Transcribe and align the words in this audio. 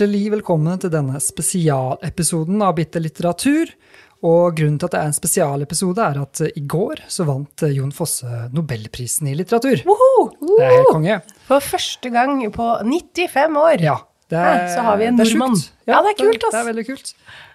Hjertelig 0.00 0.30
velkommen 0.32 0.78
til 0.80 0.88
denne 0.94 1.18
spesialepisoden 1.20 2.62
av 2.64 2.70
Bitte 2.78 3.02
litteratur. 3.04 3.68
Og 4.24 4.54
grunnen 4.56 4.78
til 4.80 4.88
at 4.88 4.94
det 4.94 5.00
er 5.02 5.10
en 5.10 5.16
spesialepisode, 5.18 6.00
er 6.00 6.20
at 6.22 6.40
i 6.56 6.62
går 6.64 7.02
så 7.12 7.26
vant 7.28 7.66
Jon 7.68 7.92
Fosse 7.92 8.46
Nobelprisen 8.56 9.28
i 9.28 9.34
litteratur. 9.36 9.82
Woho! 9.84 10.30
Det 10.40 10.64
er 10.64 10.72
helt 10.72 10.88
konge. 10.88 11.18
For 11.50 11.60
første 11.60 12.14
gang 12.14 12.40
på 12.54 12.70
95 12.80 13.60
år. 13.60 13.84
Ja. 13.84 13.98
Det 14.30 14.38
er, 14.38 14.60
Hæ, 14.62 14.74
så 14.76 14.82
har 14.86 14.98
vi 15.00 15.10
en 15.10 15.16
nordmann. 15.18 15.56
Ja, 15.58 15.80
Ja, 15.90 16.00
det 16.04 16.12
er 16.12 16.18
kult, 16.20 16.44
ass. 16.46 16.54
Det 16.54 16.60
er 16.60 16.66
veldig 16.68 16.84
kult. 16.86 17.08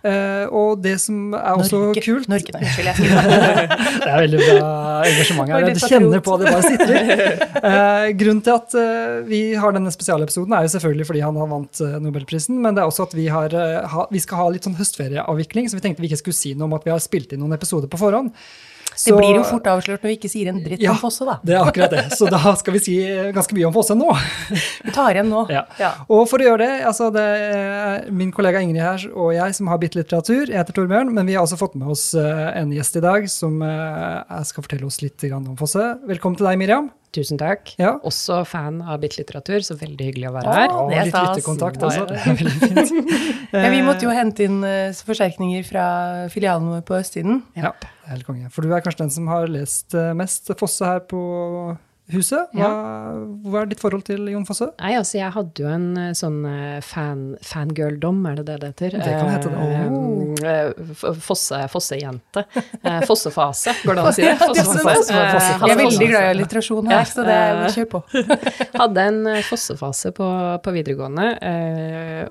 Uh, 0.06 0.56
og 0.60 0.82
det 0.84 0.96
som 1.02 1.34
er 1.38 1.56
også 1.56 1.80
Norge. 1.82 2.02
kult 2.06 2.28
Norge, 2.30 2.52
nei, 2.54 2.62
unnskyld, 2.62 2.90
det. 2.90 3.78
Det 4.04 4.12
er 4.12 4.20
veldig 4.22 4.42
bra 4.42 4.74
engasjement 5.08 5.54
her. 5.54 5.68
Du 5.72 5.86
kjenner 5.86 6.24
på 6.26 6.36
det, 6.42 6.52
bare 6.52 6.74
sitter. 6.76 7.40
Uh, 7.64 8.12
grunnen 8.20 8.44
til 8.46 8.54
at 8.58 8.76
uh, 8.78 9.16
vi 9.30 9.42
har 9.62 9.78
denne 9.78 9.94
spesialepisoden, 9.96 10.54
er 10.54 10.68
jo 10.68 10.74
selvfølgelig 10.76 11.10
fordi 11.10 11.24
han 11.26 11.40
har 11.42 11.52
vant 11.56 11.84
Nobelprisen, 12.04 12.60
men 12.62 12.76
det 12.78 12.84
er 12.84 12.92
også 12.92 13.08
at 13.08 13.18
vi, 13.18 13.30
har, 13.32 13.56
ha, 13.96 14.08
vi 14.12 14.22
skal 14.22 14.44
ha 14.44 14.52
litt 14.54 14.68
sånn 14.68 14.78
høstferieavvikling, 14.78 15.72
så 15.72 15.80
vi 15.80 15.88
tenkte 15.88 16.04
vi 16.04 16.12
ikke 16.12 16.22
skulle 16.26 16.38
si 16.38 16.54
noe 16.54 16.70
om 16.70 16.78
at 16.78 16.86
vi 16.86 16.94
har 16.94 17.04
spilt 17.04 17.34
inn 17.34 17.42
noen 17.46 17.56
episoder 17.58 17.90
på 17.92 18.02
forhånd. 18.02 18.36
Det 19.04 19.14
blir 19.18 19.36
jo 19.40 19.44
fort 19.48 19.68
avslørt 19.68 20.04
når 20.06 20.12
vi 20.12 20.16
ikke 20.18 20.32
sier 20.32 20.50
en 20.52 20.62
dritt 20.64 20.82
Ja. 20.84 20.92
om 20.94 20.98
Fosse, 21.02 21.26
da. 21.28 21.38
Det 21.44 21.56
er 21.58 21.66
akkurat 21.68 21.92
det. 21.92 22.04
Så 22.18 22.30
da 22.32 22.54
skal 22.56 22.74
vi 22.78 22.80
si 22.86 22.96
ganske 23.36 23.56
mye 23.58 23.68
om 23.68 23.74
Fosse 23.76 23.96
nå. 23.98 24.10
Vi 24.86 24.92
tar 24.96 25.12
igjen 25.18 25.30
nå. 25.30 25.46
Ja. 25.52 25.66
Ja. 25.82 25.92
Og 26.10 26.28
for 26.32 26.40
å 26.40 26.48
gjøre 26.48 26.64
det, 26.64 26.86
altså 26.88 27.12
det 27.14 27.26
er 27.26 28.10
min 28.12 28.32
kollega 28.36 28.62
Ingrid 28.64 28.82
her 28.84 29.08
og 29.14 29.34
jeg 29.36 29.56
som 29.58 29.68
har 29.72 29.82
bitt 29.82 29.96
litteratur. 29.98 30.46
Jeg 30.48 30.58
heter 30.62 30.78
Torbjørn, 30.80 31.12
men 31.16 31.26
vi 31.28 31.36
har 31.38 31.44
også 31.46 31.60
fått 31.60 31.76
med 31.76 31.92
oss 31.96 32.14
eh, 32.16 32.52
en 32.60 32.72
gjest 32.76 32.96
i 33.00 33.04
dag 33.06 33.28
som 33.32 33.62
eh, 33.66 34.44
skal 34.48 34.64
fortelle 34.66 34.88
oss 34.88 35.02
litt 35.04 35.24
om 35.36 35.56
Fosse. 35.60 35.96
Velkommen 36.08 36.38
til 36.40 36.48
deg, 36.48 36.58
Miriam. 36.62 36.92
Tusen 37.16 37.40
takk. 37.40 37.72
Ja. 37.80 37.94
Også 38.04 38.42
fan 38.50 38.82
av 38.84 39.00
bitte 39.04 39.22
litteratur, 39.22 39.64
så 39.64 39.78
veldig 39.80 40.10
hyggelig 40.10 40.28
å 40.30 40.34
være 40.36 40.56
her. 40.58 40.66
Ja, 40.68 40.82
det 40.90 40.98
er 41.00 41.10
litt 41.10 41.18
lyttekontakt 41.30 41.86
altså. 41.88 42.04
også. 42.10 43.04
ja. 43.56 43.62
Er 43.62 43.72
vi 43.72 43.82
måtte 43.86 44.08
jo 44.08 44.14
hente 44.16 44.48
inn 44.50 44.60
eh, 44.68 45.04
forsterkninger 45.08 45.64
fra 45.68 45.86
filialen 46.34 46.74
vår 46.74 46.84
på 46.88 46.98
Østsiden. 47.00 47.40
Ja, 47.56 47.72
helt 48.10 48.28
konge. 48.28 48.52
For 48.52 48.66
du 48.66 48.76
er 48.76 48.84
kanskje 48.84 49.06
den 49.06 49.14
som 49.16 49.30
har 49.32 49.48
lest 49.52 49.96
eh, 49.96 50.12
mest 50.18 50.52
Fosse 50.60 50.88
her 50.88 51.04
på 51.08 51.22
huset. 52.14 52.52
Hva, 52.54 52.68
hva 53.50 53.62
er 53.64 53.70
ditt 53.72 53.80
forhold 53.82 54.04
til 54.06 54.28
Jon 54.30 54.44
Fosse? 54.46 54.68
Nei, 54.78 54.92
altså 55.00 55.18
jeg 55.18 55.32
hadde 55.34 55.64
jo 55.64 55.70
en 55.74 55.88
eh, 55.98 56.12
sånn 56.18 56.38
eh, 56.46 56.78
fan, 56.86 57.24
fangirldom, 57.42 58.20
er 58.30 58.36
det 58.42 58.46
det 58.52 58.58
det 58.62 58.70
heter? 58.74 58.98
Det 59.02 59.16
kan 59.16 59.32
hete 59.34 59.54
det. 59.54 59.64
Eh, 60.46 61.16
Fosse, 61.26 61.62
fossejente. 61.72 62.44
Fossefase, 63.08 63.74
går 63.86 63.98
det 63.98 64.04
an 64.04 64.10
å 64.10 64.14
si 64.16 64.26
det? 64.28 64.36
Fossefase. 64.44 64.84
Fosse- 64.84 65.24
Fosse- 65.34 65.58
Vi 65.66 65.72
er 65.74 65.80
veldig 65.82 66.10
glad 66.12 66.28
i 66.28 66.32
alliterasjon 66.36 66.92
her, 66.92 67.06
så 67.10 67.26
det 67.26 67.40
kjør 67.78 67.90
på. 67.96 68.04
Hadde 68.82 69.06
en 69.10 69.22
fossefase 69.48 70.12
på, 70.18 70.28
på 70.66 70.76
videregående, 70.76 71.30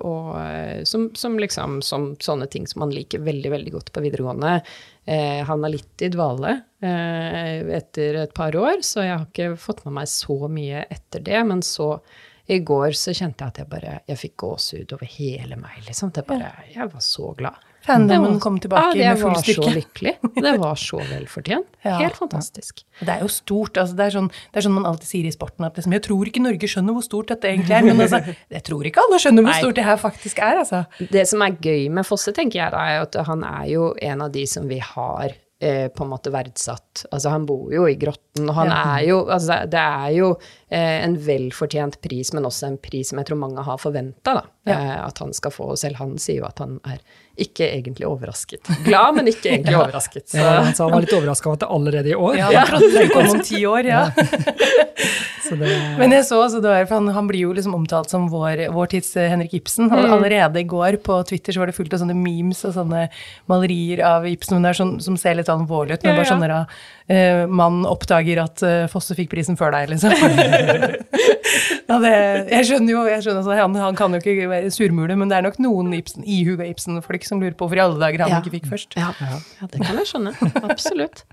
og 0.05 0.85
som, 0.89 1.09
som 1.19 1.39
liksom 1.41 1.81
som 1.85 2.11
sånne 2.23 2.47
ting 2.53 2.69
som 2.71 2.85
man 2.85 2.93
liker 2.95 3.25
veldig, 3.25 3.51
veldig 3.57 3.73
godt 3.79 3.91
på 3.95 4.03
videregående. 4.05 4.59
Eh, 5.05 5.45
er 5.45 5.69
litt 5.69 6.03
i 6.03 6.09
dvale 6.09 6.55
eh, 6.81 7.61
etter 7.77 8.23
et 8.23 8.33
par 8.35 8.57
år, 8.57 8.81
så 8.81 9.05
jeg 9.05 9.13
har 9.13 9.27
ikke 9.27 9.57
fått 9.61 9.83
med 9.85 9.99
meg 10.01 10.09
så 10.09 10.39
mye 10.49 10.87
etter 10.89 11.21
det. 11.27 11.43
Men 11.45 11.61
så 11.65 11.99
i 12.47 12.59
går 12.65 12.97
så 12.97 13.13
kjente 13.13 13.45
jeg 13.45 13.53
at 13.53 13.61
jeg 13.63 13.69
bare 13.73 13.93
Jeg 14.09 14.21
fikk 14.21 14.35
gåsehud 14.43 14.97
over 14.97 15.09
hele 15.17 15.57
meg, 15.61 15.79
liksom. 15.87 16.13
Det 16.13 16.27
bare, 16.29 16.51
jeg 16.73 16.89
var 16.93 17.05
så 17.05 17.33
glad. 17.37 17.71
Fandomen 17.85 18.39
kom 18.41 18.57
tilbake 18.63 18.97
ja, 18.97 19.13
med 19.13 19.21
full 19.21 19.35
Jeg 19.35 19.59
var 19.59 19.69
så 19.69 19.73
lykkelig. 19.75 20.13
Det 20.41 20.53
var 20.61 20.81
så 20.81 21.01
velfortjent. 21.11 21.71
Ja. 21.85 21.99
Helt 22.01 22.17
fantastisk. 22.17 22.79
Det 22.97 23.13
er 23.13 23.21
jo 23.21 23.27
stort. 23.29 23.77
altså 23.77 23.93
det, 23.99 24.07
er 24.07 24.15
sånn, 24.15 24.31
det 24.33 24.57
er 24.57 24.65
sånn 24.65 24.73
man 24.73 24.87
alltid 24.89 25.05
sier 25.05 25.27
i 25.29 25.33
sporten 25.35 25.67
at 25.67 25.77
liksom, 25.77 25.93
jeg 25.93 26.01
tror 26.07 26.31
ikke 26.31 26.41
Norge 26.41 26.71
skjønner 26.73 26.97
hvor 26.97 27.05
stort 27.05 27.29
dette 27.29 27.51
egentlig 27.51 27.75
er. 27.77 27.85
Men 27.85 28.01
altså, 28.01 28.23
jeg 28.57 28.65
tror 28.65 28.89
ikke 28.89 29.05
alle 29.05 29.19
skjønner 29.21 29.45
hvor 29.45 29.59
stort 29.59 29.77
det 29.77 29.85
her 29.85 30.01
faktisk 30.01 30.41
er. 30.41 30.63
altså. 30.63 30.81
Det 31.13 31.27
som 31.29 31.45
er 31.45 31.59
gøy 31.61 31.91
med 31.93 32.09
Fosse, 32.09 32.33
tenker 32.33 32.63
jeg, 32.63 32.73
da, 32.73 32.87
er 32.89 33.05
at 33.05 33.21
han 33.29 33.45
er 33.45 33.69
jo 33.75 33.91
en 34.01 34.25
av 34.25 34.33
de 34.33 34.47
som 34.49 34.65
vi 34.71 34.81
har 34.81 35.37
eh, 35.65 35.87
på 35.89 36.05
en 36.05 36.11
måte 36.13 36.31
verdsatt. 36.35 37.07
Altså, 37.11 37.33
han 37.33 37.47
bor 37.49 37.73
jo 37.73 37.87
i 37.89 37.97
Grotten, 38.01 38.49
og 38.51 38.55
han 38.59 38.69
Ja. 38.71 38.79
er 38.99 39.07
jo 39.09 39.19
altså, 39.33 39.61
Det 39.71 39.81
er 39.81 40.11
jo 40.19 40.29
eh, 40.71 41.05
en 41.05 41.17
velfortjent 41.27 42.01
pris, 42.05 42.33
men 42.37 42.45
også 42.49 42.67
en 42.69 42.79
pris 42.79 43.09
som 43.11 43.19
jeg 43.23 43.27
tror 43.31 43.41
mange 43.41 43.65
har 43.65 43.79
forventa 43.81 44.37
eh, 44.67 44.97
at 45.07 45.19
han 45.25 45.33
skal 45.33 45.51
få. 45.55 45.71
Og 45.75 45.79
selv 45.81 45.97
han 46.03 46.17
sier 46.19 46.43
jo 46.43 46.47
at 46.49 46.59
han 46.63 46.79
er 46.85 46.99
ikke 47.41 47.67
egentlig 47.73 48.07
overrasket. 48.07 48.69
Glad, 48.85 49.17
men 49.17 49.27
ikke 49.33 49.51
egentlig 49.57 49.77
overrasket. 49.79 50.29
Så. 50.29 50.39
Ja, 50.39 50.61
han 50.63 50.75
han 50.79 50.93
var 50.93 51.01
litt 51.07 51.17
overraska 51.17 51.49
over 51.49 51.57
at 51.59 51.65
det 51.67 51.73
allerede 51.79 52.13
i 52.13 52.15
år. 52.15 52.37
Ja, 52.39 52.51
Han 52.53 52.67
trodde 52.81 52.99
det 52.99 53.09
kom 53.13 53.31
om 53.35 53.41
ti 53.43 53.65
år, 53.67 53.85
ja. 53.91 54.05
Det, 55.51 55.71
Men 55.99 56.15
jeg 56.15 56.25
så 56.29 56.39
også 56.43 56.61
der, 56.65 56.87
for 56.89 56.99
han, 56.99 57.11
han 57.15 57.29
blir 57.29 57.45
jo 57.47 57.53
liksom 57.57 57.75
omtalt 57.77 58.11
som 58.13 58.27
vår, 58.33 58.65
vår 58.75 58.91
tids 58.95 59.13
eh, 59.21 59.29
Henrik 59.33 59.55
Ibsen. 59.59 59.91
Og 59.93 60.15
allerede 60.17 60.63
i 60.63 60.67
går 60.69 60.99
på 61.05 61.19
Twitter 61.29 61.55
så 61.55 61.63
var 61.63 61.71
det 61.71 61.77
fullt 61.77 61.95
av 61.97 62.03
sånne 62.03 62.17
memes 62.17 62.65
og 62.69 62.75
sånne 62.77 63.07
malerier 63.51 64.03
av 64.09 64.27
Ibsen 64.31 64.63
der, 64.65 64.73
er 64.73 64.81
sånn, 64.81 64.97
som 65.05 65.19
ser 65.21 65.37
litt 65.39 65.51
alvorlig 65.53 65.99
ut. 65.99 66.07
Men 66.07 66.15
Ja, 66.15 66.21
bare 66.23 66.31
skjønner 66.31 66.55
sånn 66.55 66.69
der, 66.69 67.19
eh, 67.19 67.45
mann 67.61 67.83
oppdager 67.89 68.41
at 68.45 68.65
uh, 68.65 68.87
Fosse 68.93 69.17
fikk 69.19 69.31
prisen 69.35 69.59
før 69.61 69.75
deg, 69.77 69.93
liksom. 69.93 70.15
ja, 71.89 71.99
det, 72.01 72.15
jeg 72.51 72.69
skjønner 72.71 72.95
jo, 72.95 73.05
jeg 73.11 73.25
skjønner, 73.25 73.43
altså, 73.43 73.59
han, 73.59 73.77
han 73.85 73.99
kan 73.99 74.15
jo 74.17 74.23
ikke 74.23 74.49
være 74.51 74.73
surmule, 74.75 75.17
men 75.21 75.31
det 75.31 75.39
er 75.39 75.47
nok 75.49 75.61
noen 75.63 75.93
Ibsen, 75.99 76.25
ihuga 76.25 76.67
Ibsen-folk 76.71 77.27
som 77.29 77.43
lurer 77.43 77.57
på 77.59 77.67
hvorfor 77.67 77.81
i 77.81 77.85
alle 77.85 78.01
dager 78.01 78.25
han 78.25 78.33
Ja. 78.35 78.41
ikke 78.43 78.55
fikk 78.57 78.71
først. 78.73 78.97
Ja, 78.99 79.13
ja, 79.21 79.69
det 79.71 79.81
kan 79.83 79.99
jeg 80.01 80.09
skjønne. 80.11 80.33
Absolutt. 80.65 81.25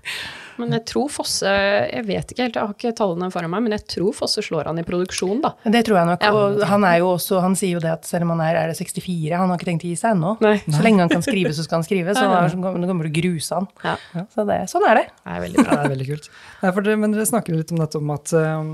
Men 0.60 0.74
jeg 0.76 0.82
tror 0.90 1.08
Fosse 1.08 1.48
Jeg 1.48 2.04
vet 2.04 2.32
ikke 2.32 2.42
helt, 2.44 2.56
jeg 2.58 2.68
har 2.68 2.74
ikke 2.74 2.90
tallene 2.98 3.30
foran 3.32 3.50
meg, 3.52 3.62
men 3.64 3.72
jeg 3.78 3.86
tror 3.94 4.01
Fosse 4.16 4.42
slår 4.42 4.70
han 4.72 4.80
i 4.82 4.84
produksjon, 4.86 5.38
da. 5.44 5.52
Det 5.62 5.84
tror 5.86 6.00
jeg 6.00 6.08
nok. 6.10 6.26
Ja. 6.26 6.32
Og 6.34 6.62
han 6.72 6.86
er 6.88 6.98
jo 6.98 7.12
også, 7.12 7.38
han 7.44 7.54
sier 7.58 7.76
jo 7.76 7.82
det 7.84 7.92
at 7.94 8.08
selv 8.08 8.26
om 8.26 8.34
han 8.34 8.42
er, 8.48 8.58
er 8.64 8.72
det 8.72 8.78
64, 8.80 9.36
han 9.38 9.52
har 9.52 9.60
ikke 9.60 9.68
tenkt 9.70 9.86
å 9.86 9.90
gi 9.92 9.98
seg 10.00 10.16
ennå. 10.16 10.34
Så 10.42 10.82
lenge 10.82 11.04
han 11.06 11.12
kan 11.12 11.22
skrive, 11.22 11.54
så 11.54 11.62
skal 11.66 11.78
han 11.80 11.86
skrive. 11.86 12.16
Så 12.18 12.26
så 12.52 12.58
kommer 12.64 13.06
det 13.06 13.12
å 13.12 13.16
gruse 13.20 13.60
han. 13.60 13.70
Ja, 13.86 13.94
Så 14.34 14.46
det, 14.48 14.58
sånn 14.72 14.88
er 14.90 15.02
det. 15.02 15.06
det 15.22 15.36
er 15.38 15.46
veldig 15.46 15.62
bra. 15.62 15.78
det 15.78 15.86
er 15.86 15.94
veldig 15.94 16.08
kult. 16.10 16.28
Nei, 16.62 16.70
for 16.70 16.86
det, 16.86 16.92
men 16.94 17.10
dere 17.10 17.26
snakker 17.26 17.56
litt 17.58 17.72
om 17.74 17.80
dette 17.80 17.98
om 17.98 18.10
at 18.14 18.32
um, 18.38 18.68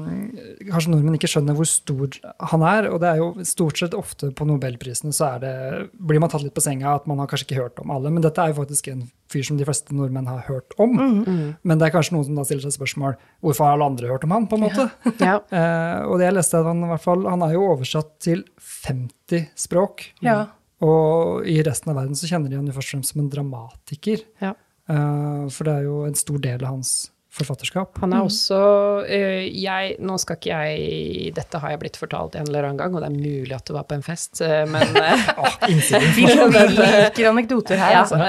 kanskje 0.68 0.90
nordmenn 0.92 1.16
ikke 1.16 1.30
skjønner 1.32 1.56
hvor 1.56 1.68
stor 1.68 2.18
han 2.50 2.64
er. 2.68 2.88
Og 2.92 3.00
det 3.00 3.08
er 3.08 3.22
jo 3.22 3.46
stort 3.48 3.80
sett 3.80 3.96
ofte 3.96 4.28
på 4.36 4.46
nobelprisene 4.48 5.14
så 5.16 5.30
er 5.30 5.40
det, 5.44 5.52
blir 5.96 6.20
man 6.20 6.32
tatt 6.32 6.44
litt 6.44 6.56
på 6.56 6.64
senga 6.64 6.92
at 6.98 7.08
man 7.08 7.22
har 7.22 7.30
kanskje 7.30 7.48
ikke 7.48 7.62
hørt 7.62 7.80
om 7.80 7.94
alle. 7.94 8.12
Men 8.12 8.26
dette 8.26 8.44
er 8.44 8.52
jo 8.52 8.58
faktisk 8.60 8.90
en 8.92 9.06
fyr 9.32 9.46
som 9.48 9.56
de 9.56 9.64
fleste 9.68 9.96
nordmenn 9.96 10.28
har 10.28 10.44
hørt 10.50 10.76
om. 10.80 11.00
Men 11.00 11.80
det 11.80 11.88
er 11.88 11.96
kanskje 11.96 12.16
noen 12.16 12.28
som 12.28 12.36
da 12.36 12.44
stiller 12.48 12.66
seg 12.68 12.76
spørsmål 12.76 13.16
hvorfor 13.44 13.64
har 13.64 13.78
alle 13.78 13.88
andre 13.94 14.12
hørt 14.12 14.28
om 14.28 14.36
han, 14.36 14.48
på 14.50 14.60
en 14.60 14.66
måte. 14.68 14.88
Ja. 15.18 15.38
Eh, 15.58 16.00
og 16.06 16.18
det 16.20 16.26
jeg 16.26 16.34
leste, 16.36 16.58
at 16.60 16.66
han, 16.68 16.82
i 16.84 16.88
hvert 16.90 17.02
fall, 17.02 17.22
han 17.26 17.42
er 17.44 17.54
jo 17.54 17.64
oversatt 17.72 18.10
til 18.22 18.42
50 18.60 19.48
språk. 19.58 20.04
Ja. 20.24 20.36
Og 20.84 21.46
i 21.48 21.56
resten 21.66 21.90
av 21.92 21.98
verden 21.98 22.18
så 22.18 22.28
kjenner 22.30 22.52
de 22.52 22.58
han 22.58 22.68
jo 22.68 22.74
først 22.76 22.90
og 22.90 22.96
fremst 22.96 23.14
som 23.14 23.22
en 23.22 23.30
dramatiker. 23.32 24.22
Ja. 24.44 24.52
Uh, 24.88 25.48
for 25.52 25.68
det 25.68 25.74
er 25.74 25.86
jo 25.88 26.02
en 26.06 26.18
stor 26.18 26.38
del 26.44 26.62
av 26.62 26.76
hans 26.76 26.92
forfatterskap. 27.38 27.98
Han 28.02 28.14
er 28.16 28.26
også 28.26 28.58
øh, 29.06 29.46
jeg, 29.46 29.94
Nå 30.04 30.18
skal 30.20 30.38
ikke 30.38 30.50
jeg 30.50 31.32
Dette 31.36 31.60
har 31.62 31.74
jeg 31.74 31.82
blitt 31.82 31.98
fortalt 32.00 32.36
en 32.38 32.48
eller 32.48 32.68
annen 32.68 32.80
gang, 32.80 32.96
og 32.96 33.04
det 33.04 33.08
er 33.08 33.16
mulig 33.16 33.54
at 33.56 33.66
det 33.68 33.76
var 33.76 33.86
på 33.88 33.98
en 33.98 34.04
fest, 34.06 34.42
øh, 34.44 34.64
men 34.70 34.98
innsider. 35.70 36.12
Vi 36.18 36.26
liker 36.26 37.30
anekdoter 37.30 37.80
her, 37.80 37.94
ja, 37.94 38.04
altså. 38.04 38.20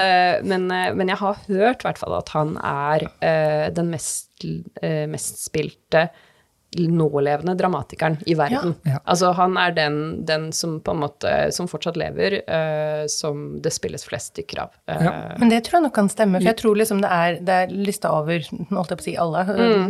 men, 0.46 0.66
men 0.96 1.12
jeg 1.12 1.20
har 1.20 1.44
hørt 1.48 1.84
i 1.84 1.88
hvert 1.88 2.00
fall 2.00 2.16
at 2.18 2.34
han 2.34 2.56
er 2.62 3.06
den 3.74 3.92
mest, 3.92 4.44
mest 4.82 5.44
spilte 5.44 6.08
nålevende 6.78 7.54
dramatikeren 7.58 8.16
i 8.30 8.34
verden. 8.38 8.74
Ja. 8.86 8.92
Ja. 8.92 8.98
Altså 9.10 9.32
han 9.34 9.56
er 9.58 9.72
den, 9.74 9.96
den 10.26 10.52
som 10.54 10.76
på 10.80 10.92
en 10.94 11.00
måte 11.02 11.32
som 11.52 11.66
fortsatt 11.68 11.96
lever, 11.98 12.36
uh, 12.46 13.06
som 13.10 13.56
det 13.62 13.72
spilles 13.74 14.04
flest 14.06 14.32
stykker 14.36 14.62
av. 14.66 14.74
Uh, 14.86 14.98
Ja. 15.00 15.12
Men 15.40 15.48
det 15.50 15.62
tror 15.66 15.78
jeg 15.80 15.86
nok 15.88 15.94
kan 15.96 16.08
stemme, 16.12 16.38
for 16.38 16.46
jeg 16.46 16.56
tror 16.60 16.76
liksom 16.78 17.00
det 17.02 17.10
er, 17.10 17.38
det 17.42 17.56
er 17.64 17.72
lista 17.74 18.12
over 18.14 18.44
holdt 18.70 18.92
jeg 18.92 19.00
på 19.00 19.02
å 19.02 19.08
si 19.08 19.14
alle. 19.18 19.42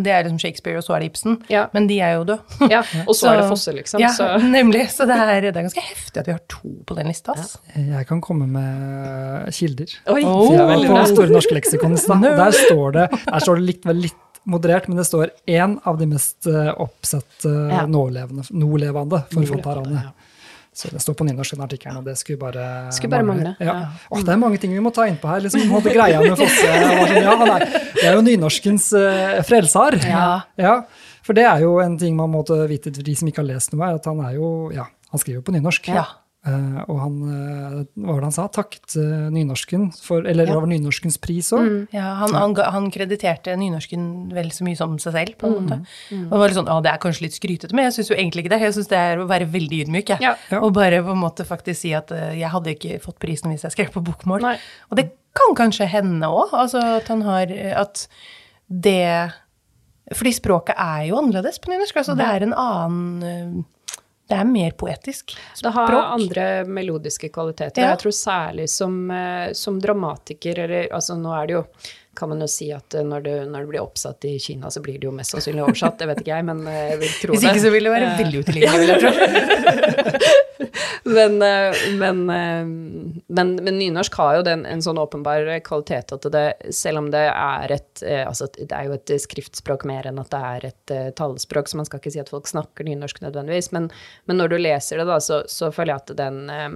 Det 0.04 0.12
er 0.14 0.24
liksom 0.24 0.38
Shakespeare, 0.40 0.78
og 0.80 0.84
så 0.86 0.94
er 0.96 1.04
det 1.04 1.10
Ibsen. 1.10 1.36
Ja. 1.52 1.66
Men 1.74 1.86
de 1.90 1.98
er 2.00 2.14
jo 2.16 2.24
døde. 2.30 2.70
ja, 2.70 2.80
og 3.06 3.14
så 3.18 3.32
er 3.32 3.40
det 3.42 3.48
Fosse, 3.52 3.74
liksom. 3.76 4.00
Ja, 4.00 4.12
Så. 4.16 4.30
nemlig. 4.56 4.86
Så 4.94 5.04
det 5.10 5.16
er, 5.20 5.40
det 5.50 5.52
er 5.56 5.66
ganske 5.66 5.84
heftig 5.84 6.22
at 6.22 6.30
vi 6.30 6.36
har 6.36 6.42
to 6.48 6.72
på 6.86 6.96
den 6.96 7.10
lista. 7.10 7.32
ass. 7.36 7.58
Jeg 7.76 8.06
kan 8.08 8.20
komme 8.24 8.46
med 8.48 9.52
kilder. 9.56 9.92
Oi, 10.14 10.22
Oh. 10.24 10.48
På. 10.86 11.04
Store 11.10 11.28
norske 11.32 11.54
leksikon. 11.56 11.96
Der 12.40 12.50
står 12.54 12.92
det, 12.96 13.06
der 13.26 13.42
står 13.42 13.58
det 13.58 13.64
litt, 13.66 13.84
litt 13.96 14.29
moderert, 14.44 14.88
men 14.88 14.96
det 14.96 15.04
står 15.06 15.30
én 15.46 15.78
av 15.84 15.98
de 15.98 16.06
mest 16.06 16.46
eh, 16.46 16.70
oppsatte 16.80 17.50
Ja. 17.70 17.86
nålevende, 17.86 18.44
nålevende 18.50 19.22
forfatterne. 19.32 20.02
Ja. 20.04 20.12
Så 20.72 20.88
det 20.92 21.00
står 21.02 21.14
på 21.18 21.24
nynorsk 21.26 21.56
den 21.56 21.64
artikkelen, 21.64 21.96
og 21.98 22.04
det 22.06 22.14
skulle 22.16 22.38
bare 22.38 22.92
Skulle 22.94 23.10
bare 23.10 23.26
mangle. 23.26 23.56
Ja. 23.60 23.74
Åh, 24.10 24.20
det 24.22 24.32
er 24.32 24.38
mange 24.38 24.56
ting 24.62 24.70
vi 24.72 24.78
må 24.80 24.92
ta 24.94 25.02
innpå 25.10 25.28
her. 25.28 25.40
liksom 25.40 25.66
Hadde 25.68 25.92
greia 25.92 26.20
med 26.22 26.38
Fosse. 26.38 26.62
sånn, 26.62 27.22
Ja, 27.22 27.34
han 27.36 27.50
er, 27.56 27.64
det 27.96 28.04
er 28.06 28.14
jo 28.14 28.22
nynorskens 28.22 28.86
uh, 28.94 29.42
frelser. 29.42 29.98
Ja. 30.06 30.42
Ja, 30.56 30.76
For 31.26 31.34
det 31.34 31.44
er 31.44 31.60
jo 31.66 31.80
en 31.82 31.98
ting 31.98 32.14
man 32.16 32.30
måtte 32.30 32.54
vite 32.70 32.94
for 32.94 33.02
de 33.02 33.14
som 33.18 33.28
ikke 33.28 33.42
har 33.42 33.50
lest 33.50 33.74
noe, 33.74 33.82
er 33.90 33.98
at 33.98 34.04
han 34.06 34.20
er 34.24 34.38
jo 34.38 34.70
Ja, 34.72 34.86
han 35.10 35.18
skriver 35.20 35.40
jo 35.42 35.46
på 35.50 35.52
nynorsk. 35.58 35.88
Ja. 35.90 36.06
Eh, 36.40 36.76
og 36.88 36.96
han, 37.02 37.16
uh, 37.28 37.80
hva 38.00 38.14
var 38.14 38.22
det 38.22 38.28
han 38.30 38.32
sa, 38.32 38.46
takket 38.48 38.94
uh, 38.96 39.26
nynorsken 39.28 39.90
for 39.92 40.24
Eller 40.24 40.46
Ja. 40.48 40.54
det 40.54 40.62
var 40.62 40.70
nynorskens 40.70 41.18
pris 41.20 41.50
òg. 41.52 41.66
Ja, 41.92 42.14
han, 42.22 42.32
han, 42.32 42.54
han 42.56 42.86
krediterte 42.94 43.52
nynorsken 43.60 44.32
vel 44.32 44.48
så 44.48 44.64
mye 44.64 44.78
som 44.78 44.94
seg 45.02 45.12
selv, 45.18 45.34
på 45.36 45.50
en 45.50 45.58
måte. 45.58 45.78
Mm. 46.08 46.22
Og 46.22 46.32
det 46.32 46.40
var 46.40 46.48
litt 46.48 46.56
sånn, 46.56 46.70
å, 46.72 46.78
det 46.80 46.94
er 46.94 47.02
kanskje 47.02 47.26
litt 47.26 47.36
skrytete, 47.36 47.76
men 47.76 47.90
jeg 47.90 47.98
syns 47.98 48.12
jo 48.12 48.16
egentlig 48.16 48.46
ikke 48.46 48.54
det. 48.54 48.60
Jeg 48.64 48.76
syns 48.78 48.88
det 48.88 49.00
er 49.04 49.20
å 49.20 49.26
være 49.28 49.50
veldig 49.52 49.80
ydmyk, 49.84 50.14
jeg. 50.14 50.24
Ja. 50.24 50.32
Ja. 50.48 50.62
Og 50.64 50.72
bare 50.78 51.02
på 51.04 51.12
en 51.12 51.20
måte 51.20 51.44
faktisk 51.44 51.82
si 51.82 51.92
at 51.96 52.08
jeg 52.08 52.48
hadde 52.54 52.72
ikke 52.72 53.02
fått 53.04 53.18
prisen 53.20 53.52
hvis 53.52 53.66
jeg 53.68 53.76
skrev 53.76 53.92
på 53.92 54.04
bokmål. 54.06 54.46
Nei. 54.46 54.54
Og 54.88 54.96
det 54.96 55.10
kan 55.36 55.52
kanskje 55.58 55.90
hende 55.92 56.30
òg, 56.32 56.54
altså 56.56 56.80
at 56.96 57.12
han 57.12 57.20
har 57.22 57.52
At 57.84 58.06
det 58.66 59.30
Fordi 60.16 60.32
språket 60.34 60.80
er 60.80 61.04
jo 61.10 61.20
annerledes 61.20 61.60
på 61.60 61.70
nynorsk. 61.70 62.00
Altså 62.00 62.16
det 62.18 62.26
er 62.26 62.48
en 62.48 62.56
annen 62.56 63.66
Det 64.30 64.38
er 64.38 64.46
mer 64.46 64.74
poetisk 64.78 65.32
Språk. 65.34 65.62
Det 65.62 65.70
har 65.74 65.96
andre 66.14 66.44
melodiske 66.70 67.32
kvaliteter. 67.34 67.82
Ja. 67.82 67.94
Jeg 67.94 68.02
tror 68.04 68.14
særlig 68.14 68.68
som, 68.70 69.00
eh, 69.10 69.52
som 69.58 69.80
dramatiker, 69.82 70.62
eller 70.66 70.92
altså 70.94 71.18
nå 71.18 71.34
er 71.34 71.50
det 71.50 71.56
jo 71.58 71.64
kan 72.14 72.28
man 72.28 72.40
jo 72.42 72.48
si 72.50 72.70
at 72.74 72.94
eh, 72.94 73.04
når 73.06 73.20
det, 73.26 73.34
når 73.52 73.64
det 73.64 73.70
blir 73.70 73.84
oppsatt 73.84 74.24
i 74.28 74.34
Kina, 74.42 74.70
så 74.70 74.82
blir 74.82 74.98
det 74.98 75.06
jo 75.06 75.14
mest 75.14 75.34
sannsynlig 75.34 75.62
oversatt. 75.64 75.98
Det 76.00 76.08
vet 76.10 76.20
ikke 76.22 76.34
jeg, 76.34 76.46
men 76.48 76.58
eh, 76.66 76.92
jeg 76.92 76.98
vil 77.02 77.12
tro 77.20 77.32
det. 77.32 77.38
Hvis 77.38 77.48
ikke 77.50 77.64
så 77.64 77.70
vil 77.74 77.86
det 77.86 77.92
være 77.94 78.08
veldig 78.18 78.38
utilgjengelig, 78.44 78.94
men, 81.16 81.32
eh, 81.46 81.70
men, 82.00 82.16
men, 82.26 83.46
men 83.62 83.74
nynorsk 83.78 84.18
har 84.20 84.32
jo 84.40 84.46
den, 84.50 84.60
en 84.68 84.84
sånn 84.84 85.00
åpenbar 85.00 85.40
kvalitet 85.66 86.08
at 86.16 86.22
det, 86.34 86.46
selv 86.76 86.96
om 87.04 87.08
det 87.14 87.26
er 87.30 87.66
et 87.78 87.88
Altså, 88.00 88.46
det 88.56 88.72
er 88.72 88.84
jo 88.88 88.94
et 88.96 89.10
skriftspråk 89.22 89.82
mer 89.88 90.06
enn 90.08 90.18
at 90.20 90.30
det 90.32 90.40
er 90.50 90.60
et 90.70 90.92
eh, 90.94 91.10
tallspråk, 91.16 91.66
så 91.68 91.78
man 91.78 91.86
skal 91.88 92.00
ikke 92.00 92.12
si 92.14 92.22
at 92.22 92.32
folk 92.32 92.46
snakker 92.48 92.82
nynorsk 92.86 93.16
nødvendigvis, 93.22 93.68
men, 93.76 93.84
men 94.28 94.36
når 94.40 94.48
du 94.52 94.56
leser 94.60 94.94
det, 95.00 95.06
da, 95.10 95.18
så, 95.22 95.36
så 95.50 95.64
føler 95.74 95.92
jeg 95.94 96.00
at 96.04 96.12
den, 96.18 96.36
eh, 96.54 96.70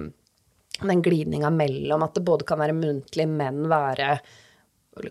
den 0.83 1.03
glidninga 1.05 1.51
mellom 1.55 2.05
at 2.07 2.17
det 2.17 2.25
både 2.27 2.47
kan 2.49 2.61
være 2.61 2.77
muntlig, 2.77 3.27
men 3.31 3.65
være 3.73 4.09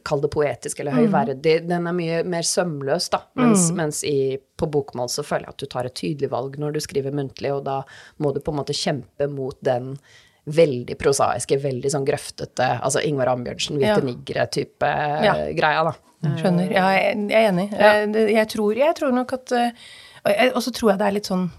Kall 0.08 0.22
det 0.24 0.30
poetisk 0.32 0.80
eller 0.80 0.96
høyverdig. 0.96 1.38
Den 1.68 1.88
er 1.90 1.96
mye 1.96 2.22
mer 2.24 2.42
sømløs, 2.48 3.10
da. 3.12 3.20
Mens, 3.36 3.66
mens 3.76 4.04
i, 4.08 4.38
på 4.58 4.70
bokmål 4.72 5.10
så 5.12 5.26
føler 5.28 5.50
jeg 5.50 5.56
at 5.58 5.64
du 5.64 5.66
tar 5.74 5.90
et 5.90 5.96
tydelig 6.00 6.30
valg 6.32 6.56
når 6.62 6.78
du 6.78 6.80
skriver 6.86 7.12
muntlig, 7.12 7.52
og 7.52 7.66
da 7.66 7.82
må 8.24 8.32
du 8.34 8.40
på 8.40 8.54
en 8.54 8.60
måte 8.62 8.76
kjempe 8.78 9.28
mot 9.28 9.58
den 9.66 9.98
veldig 10.46 10.96
prosaiske, 11.00 11.56
veldig 11.64 11.88
sånn 11.92 12.04
grøftete 12.08 12.66
Altså 12.84 13.00
Ingvar 13.08 13.30
Ambjørnsen, 13.32 13.78
Hvite 13.80 13.94
Ja. 14.00 14.00
nigre-type 14.04 14.90
Ja. 15.24 15.34
greia, 15.56 15.84
da. 15.88 15.94
Skjønner. 16.40 16.72
Ja, 16.72 16.88
jeg, 16.96 17.18
jeg 17.30 17.44
er 17.44 17.50
enig. 17.52 17.68
Ja. 17.72 17.92
Jeg, 18.06 18.30
Jeg, 18.38 18.48
tror, 18.56 18.74
jeg 18.76 18.96
tror 18.96 19.12
nok 19.16 19.34
at 19.34 19.52
eh, 19.52 20.52
og 20.56 20.62
så 20.64 20.72
tror 20.72 20.92
jeg 20.94 21.00
det 21.00 21.08
er 21.08 21.16
litt 21.18 21.28
sånn 21.28 21.50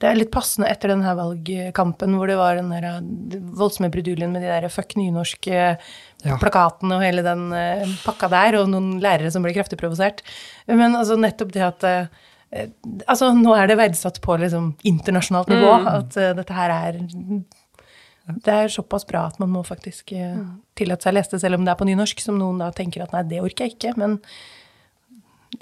det 0.00 0.08
er 0.10 0.18
litt 0.18 0.30
passende 0.34 0.68
etter 0.68 0.90
denne 0.92 1.12
valgkampen 1.16 2.16
hvor 2.18 2.28
det 2.28 2.36
var 2.36 2.58
den 2.58 2.68
der 2.74 2.84
eh, 2.90 3.00
voldsomme 3.56 3.88
bruduljen 3.94 4.32
med 4.34 4.42
de 4.44 4.50
der 4.52 4.68
fuck 4.68 4.92
nynorsk-plakatene 4.98 6.92
Ja. 6.92 6.98
og 6.98 7.04
hele 7.06 7.22
den 7.24 7.46
eh, 7.56 7.86
pakka 8.04 8.28
der, 8.32 8.58
og 8.60 8.68
noen 8.72 8.98
lærere 9.00 9.30
som 9.32 9.42
ble 9.46 9.54
kraftig 9.56 9.78
provosert. 9.80 10.20
Men 10.68 10.96
altså 10.98 11.16
nettopp 11.20 11.52
det 11.56 11.64
at 11.64 11.84
eh, 11.88 12.06
eh, 12.52 12.68
Altså, 13.08 13.32
nå 13.34 13.54
er 13.56 13.66
det 13.72 13.78
verdsatt 13.80 14.20
på 14.24 14.36
liksom 14.40 14.74
internasjonalt 14.84 15.48
nivå 15.54 15.72
at 15.88 16.16
eh, 16.20 16.34
dette 16.38 16.52
her 16.56 16.70
er 16.76 17.00
det 18.26 18.50
er 18.50 18.66
såpass 18.74 19.04
bra 19.06 19.28
at 19.30 19.36
man 19.38 19.52
må 19.54 19.60
faktisk 19.62 20.10
eh, 20.12 20.38
tillate 20.74 21.06
seg 21.06 21.12
å 21.12 21.16
lese 21.20 21.30
det, 21.36 21.40
selv 21.44 21.60
om 21.60 21.64
det 21.64 21.70
er 21.70 21.78
på 21.78 21.86
nynorsk, 21.86 22.18
som 22.24 22.38
noen 22.40 22.58
da 22.58 22.72
tenker 22.74 23.04
at 23.04 23.12
nei, 23.14 23.22
det 23.30 23.38
orker 23.40 23.68
jeg 23.68 23.76
ikke. 23.76 23.92
Men 24.02 24.16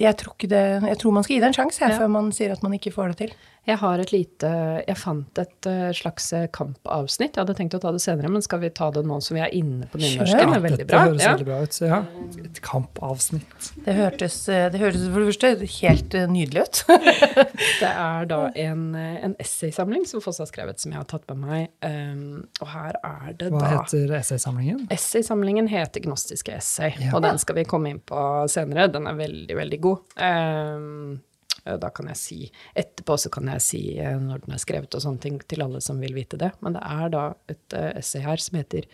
jeg 0.01 0.17
tror, 0.17 0.33
ikke 0.39 0.49
det, 0.49 0.63
jeg 0.89 0.99
tror 1.03 1.13
man 1.13 1.27
skal 1.27 1.35
gi 1.37 1.41
det 1.43 1.49
en 1.51 1.59
sjanse, 1.59 1.83
Ja. 1.85 1.99
før 2.01 2.09
man 2.15 2.31
sier 2.33 2.55
at 2.57 2.63
man 2.65 2.73
ikke 2.73 2.91
får 2.95 3.13
det 3.13 3.19
til. 3.21 3.35
Jeg 3.65 3.79
har 3.81 4.01
et 4.03 4.11
lite 4.13 4.49
Jeg 4.85 4.97
fant 5.01 5.39
et 5.41 5.69
eh, 5.71 5.89
slags 5.97 6.27
eh, 6.37 6.47
kampavsnitt. 6.53 7.33
Jeg 7.37 7.41
hadde 7.45 7.55
tenkt 7.57 7.77
å 7.79 7.81
ta 7.81 7.93
det 7.95 8.03
senere, 8.05 8.29
men 8.33 8.45
skal 8.45 8.61
vi 8.61 8.71
ta 8.77 8.91
det 8.93 9.05
nå 9.09 9.17
som 9.25 9.39
vi 9.39 9.43
er 9.45 9.55
inne 9.57 9.89
på 9.89 10.01
nynorsken? 10.03 10.53
Det 10.53 10.59
er 10.59 10.65
veldig 10.67 10.87
bra. 10.91 11.01
høres 11.09 11.25
veldig 11.25 11.47
bra 11.49 11.61
ut. 11.65 11.77
Så 11.77 11.89
ja, 11.89 12.01
et 12.45 12.61
kampavsnitt. 12.65 13.71
Det 13.87 13.97
hørtes, 13.97 14.37
eh, 14.53 14.67
det 14.75 14.83
hørtes 14.83 15.07
for 15.09 15.25
det 15.25 15.31
første 15.33 15.53
helt 15.79 16.19
nydelig 16.35 16.67
ut. 16.67 16.83
Det 17.81 17.89
er 17.91 18.27
da 18.31 18.39
en, 18.61 18.83
en 18.95 19.35
essaysamling 19.43 20.05
som 20.09 20.23
Foss 20.25 20.39
har 20.43 20.49
skrevet, 20.49 20.79
som 20.81 20.93
jeg 20.93 21.01
har 21.01 21.09
tatt 21.11 21.25
med 21.33 21.41
meg. 21.43 21.65
Um, 21.85 22.45
og 22.63 22.69
her 22.71 22.97
er 23.01 23.35
det 23.41 23.51
Hva 23.53 23.61
da 23.65 23.71
heter 23.75 24.13
essaysamlingen? 24.21 24.85
Essaysamlingen 24.95 25.69
heter 25.73 26.05
Gnostiske 26.05 26.55
essay, 26.57 26.93
Ja. 27.01 27.13
og 27.17 27.25
den 27.27 27.41
skal 27.43 27.59
vi 27.59 27.67
komme 27.69 27.91
inn 27.93 28.01
på 28.07 28.19
senere. 28.53 28.87
Den 28.93 29.09
er 29.11 29.19
veldig, 29.19 29.57
veldig 29.59 29.81
god. 29.85 30.17
Um, 30.21 31.21
da 31.65 31.91
kan 31.95 32.11
jeg 32.13 32.21
si 32.21 32.39
Etterpå 32.77 33.17
så 33.21 33.31
kan 33.33 33.49
jeg 33.55 33.65
si 33.65 33.83
eh, 34.01 34.17
når 34.21 34.45
den 34.45 34.57
er 34.57 34.63
skrevet 34.63 34.95
og 34.97 35.05
sånne 35.05 35.23
ting 35.23 35.39
til 35.49 35.65
alle 35.65 35.81
som 35.85 36.01
vil 36.03 36.17
vite 36.17 36.39
det. 36.41 36.53
Men 36.65 36.77
det 36.77 36.85
er 36.85 37.13
da 37.15 37.27
et 37.51 37.77
eh, 37.77 37.93
essay 38.01 38.25
her 38.25 38.43
som 38.43 38.61
heter 38.61 38.89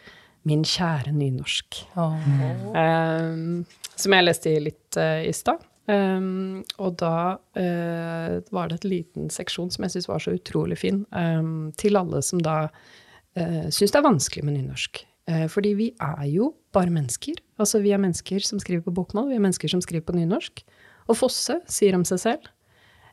Min 0.49 0.63
kjære 0.65 1.13
nynorsk. 1.13 1.83
Um, 2.01 3.67
som 3.93 4.15
jeg 4.17 4.25
leste 4.25 4.55
i 4.55 4.63
litt 4.71 4.97
uh, 4.97 5.21
i 5.21 5.35
stad. 5.37 5.61
Um, 5.91 6.63
og 6.81 6.95
da 7.03 7.37
uh, 7.37 8.39
var 8.55 8.71
det 8.71 8.79
et 8.79 8.87
liten 8.89 9.29
seksjon 9.33 9.69
som 9.75 9.85
jeg 9.85 9.93
syns 9.97 10.09
var 10.09 10.23
så 10.25 10.33
utrolig 10.39 10.79
fin, 10.81 11.03
um, 11.13 11.69
til 11.77 11.99
alle 12.01 12.23
som 12.25 12.41
da 12.41 12.71
uh, 12.71 13.67
syns 13.69 13.93
det 13.93 14.01
er 14.01 14.07
vanskelig 14.07 14.47
med 14.47 14.57
nynorsk. 14.57 15.03
Uh, 15.29 15.45
fordi 15.53 15.75
vi 15.77 15.91
er 16.01 16.25
jo 16.31 16.55
bare 16.73 16.95
mennesker. 16.95 17.37
Altså 17.61 17.83
vi 17.85 17.93
er 17.93 18.01
mennesker 18.01 18.41
som 18.47 18.63
skriver 18.65 18.87
på 18.87 18.97
bokmål, 18.97 19.29
vi 19.35 19.37
er 19.37 19.45
mennesker 19.45 19.73
som 19.73 19.85
skriver 19.85 20.09
på 20.09 20.17
nynorsk. 20.17 20.65
Og 21.11 21.21
Fosse 21.21 21.59
sier 21.69 21.97
om 21.99 22.07
seg 22.09 22.23
selv 22.23 22.49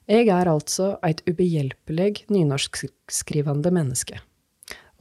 Jeg 0.08 0.30
er 0.32 0.48
altså 0.48 0.94
eit 1.04 1.20
ubehjelpelig 1.28 2.30
nynorskskrivende 2.32 3.74
menneske. 3.76 4.22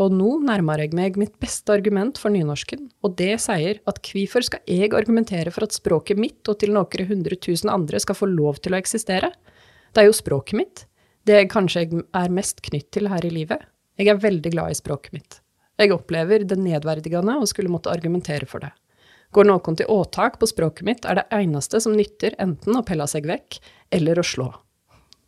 Og 0.03 0.11
nå 0.13 0.33
nærmer 0.43 0.83
jeg 0.83 0.97
meg 0.99 1.15
mitt 1.17 1.37
beste 1.41 1.73
argument 1.73 2.19
for 2.19 2.35
nynorsken, 2.35 2.89
og 3.07 3.15
det 3.21 3.37
sier 3.45 3.79
at 3.89 4.01
hvorfor 4.03 4.45
skal 4.45 4.67
jeg 4.67 4.91
argumentere 4.99 5.53
for 5.55 5.65
at 5.65 5.77
språket 5.77 6.19
mitt 6.19 6.51
og 6.51 6.59
til 6.59 6.75
noen 6.75 7.07
hundre 7.09 7.39
tusen 7.39 7.71
andre 7.71 8.03
skal 8.03 8.19
få 8.19 8.29
lov 8.33 8.59
til 8.65 8.75
å 8.75 8.81
eksistere? 8.83 9.31
Det 9.95 10.03
er 10.03 10.11
jo 10.11 10.19
språket 10.19 10.59
mitt, 10.59 10.85
det 11.23 11.39
jeg 11.39 11.53
kanskje 11.55 11.87
er 12.03 12.35
mest 12.35 12.61
knytt 12.67 12.91
til 12.99 13.07
her 13.09 13.25
i 13.25 13.33
livet. 13.33 13.63
Jeg 13.97 14.11
er 14.11 14.21
veldig 14.27 14.53
glad 14.59 14.75
i 14.75 14.81
språket 14.83 15.15
mitt. 15.15 15.41
Jeg 15.79 15.95
opplever 15.95 16.43
det 16.43 16.59
nedverdigende 16.59 17.39
å 17.39 17.47
skulle 17.47 17.71
måtte 17.71 17.95
argumentere 17.95 18.51
for 18.51 18.67
det. 18.67 18.75
Går 19.31 19.47
noen 19.47 19.79
til 19.79 19.87
åtak 19.87 20.43
på 20.43 20.51
språket 20.51 20.87
mitt, 20.87 21.07
er 21.07 21.23
det 21.23 21.29
eneste 21.31 21.79
som 21.79 21.95
nytter 21.95 22.35
enten 22.43 22.75
å 22.75 22.85
pelle 22.87 23.07
seg 23.07 23.31
vekk 23.31 23.63
eller 23.95 24.19
å 24.19 24.27
slå. 24.27 24.53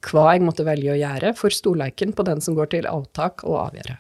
Hva 0.04 0.32
jeg 0.34 0.44
måtte 0.46 0.66
velge 0.66 0.92
å 0.94 0.98
gjøre, 0.98 1.32
for 1.38 1.54
storleiken 1.54 2.14
på 2.14 2.26
den 2.28 2.42
som 2.44 2.54
går 2.58 2.70
til 2.76 2.90
avtak 2.90 3.42
og 3.48 3.58
avgjøre. 3.68 3.98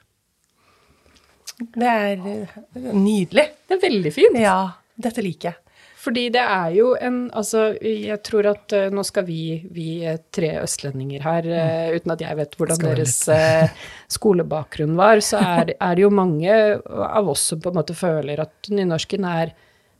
Det 1.58 1.88
er 1.90 2.20
eh, 2.22 2.58
nydelig. 2.94 3.48
Det 3.66 3.78
er 3.78 3.82
veldig 3.82 4.12
fint. 4.14 4.38
Ja, 4.38 4.60
dette 4.94 5.24
liker 5.24 5.50
jeg. 5.50 5.62
Fordi 5.98 6.28
det 6.30 6.42
er 6.42 6.72
jo 6.76 6.92
en 6.94 7.16
Altså, 7.36 7.72
jeg 7.82 8.20
tror 8.26 8.46
at 8.52 8.74
uh, 8.76 8.86
nå 8.94 9.02
skal 9.06 9.26
vi, 9.26 9.58
vi 9.74 9.88
eh, 10.06 10.20
tre 10.34 10.54
østlendinger 10.62 11.24
her, 11.26 11.48
uh, 11.50 11.96
uten 11.96 12.14
at 12.14 12.22
jeg 12.22 12.38
vet 12.38 12.54
hvordan 12.58 12.84
deres 12.84 13.16
uh, 13.32 13.66
skolebakgrunn 14.14 14.94
var, 14.98 15.22
så 15.24 15.42
er, 15.42 15.74
er 15.74 15.98
det 15.98 16.04
jo 16.06 16.12
mange 16.14 16.54
av 16.86 17.28
oss 17.34 17.48
som 17.50 17.62
på 17.62 17.72
en 17.72 17.80
måte 17.80 17.98
føler 17.98 18.44
at 18.44 18.70
nynorsken 18.70 19.26
er 19.28 19.52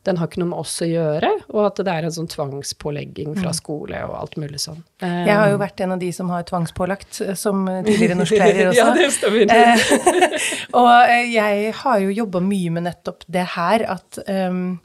den 0.06 0.16
har 0.20 0.28
ikke 0.30 0.40
noe 0.40 0.52
med 0.52 0.60
oss 0.62 0.76
å 0.84 0.88
gjøre, 0.88 1.30
og 1.50 1.60
at 1.66 1.80
det 1.84 1.92
er 1.92 2.06
en 2.06 2.14
sånn 2.14 2.30
tvangspålegging 2.30 3.34
fra 3.36 3.52
skole 3.56 3.98
og 4.06 4.14
alt 4.16 4.38
mulig 4.40 4.60
sånn. 4.62 4.80
Jeg 5.02 5.34
har 5.34 5.50
jo 5.52 5.58
vært 5.60 5.82
en 5.84 5.96
av 5.96 6.02
de 6.02 6.10
som 6.14 6.30
har 6.32 6.46
tvangspålagt 6.48 7.20
eh, 7.26 7.34
som 7.38 7.66
tidligere 7.66 8.16
norsklærer 8.20 8.68
også. 8.70 8.80
ja, 8.80 8.90
det 8.96 9.10
stemmer. 9.16 9.46
Eh, 9.58 10.76
og 10.76 10.90
eh, 11.10 11.28
jeg 11.32 11.72
har 11.80 12.02
jo 12.02 12.14
jobba 12.14 12.40
mye 12.44 12.72
med 12.74 12.86
nettopp 12.86 13.24
det 13.32 13.44
her, 13.56 13.84
at 13.96 14.20
um, 14.28 14.78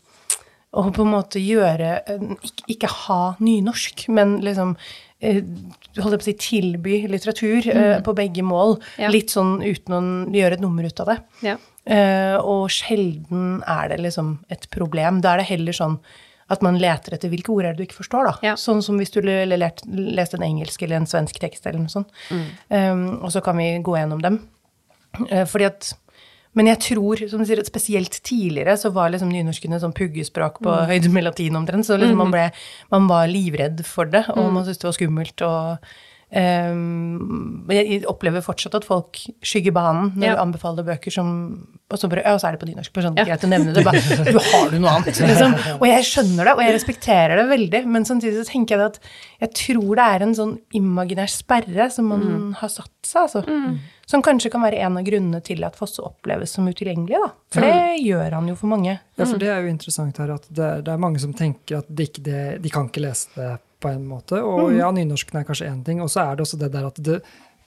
å 0.74 0.84
på 0.94 1.06
en 1.06 1.14
måte 1.14 1.42
gjøre 1.42 1.90
eh, 2.10 2.24
ikke, 2.42 2.68
ikke 2.76 2.92
ha 3.06 3.22
nynorsk, 3.44 4.08
men 4.14 4.40
liksom 4.46 4.74
eh, 5.22 5.44
holdt 6.00 6.16
jeg 6.16 6.22
på 6.22 6.24
å 6.24 6.30
si, 6.30 6.36
tilby 6.42 7.02
litteratur 7.12 7.70
eh, 7.70 7.98
på 8.06 8.16
begge 8.18 8.46
mål. 8.46 8.80
Ja. 9.02 9.12
Litt 9.14 9.34
sånn 9.34 9.60
uten 9.62 9.98
å 9.98 10.02
gjøre 10.34 10.58
et 10.58 10.64
nummer 10.64 10.88
ut 10.88 11.04
av 11.04 11.14
det. 11.14 11.20
Ja. 11.46 11.60
Eh, 11.84 12.36
og 12.40 12.70
sjelden 12.72 13.58
er 13.68 13.90
det 13.92 14.00
liksom 14.04 14.38
et 14.54 14.70
problem. 14.72 15.22
Da 15.24 15.34
er 15.34 15.44
det 15.44 15.50
heller 15.52 15.76
sånn 15.76 15.98
at 16.52 16.62
man 16.64 16.78
leter 16.80 17.16
etter 17.16 17.32
hvilke 17.32 17.52
ord 17.54 17.66
er 17.66 17.74
det 17.74 17.82
du 17.82 17.88
ikke 17.88 18.02
forstår, 18.02 18.28
da. 18.30 18.34
Ja. 18.52 18.54
Sånn 18.60 18.84
som 18.86 19.00
hvis 19.00 19.14
du 19.14 19.22
leste 19.24 20.38
en 20.38 20.46
engelsk 20.46 20.84
eller 20.84 21.00
en 21.00 21.10
svensk 21.10 21.40
tekst 21.42 21.66
eller 21.66 21.82
noe 21.82 21.92
sånt. 21.92 22.12
Um, 22.70 23.24
og 23.24 23.32
så 23.34 23.42
kan 23.44 23.58
vi 23.58 23.70
gå 23.84 23.96
gjennom 23.98 24.22
dem. 24.24 24.42
Uh, 25.32 25.46
fordi 25.50 25.70
at 25.72 25.94
men 26.54 26.70
jeg 26.70 26.84
tror, 26.86 27.18
som 27.32 27.42
du 27.42 27.48
sier, 27.50 27.58
at 27.64 27.70
spesielt 27.70 28.20
tidligere 28.22 28.76
så 28.78 28.92
var 28.94 29.10
liksom 29.10 29.32
nynorskene 29.34 29.80
sånn 29.82 29.96
puggespråk 29.98 30.60
på 30.62 30.74
høyde 30.86 31.10
med 31.10 31.26
latin 31.26 31.58
omtrent. 31.58 31.88
Så 31.88 31.98
liksom 31.98 32.20
man, 32.22 32.34
ble, 32.34 32.44
man 32.94 33.08
var 33.10 33.26
livredd 33.32 33.82
for 33.88 34.06
det, 34.06 34.28
og 34.36 34.52
man 34.54 34.68
syntes 34.68 34.84
det 34.84 34.90
var 34.92 34.98
skummelt. 35.00 35.46
Og 35.48 35.88
Um, 36.34 37.66
jeg 37.70 38.02
opplever 38.10 38.42
fortsatt 38.42 38.74
at 38.80 38.86
folk 38.88 39.20
skygger 39.46 39.74
banen 39.76 40.14
når 40.18 40.26
Ja. 40.26 40.36
du 40.36 40.42
anbefaler 40.42 40.84
bøker 40.88 41.14
som 41.14 41.68
Og 41.94 42.00
så 42.00 42.08
bare 42.10 42.24
Ja, 42.26 42.34
så 42.42 42.48
er 42.48 42.56
det 42.56 42.62
på 42.62 42.66
nynorsk. 42.72 42.92
Bare 42.96 43.04
sånn, 43.06 43.18
Ja. 43.20 43.24
greit 43.28 43.44
å 43.46 43.50
nevne 43.52 43.72
det. 43.76 43.84
Bare, 43.86 44.02
du 44.34 44.40
har 44.40 44.72
du 44.72 44.80
noe 44.80 44.90
annet? 44.90 45.14
Liksom. 45.22 45.54
Og 45.78 45.86
jeg 45.86 46.04
skjønner 46.10 46.44
det, 46.48 46.54
og 46.58 46.62
jeg 46.64 46.74
respekterer 46.74 47.36
det 47.38 47.46
veldig, 47.52 47.82
men 47.86 48.04
samtidig 48.04 48.40
så 48.42 48.50
tenker 48.50 48.78
jeg 48.80 48.86
at 48.88 49.00
jeg 49.44 49.52
tror 49.54 49.96
det 50.00 50.06
er 50.16 50.24
en 50.26 50.34
sånn 50.34 50.56
imaginær 50.74 51.30
sperre 51.30 51.92
som 51.94 52.08
man 52.10 52.54
har 52.58 52.70
satt 52.70 52.90
seg, 53.06 53.28
altså. 53.28 53.78
Som 54.10 54.24
kanskje 54.26 54.50
kan 54.52 54.62
være 54.66 54.80
en 54.82 54.98
av 54.98 55.04
grunnene 55.06 55.44
til 55.44 55.62
at 55.64 55.76
Fosse 55.78 56.02
oppleves 56.02 56.50
som 56.50 56.66
utilgjengelig, 56.68 57.20
da. 57.22 57.30
For 57.54 57.62
det 57.62 58.02
gjør 58.02 58.32
han 58.40 58.48
jo 58.50 58.56
for 58.56 58.68
mange. 58.74 58.98
Ja, 59.20 59.26
for 59.26 59.38
det 59.38 59.50
er 59.54 59.62
jo 59.62 59.70
interessant 59.70 60.18
her 60.18 60.34
at 60.34 60.48
det, 60.50 60.72
det 60.86 60.92
er 60.96 60.98
mange 60.98 61.20
som 61.22 61.32
tenker 61.38 61.78
at 61.84 61.86
de, 61.94 62.08
ikke, 62.10 62.24
de, 62.26 62.58
de 62.64 62.70
kan 62.74 62.90
ikke 62.90 63.06
lese 63.06 63.30
det 63.38 63.60
på 63.84 63.92
en 63.92 64.06
måte. 64.08 64.40
Og 64.44 64.72
ja, 64.78 64.92
nynorsken 64.96 65.42
er 65.42 65.48
kanskje 65.48 65.72
én 65.72 65.84
ting, 65.86 66.02
og 66.04 66.12
så 66.14 66.26
er 66.28 66.40
det 66.40 66.48
også 66.48 66.62
det 66.62 66.72
der 66.74 66.88
at 66.90 67.04
det, 67.04 67.20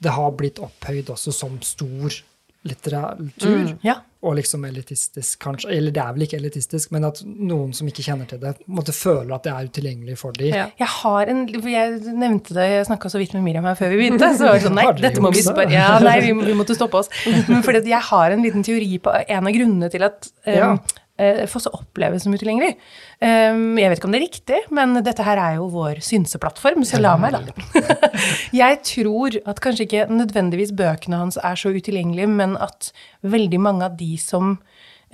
det 0.03 0.17
har 0.17 0.33
blitt 0.39 0.63
opphøyd 0.63 1.13
også 1.15 1.35
som 1.35 1.61
stor 1.65 2.23
litteratur. 2.67 3.77
Ja. 3.87 4.01
Og 4.27 4.35
liksom 4.41 4.65
elitistisk, 4.67 5.39
kanskje. 5.45 5.71
Eller 5.77 5.95
det 5.95 6.03
er 6.03 6.15
vel 6.17 6.25
ikke 6.27 6.39
elitistisk, 6.41 6.91
men 6.95 7.07
at 7.07 7.21
noen 7.23 7.71
som 7.77 7.87
ikke 7.87 8.03
kjenner 8.03 8.27
til 8.31 8.41
det, 8.43 8.57
måtte 8.67 8.95
føle 8.97 9.37
at 9.37 9.47
det 9.47 9.53
er 9.53 9.71
utilgjengelig 9.71 10.19
for 10.19 10.35
dem. 10.35 10.51
Ja. 10.51 10.67
Jeg 10.81 10.91
har 10.97 11.31
en 11.31 11.45
Jeg 11.47 12.01
nevnte 12.17 12.57
det, 12.57 12.67
jeg 12.73 12.89
snakka 12.91 13.13
så 13.13 13.23
vidt 13.23 13.37
med 13.37 13.45
Miriam 13.47 13.69
her 13.69 13.79
før 13.79 13.95
vi 13.95 14.01
begynte. 14.03 14.33
Så 14.35 14.49
var 14.49 14.59
det 14.59 14.67
sånn, 14.67 14.79
nei, 14.81 14.89
dette 15.07 15.23
må 15.23 15.31
vi 15.35 15.47
spørre 15.47 15.71
Ja, 15.71 15.97
nei, 16.03 16.19
vi, 16.25 16.35
vi 16.49 16.59
måtte 16.59 16.77
stoppe 16.79 17.05
oss. 17.05 17.13
Men 17.47 17.63
fordi 17.67 17.85
jeg 17.93 18.03
har 18.11 18.35
en 18.35 18.47
liten 18.47 18.67
teori 18.67 18.97
på 19.03 19.15
en 19.15 19.51
av 19.53 19.59
grunnene 19.59 19.93
til 19.93 20.07
at 20.09 20.31
um, 20.47 20.55
Ja. 20.57 20.71
Eh, 21.19 21.45
Fosse 21.51 21.73
oppleves 21.75 22.25
som 22.25 22.35
utilgjengelig. 22.35 22.77
Um, 23.21 23.77
jeg 23.81 23.91
vet 23.91 24.01
ikke 24.01 24.09
om 24.09 24.15
det 24.15 24.21
er 24.21 24.27
riktig, 24.27 24.61
men 24.75 24.97
dette 25.07 25.27
her 25.27 25.41
er 25.41 25.59
jo 25.59 25.69
vår 25.73 26.03
synseplattform, 26.05 26.85
så 26.87 27.01
la 27.01 27.17
meg, 27.21 27.37
da. 27.37 27.85
jeg 28.63 28.81
tror 28.93 29.39
at 29.45 29.63
kanskje 29.65 29.87
ikke 29.89 30.09
nødvendigvis 30.13 30.75
bøkene 30.77 31.23
hans 31.25 31.41
er 31.41 31.59
så 31.61 31.73
utilgjengelige, 31.75 32.31
men 32.31 32.59
at 32.61 32.93
veldig 33.27 33.63
mange 33.63 33.89
av 33.89 33.97
de 34.01 34.15
som 34.21 34.57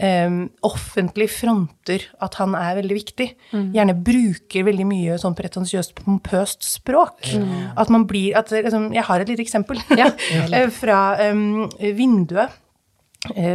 um, 0.01 0.39
offentlig 0.67 1.29
fronter 1.33 2.07
at 2.23 2.39
han 2.41 2.57
er 2.59 2.79
veldig 2.81 2.97
viktig, 2.97 3.29
gjerne 3.75 3.97
bruker 4.07 4.67
veldig 4.67 4.87
mye 4.89 5.19
sånn 5.21 5.37
pretensiøst, 5.39 5.95
pompøst 5.99 6.67
språk. 6.67 7.33
At 7.79 7.93
man 7.93 8.07
blir 8.11 8.37
at, 8.39 8.53
liksom, 8.53 8.91
Jeg 8.97 9.07
har 9.09 9.23
et 9.23 9.31
lite 9.31 9.45
eksempel 9.45 9.81
ja, 9.99 10.11
fra 10.81 11.01
um, 11.31 11.69
Vinduet 11.79 12.49
eh, 12.49 12.59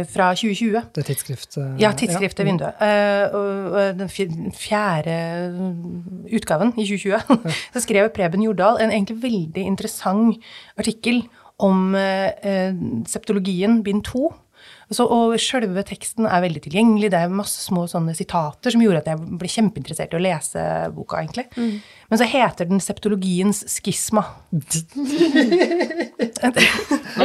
fra 0.08 0.30
2020. 0.32 0.80
Det 0.96 1.04
tidsskriftet. 1.04 1.74
Ja, 1.80 1.90
tidsskriftet 1.92 2.46
Vinduet. 2.46 2.78
Eh, 2.80 3.34
og, 3.36 3.98
den 3.98 4.08
fjerde 4.56 5.16
utgaven 6.32 6.72
i 6.78 6.86
2020 6.88 7.50
så 7.74 7.82
skrev 7.84 8.08
Preben 8.16 8.42
Jordal 8.42 8.80
en 8.80 8.94
egentlig 8.94 9.22
veldig 9.22 9.66
interessant 9.68 10.40
artikkel 10.80 11.22
om 11.58 11.94
eh, 11.98 12.30
eh, 12.42 12.74
septologien 13.06 13.82
bind 13.84 14.04
to. 14.06 14.30
Så, 14.88 15.04
og 15.04 15.34
sjølve 15.42 15.82
teksten 15.84 16.24
er 16.24 16.40
veldig 16.40 16.62
tilgjengelig. 16.64 17.10
Det 17.12 17.20
er 17.20 17.32
masse 17.32 17.60
små 17.60 17.84
sånne 17.90 18.14
sitater 18.16 18.72
som 18.72 18.80
gjorde 18.80 19.02
at 19.02 19.10
jeg 19.12 19.38
ble 19.40 19.50
kjempeinteressert 19.52 20.14
i 20.14 20.18
å 20.18 20.22
lese 20.24 20.64
boka, 20.96 21.20
egentlig. 21.20 21.44
Men 22.08 22.20
så 22.20 22.24
heter 22.24 22.64
den 22.70 22.80
Septologiens 22.80 23.66
skisma. 23.68 24.22
Nå 24.48 24.62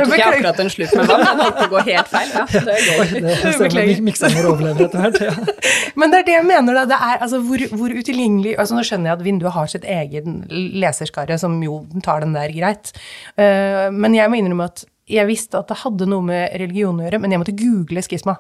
tok 0.04 0.18
jeg 0.18 0.26
akkurat 0.28 0.60
en 0.60 0.72
slurk 0.74 0.92
med 0.98 1.08
vann, 1.08 1.24
den 1.24 1.40
holdt 1.40 1.56
på 1.62 1.68
å 1.70 1.72
gå 1.72 1.84
helt 1.88 2.12
feil. 2.12 2.30
Ja, 2.36 2.44
det 2.52 2.74
er 2.74 2.84
gøy. 2.84 3.14
det 3.24 3.38
stemmer. 3.40 3.64
Beklager. 3.64 4.04
Mikseren 4.10 4.36
vår 4.36 4.50
overlever 4.52 4.90
etter 4.90 5.00
hvert. 5.06 5.20
Ja. 5.24 5.34
Men 6.00 6.12
det 6.12 6.20
er 6.20 6.28
det 6.28 6.36
jeg 6.36 6.48
mener, 6.50 6.82
da. 6.82 6.84
Det 6.92 7.00
er 7.00 7.24
altså 7.24 7.40
hvor, 7.48 7.64
hvor 7.80 7.96
utilgjengelig 7.96 8.58
altså 8.60 8.76
Nå 8.76 8.84
skjønner 8.88 9.14
jeg 9.14 9.22
at 9.22 9.28
vinduet 9.30 9.56
har 9.56 9.72
sitt 9.72 9.86
egen 9.88 10.42
leserskare, 10.84 11.40
som 11.40 11.56
jo 11.64 11.86
tar 12.04 12.26
den 12.26 12.36
der 12.36 12.52
greit. 12.52 12.92
Uh, 13.40 13.88
men 13.94 14.16
jeg 14.18 14.32
må 14.32 14.36
innrømme 14.40 14.68
at 14.68 14.84
jeg 15.10 15.28
visste 15.28 15.60
at 15.60 15.68
det 15.72 15.82
hadde 15.84 16.08
noe 16.10 16.24
med 16.26 16.54
religion 16.62 17.00
å 17.00 17.06
gjøre, 17.06 17.20
men 17.20 17.34
jeg 17.34 17.42
måtte 17.42 17.56
google 17.60 18.04
skisma. 18.06 18.38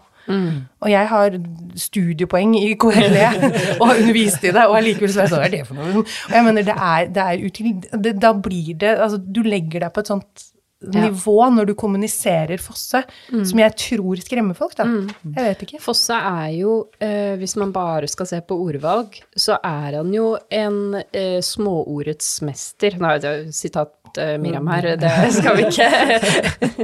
Og 0.80 0.88
jeg 0.88 1.10
har 1.12 1.36
studiepoeng 1.84 2.54
i 2.56 2.72
KRLE 2.80 3.26
og 3.80 3.88
har 3.90 4.00
undervist 4.00 4.46
i 4.46 4.54
det, 4.56 4.64
og 4.70 4.78
allikevel 4.80 5.12
så 5.12 5.24
er 5.24 5.28
jeg 5.28 5.34
sånn, 5.34 5.42
hva 5.42 5.50
er 5.50 5.56
det 5.58 5.62
for 5.68 5.80
noe? 5.80 6.06
Og 6.06 6.38
jeg 6.38 6.48
mener, 6.48 6.68
det 6.70 6.78
er, 6.78 7.12
det 7.12 7.26
er 7.28 7.44
util... 7.44 7.74
Det, 7.92 8.16
da 8.24 8.34
blir 8.38 8.74
det 8.80 8.94
Altså, 8.94 9.20
du 9.20 9.42
legger 9.44 9.84
deg 9.84 9.94
på 9.96 10.04
et 10.04 10.12
sånt. 10.14 10.46
Nivå 10.92 11.38
når 11.56 11.70
du 11.70 11.74
kommuniserer 11.80 12.62
Fosse, 12.62 13.04
som 13.30 13.62
jeg 13.62 13.76
tror 13.80 14.22
skremmer 14.24 14.58
folk, 14.58 14.76
da. 14.78 14.88
Jeg 15.24 15.48
vet 15.48 15.66
ikke. 15.66 15.82
Fosse 15.84 16.18
er 16.18 16.52
jo, 16.58 16.76
eh, 17.00 17.34
hvis 17.40 17.56
man 17.62 17.74
bare 17.76 18.10
skal 18.12 18.30
se 18.30 18.42
på 18.46 18.58
ordvalg, 18.66 19.20
så 19.36 19.58
er 19.60 20.00
han 20.00 20.14
jo 20.14 20.34
en 20.54 21.00
eh, 21.06 21.40
småordets 21.44 22.36
mester. 22.48 22.98
Nå 23.00 23.10
er 23.10 23.24
det 23.24 23.34
er 23.34 23.52
sitat 23.56 24.22
eh, 24.22 24.38
Miriam 24.42 24.68
her, 24.72 24.94
det 25.00 25.12
skal 25.36 25.60
vi 25.60 25.68
ikke 25.70 25.90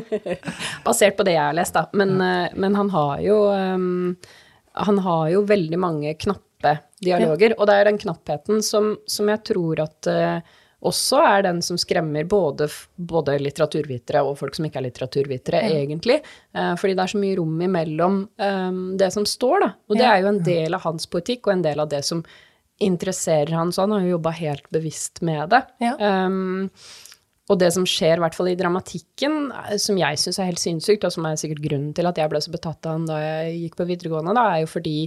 Basert 0.85 1.17
på 1.17 1.25
det 1.27 1.35
jeg 1.35 1.43
har 1.43 1.57
lest, 1.57 1.75
da. 1.75 1.87
Men, 1.97 2.15
eh, 2.23 2.55
men 2.59 2.77
han 2.79 2.91
har 2.93 3.19
jo 3.23 3.41
um, 3.49 4.15
Han 4.87 5.01
har 5.05 5.29
jo 5.33 5.43
veldig 5.49 5.79
mange 5.81 6.15
knappe 6.19 6.77
dialoger, 7.03 7.55
og 7.57 7.69
det 7.69 7.75
er 7.75 7.87
den 7.87 7.99
knappheten 8.01 8.63
som, 8.65 8.93
som 9.07 9.29
jeg 9.31 9.43
tror 9.47 9.79
at 9.85 10.09
eh, 10.11 10.57
også 10.79 11.19
er 11.27 11.41
den 11.43 11.57
som 11.65 11.75
skremmer 11.79 12.23
både, 12.29 12.69
både 12.95 13.35
litteraturvitere 13.41 14.21
og 14.23 14.37
folk 14.39 14.55
som 14.55 14.67
ikke 14.67 14.79
er 14.79 14.85
litteraturvitere, 14.87 15.59
egentlig. 15.75 16.21
Eh, 16.55 16.75
fordi 16.79 16.95
det 16.95 17.03
er 17.03 17.11
så 17.13 17.19
mye 17.19 17.35
rom 17.39 17.57
imellom 17.65 18.19
um, 18.39 18.79
det 18.99 19.11
som 19.11 19.25
står, 19.27 19.59
da. 19.65 19.73
Og 19.89 19.97
det 19.97 20.05
Ja. 20.05 20.13
er 20.13 20.21
jo 20.23 20.31
en 20.31 20.43
del 20.43 20.73
av 20.73 20.81
hans 20.87 21.05
poetikk, 21.05 21.47
og 21.47 21.53
en 21.57 21.65
del 21.67 21.79
av 21.83 21.89
det 21.91 22.05
som 22.07 22.23
interesserer 22.79 23.51
han, 23.51 23.73
så 23.75 23.83
han 23.83 23.91
har 23.91 24.01
jo 24.07 24.15
jobba 24.17 24.31
helt 24.39 24.69
bevisst 24.71 25.21
med 25.21 25.49
det. 25.51 25.65
Ja. 25.83 25.97
Um, 25.99 26.69
og 27.49 27.57
det 27.59 27.71
som 27.73 27.83
skjer, 27.83 28.15
i 28.15 28.23
hvert 28.23 28.35
fall 28.37 28.51
i 28.51 28.55
dramatikken, 28.55 29.51
eh, 29.51 29.77
som 29.81 29.97
jeg 29.97 30.15
syns 30.21 30.39
er 30.39 30.51
helt 30.51 30.61
sinnssykt, 30.61 31.03
og 31.03 31.11
som 31.11 31.25
er 31.25 31.35
sikkert 31.35 31.63
grunnen 31.65 31.93
til 31.97 32.07
at 32.07 32.15
jeg 32.21 32.29
ble 32.31 32.39
så 32.39 32.51
betatt 32.53 32.85
av 32.85 32.93
han 32.93 33.05
da 33.09 33.19
jeg 33.19 33.55
gikk 33.65 33.75
på 33.81 33.87
videregående, 33.89 34.35
da, 34.37 34.47
er 34.55 34.63
jo 34.63 34.67
fordi 34.77 34.97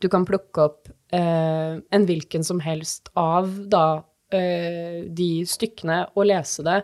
du 0.00 0.08
kan 0.08 0.24
plukke 0.26 0.64
opp 0.64 0.88
eh, 1.12 1.76
en 1.78 2.06
hvilken 2.08 2.42
som 2.42 2.58
helst 2.64 3.10
av 3.14 3.52
da 3.70 4.02
de 4.30 5.30
stykkene 5.48 6.04
og 6.14 6.28
lese 6.30 6.62
det. 6.66 6.80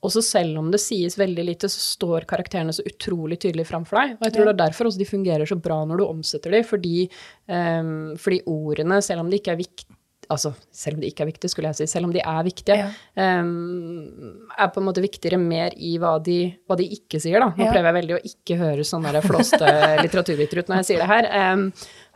Og 0.00 0.12
så 0.14 0.22
selv 0.24 0.56
om 0.62 0.70
det 0.72 0.80
sies 0.80 1.16
veldig 1.20 1.44
lite, 1.44 1.68
så 1.68 1.80
står 1.82 2.24
karakterene 2.28 2.72
så 2.72 2.84
utrolig 2.88 3.36
tydelig 3.42 3.66
framfor 3.68 4.00
deg. 4.00 4.14
Og 4.16 4.26
jeg 4.26 4.34
tror 4.36 4.48
det 4.48 4.54
er 4.54 4.60
derfor 4.62 4.88
også 4.88 5.02
de 5.02 5.08
fungerer 5.08 5.48
så 5.48 5.58
bra 5.60 5.76
når 5.84 6.00
du 6.00 6.04
omsetter 6.06 6.56
dem, 6.56 6.64
fordi, 6.64 7.04
um, 7.52 7.90
fordi 8.20 8.40
ordene, 8.48 9.02
selv 9.04 9.24
om 9.24 9.32
de 9.32 9.40
ikke 9.40 9.52
er 9.52 9.60
viktige 9.60 9.99
Altså, 10.30 10.52
selv 10.70 10.94
om 10.96 11.00
de 11.02 11.08
ikke 11.10 11.24
er 11.24 11.28
viktige, 11.32 11.50
skulle 11.50 11.70
jeg 11.72 11.80
si. 11.80 11.86
Selv 11.90 12.06
om 12.06 12.12
de 12.14 12.20
er 12.22 12.44
viktige, 12.46 12.76
Ja. 12.78 12.88
um, 13.40 14.46
er 14.56 14.68
på 14.70 14.78
en 14.80 14.86
måte 14.86 15.02
viktigere 15.02 15.40
mer 15.42 15.74
i 15.76 15.96
hva 15.98 16.12
de, 16.22 16.36
hva 16.70 16.76
de 16.78 16.86
ikke 16.96 17.18
sier, 17.20 17.40
da. 17.42 17.48
Nå 17.56 17.66
Ja. 17.66 17.72
prøver 17.72 17.88
jeg 17.90 17.98
veldig 17.98 18.16
å 18.16 18.22
ikke 18.30 18.58
høre 18.62 18.86
sånne 18.86 19.22
flåste 19.26 19.66
litteraturviter 20.04 20.62
ut 20.62 20.70
når 20.70 20.80
jeg 20.82 20.88
sier 20.92 21.02
det 21.02 21.10
her. 21.10 21.30
Um, 21.52 21.66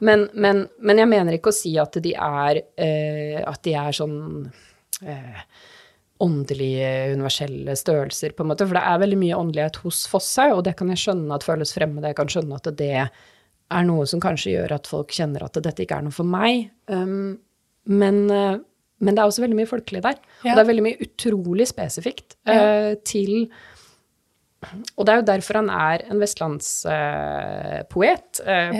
men, 0.00 0.28
men, 0.34 0.64
men 0.78 1.02
jeg 1.02 1.08
mener 1.10 1.32
ikke 1.38 1.50
å 1.50 1.58
si 1.58 1.74
at 1.82 1.98
de 2.02 2.14
er, 2.14 2.62
uh, 2.78 3.50
at 3.50 3.62
de 3.66 3.74
er 3.82 3.92
sånn 3.98 4.18
uh, 5.02 5.44
åndelige, 6.24 6.90
universelle 7.14 7.74
størrelser, 7.76 8.32
på 8.36 8.44
en 8.44 8.52
måte. 8.52 8.66
For 8.68 8.78
det 8.78 8.84
er 8.86 9.00
veldig 9.02 9.18
mye 9.20 9.38
åndelighet 9.38 9.80
hos 9.84 10.04
Fosshaug, 10.10 10.58
og 10.60 10.64
det 10.68 10.76
kan 10.78 10.92
jeg 10.92 11.02
skjønne 11.02 11.34
at 11.34 11.46
føles 11.46 11.74
fremmed. 11.74 12.06
Jeg 12.06 12.16
kan 12.20 12.30
skjønne 12.30 12.60
at 12.60 12.70
det 12.78 12.92
er 13.74 13.84
noe 13.88 14.04
som 14.06 14.20
kanskje 14.22 14.54
gjør 14.54 14.76
at 14.76 14.86
folk 14.86 15.10
kjenner 15.16 15.42
at 15.46 15.58
dette 15.64 15.82
ikke 15.84 15.98
er 15.98 16.06
noe 16.06 16.14
for 16.14 16.28
meg. 16.28 16.68
Um, 16.86 17.40
men, 17.86 18.30
eh, 18.30 18.56
men 19.00 19.14
det 19.14 19.20
er 19.22 19.26
også 19.28 19.42
veldig 19.44 19.56
mye 19.58 19.68
folkelig 19.70 20.02
der. 20.02 20.16
Ja. 20.44 20.52
Og 20.52 20.56
det 20.56 20.62
er 20.64 20.70
veldig 20.72 20.82
mye 20.86 21.00
utrolig 21.04 21.66
spesifikt 21.68 22.36
ja. 22.46 22.94
til 23.04 23.50
Og 24.96 25.04
det 25.04 25.12
er 25.12 25.18
jo 25.20 25.26
derfor 25.28 25.54
han 25.60 25.68
er 25.68 26.06
en 26.08 26.20
vestlandspoet 26.22 26.86
eh, 27.74 27.82
på, 27.90 28.00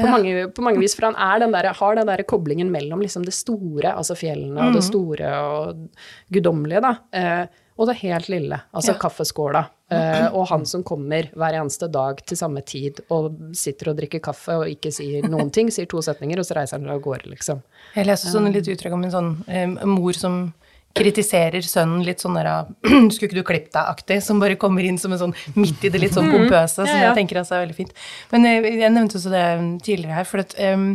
Ja. 0.09 0.47
på 0.49 0.63
mange 0.65 0.81
vis. 0.81 0.95
For 0.97 1.05
han 1.11 1.19
den 1.43 1.53
der, 1.53 1.69
har 1.77 1.95
den 1.99 2.07
der 2.09 2.23
koblingen 2.25 2.71
mellom 2.73 3.01
liksom 3.05 3.25
det 3.27 3.35
store, 3.37 3.93
altså 3.93 4.17
fjellene, 4.17 4.61
og 4.61 4.71
Mm. 4.71 4.75
det 4.79 4.85
store 4.85 5.29
og 5.45 5.89
guddommelige, 6.33 6.81
da. 6.81 6.95
Eh, 7.13 7.47
og 7.79 7.89
det 7.91 7.97
helt 8.03 8.29
lille, 8.31 8.61
altså 8.73 8.93
Ja. 8.95 8.99
kaffeskåla. 9.03 9.65
Uh, 9.93 10.29
og 10.35 10.47
han 10.49 10.65
som 10.67 10.83
kommer 10.83 11.29
hver 11.37 11.55
eneste 11.61 11.87
dag 11.93 12.19
til 12.27 12.37
samme 12.39 12.63
tid 12.65 13.01
og 13.13 13.35
sitter 13.55 13.91
og 13.93 13.99
drikker 13.99 14.23
kaffe 14.25 14.57
og 14.63 14.67
ikke 14.71 14.91
sier 14.95 15.27
noen 15.29 15.51
ting, 15.53 15.69
sier 15.71 15.87
to 15.91 16.01
setninger, 16.03 16.39
og 16.41 16.47
så 16.49 16.57
reiser 16.57 16.79
han 16.81 16.89
av 16.91 17.03
gårde, 17.05 17.29
liksom. 17.31 17.61
Jeg 17.95 18.07
leste 18.09 18.33
sånn 18.33 18.51
litt 18.55 18.67
uttrykk 18.71 18.95
om 18.97 19.05
en 19.05 19.13
sånn 19.15 19.33
um, 19.47 19.75
mor 19.99 20.17
som 20.19 20.53
kritiserer 20.95 21.61
sønnen 21.67 22.05
litt 22.07 22.23
sånn 22.23 22.37
der 22.39 22.49
Skulle 23.13 23.27
ikke 23.29 23.41
du 23.41 23.43
klippe 23.47 23.73
deg-aktig, 23.75 24.21
som 24.23 24.39
bare 24.43 24.57
kommer 24.61 24.87
inn 24.87 24.99
som 24.99 25.13
en 25.13 25.19
sånn 25.27 25.35
midt 25.59 25.83
i 25.85 25.91
det 25.91 26.01
litt 26.01 26.15
sånn 26.15 26.31
pompøse, 26.31 26.77
som 26.79 26.87
Ja, 26.87 27.01
ja. 27.01 27.09
jeg 27.11 27.19
tenker 27.19 27.41
altså 27.43 27.57
er 27.59 27.65
veldig 27.67 27.77
fint. 27.81 27.93
Men 28.31 28.47
jeg, 28.47 28.63
jeg 28.79 28.93
nevnte 28.95 29.19
også 29.19 29.33
det 29.35 29.45
tidligere 29.85 30.21
her, 30.21 30.25
for 30.31 30.45
at 30.45 30.55
um, 30.73 30.93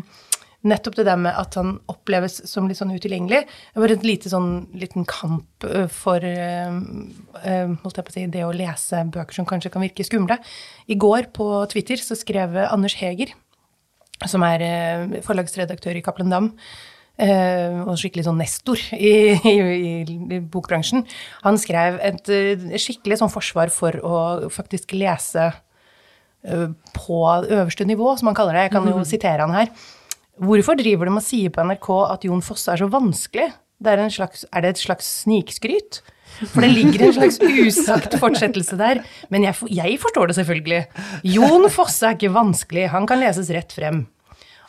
nettopp 0.67 0.97
det 0.97 1.05
der 1.07 1.19
med 1.19 1.35
at 1.39 1.55
han 1.55 1.77
oppleves 1.91 2.39
som 2.49 2.67
litt 2.67 2.79
sånn 2.79 2.91
utilgjengelig, 2.91 3.45
det 3.47 3.81
var 3.81 3.93
et 3.93 4.05
lite 4.07 4.31
sånn 4.31 4.51
liten 4.79 5.05
kamp 5.07 5.65
eh, 5.67 5.87
for 5.91 6.23
eh, 6.25 6.79
eh, 7.43 7.71
holdt 7.83 7.99
jeg 8.01 8.07
på 8.07 8.13
å 8.13 8.17
si, 8.17 8.25
det 8.33 8.45
å 8.45 8.55
lese 8.55 9.05
bøker 9.13 9.39
som 9.39 9.47
kanskje 9.47 9.71
kan 9.73 9.85
virke 9.85 10.05
skumle. 10.07 10.39
I 10.91 10.97
går 10.99 11.31
på 11.35 11.47
Twitter 11.71 12.01
så 12.03 12.17
skrev 12.19 12.57
Anders 12.67 12.97
Heger, 12.99 13.31
som 14.27 14.43
er 14.43 15.21
forlagsredaktør 15.23 15.95
i 15.95 16.03
Cappelen 16.03 16.33
Dam, 16.33 16.49
og 17.19 17.97
skikkelig 17.99 18.23
sånn 18.23 18.37
nestor 18.39 18.79
i, 18.95 19.11
i, 19.47 19.55
i 20.07 20.39
bokbransjen, 20.39 21.05
han 21.43 21.59
skrev 21.59 21.97
et 22.03 22.27
skikkelig 22.79 23.17
sånn 23.19 23.31
forsvar 23.31 23.71
for 23.75 23.95
å 24.03 24.19
faktisk 24.51 24.95
lese 24.95 25.49
på 26.95 27.19
øverste 27.27 27.87
nivå, 27.87 28.13
som 28.19 28.31
han 28.31 28.37
kaller 28.39 28.55
det. 28.55 28.67
Jeg 28.67 28.75
kan 28.75 28.87
jo 28.87 29.03
sitere 29.07 29.47
han 29.47 29.55
her. 29.55 29.71
Hvorfor 30.39 30.77
driver 30.79 31.09
de 31.09 31.17
og 31.17 31.25
sier 31.25 31.51
på 31.51 31.63
NRK 31.67 31.89
at 32.13 32.23
Jon 32.27 32.43
Fosse 32.43 32.71
er 32.71 32.79
så 32.79 32.87
vanskelig? 32.91 33.49
Det 33.79 33.91
er, 33.91 34.05
slags, 34.11 34.45
er 34.51 34.63
det 34.63 34.73
et 34.73 34.81
slags 34.81 35.09
snikskryt? 35.23 36.01
For 36.51 36.63
det 36.63 36.69
ligger 36.71 37.05
en 37.07 37.15
slags 37.15 37.39
usagt 37.43 38.15
fortsettelse 38.21 38.77
der. 38.79 39.01
Men 39.31 39.47
jeg, 39.47 39.55
jeg 39.71 39.99
forstår 39.99 40.29
det 40.29 40.37
selvfølgelig. 40.39 40.81
Jon 41.35 41.67
Fosse 41.71 42.07
er 42.07 42.15
ikke 42.15 42.31
vanskelig, 42.35 42.89
han 42.93 43.07
kan 43.09 43.21
leses 43.23 43.51
rett 43.55 43.75
frem. 43.75 44.05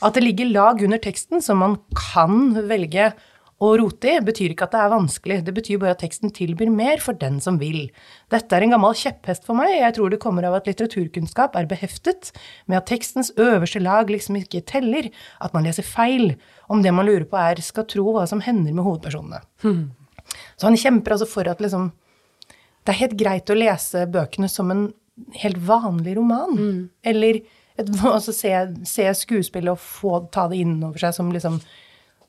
At 0.01 0.17
det 0.17 0.25
ligger 0.25 0.51
lag 0.51 0.83
under 0.83 1.01
teksten 1.03 1.43
som 1.45 1.61
man 1.63 1.77
kan 1.95 2.55
velge 2.71 3.11
å 3.61 3.71
rote 3.77 4.09
i, 4.09 4.21
betyr 4.25 4.55
ikke 4.55 4.65
at 4.69 4.73
det 4.73 4.81
er 4.81 4.93
vanskelig. 4.95 5.37
Det 5.45 5.53
betyr 5.53 5.81
bare 5.83 5.93
at 5.93 6.01
teksten 6.01 6.33
tilbyr 6.33 6.71
mer 6.73 7.03
for 7.05 7.17
den 7.21 7.37
som 7.45 7.59
vil. 7.61 7.91
Dette 8.33 8.57
er 8.57 8.65
en 8.65 8.73
gammel 8.73 8.97
kjepphest 8.97 9.45
for 9.45 9.59
meg. 9.59 9.75
Jeg 9.77 9.99
tror 9.99 10.13
det 10.13 10.21
kommer 10.23 10.47
av 10.49 10.57
at 10.57 10.71
litteraturkunnskap 10.71 11.59
er 11.61 11.69
beheftet 11.69 12.31
med 12.65 12.79
at 12.79 12.89
tekstens 12.89 13.33
øverste 13.37 13.83
lag 13.85 14.09
liksom 14.09 14.39
ikke 14.41 14.63
teller, 14.71 15.11
at 15.45 15.53
man 15.57 15.69
leser 15.69 15.85
feil, 15.85 16.39
om 16.73 16.81
det 16.81 16.95
man 16.97 17.09
lurer 17.09 17.27
på 17.29 17.37
er 17.37 17.61
skal 17.65 17.85
tro 17.91 18.07
hva 18.17 18.25
som 18.31 18.41
hender 18.45 18.73
med 18.73 18.87
hovedpersonene. 18.87 19.43
Så 20.57 20.69
han 20.69 20.79
kjemper 20.81 21.17
altså 21.17 21.29
for 21.29 21.49
at 21.51 21.61
liksom 21.61 21.91
Det 22.87 22.95
er 22.95 23.01
helt 23.03 23.17
greit 23.21 23.51
å 23.53 23.55
lese 23.59 24.07
bøkene 24.09 24.49
som 24.49 24.71
en 24.73 24.87
helt 25.37 25.59
vanlig 25.59 26.17
roman. 26.17 26.57
Eller 27.05 27.43
et, 27.77 27.91
altså 28.09 28.33
se, 28.33 28.55
se 28.89 29.05
skuespillet 29.21 29.75
og 29.75 29.79
få, 29.79 30.17
ta 30.33 30.49
det 30.49 30.63
inn 30.65 30.79
over 30.81 30.97
seg 30.99 31.13
som 31.19 31.29
liksom 31.35 31.61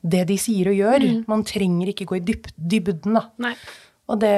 det 0.02 0.26
de 0.28 0.36
sier 0.40 0.70
og 0.72 0.78
gjør. 0.78 1.06
Man 1.30 1.44
trenger 1.46 1.92
ikke 1.92 2.08
gå 2.10 2.18
i 2.18 2.24
dyp, 2.26 2.48
dybden, 2.58 3.18
da. 3.18 3.26
Nei. 3.42 3.54
Og 4.10 4.18
det, 4.20 4.32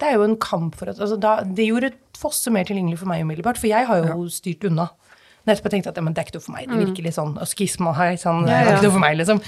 det 0.00 0.08
er 0.08 0.16
jo 0.18 0.26
en 0.26 0.38
kamp 0.42 0.74
for 0.76 0.90
at 0.90 0.98
altså 0.98 1.14
da, 1.20 1.36
Det 1.46 1.68
gjorde 1.68 1.92
Fosse 2.20 2.50
mer 2.52 2.66
tilgjengelig 2.68 2.98
for 3.00 3.08
meg 3.08 3.22
umiddelbart, 3.24 3.56
for 3.56 3.70
jeg 3.70 3.86
har 3.88 4.02
jo 4.02 4.26
styrt 4.28 4.66
unna. 4.68 4.90
Nettopp 5.48 5.70
jeg 5.70 5.72
tenkte 5.72 5.92
at 5.94 5.96
ja, 5.96 6.02
men 6.04 6.12
det 6.12 6.20
er 6.20 6.26
ikke 6.28 6.36
noe 6.36 6.44
for 6.44 6.52
meg. 6.52 6.66
Det 6.68 6.80
virker 6.82 7.06
litt 7.06 7.16
sånn 7.16 7.30
og 7.40 7.48
skisma 7.48 7.94
her, 7.96 8.18
sånn, 8.20 8.42
det 8.44 8.52
er 8.52 8.74
ikke 8.74 8.82
noe 8.84 8.96
for 8.98 9.04
meg, 9.06 9.14
liksom. 9.16 9.40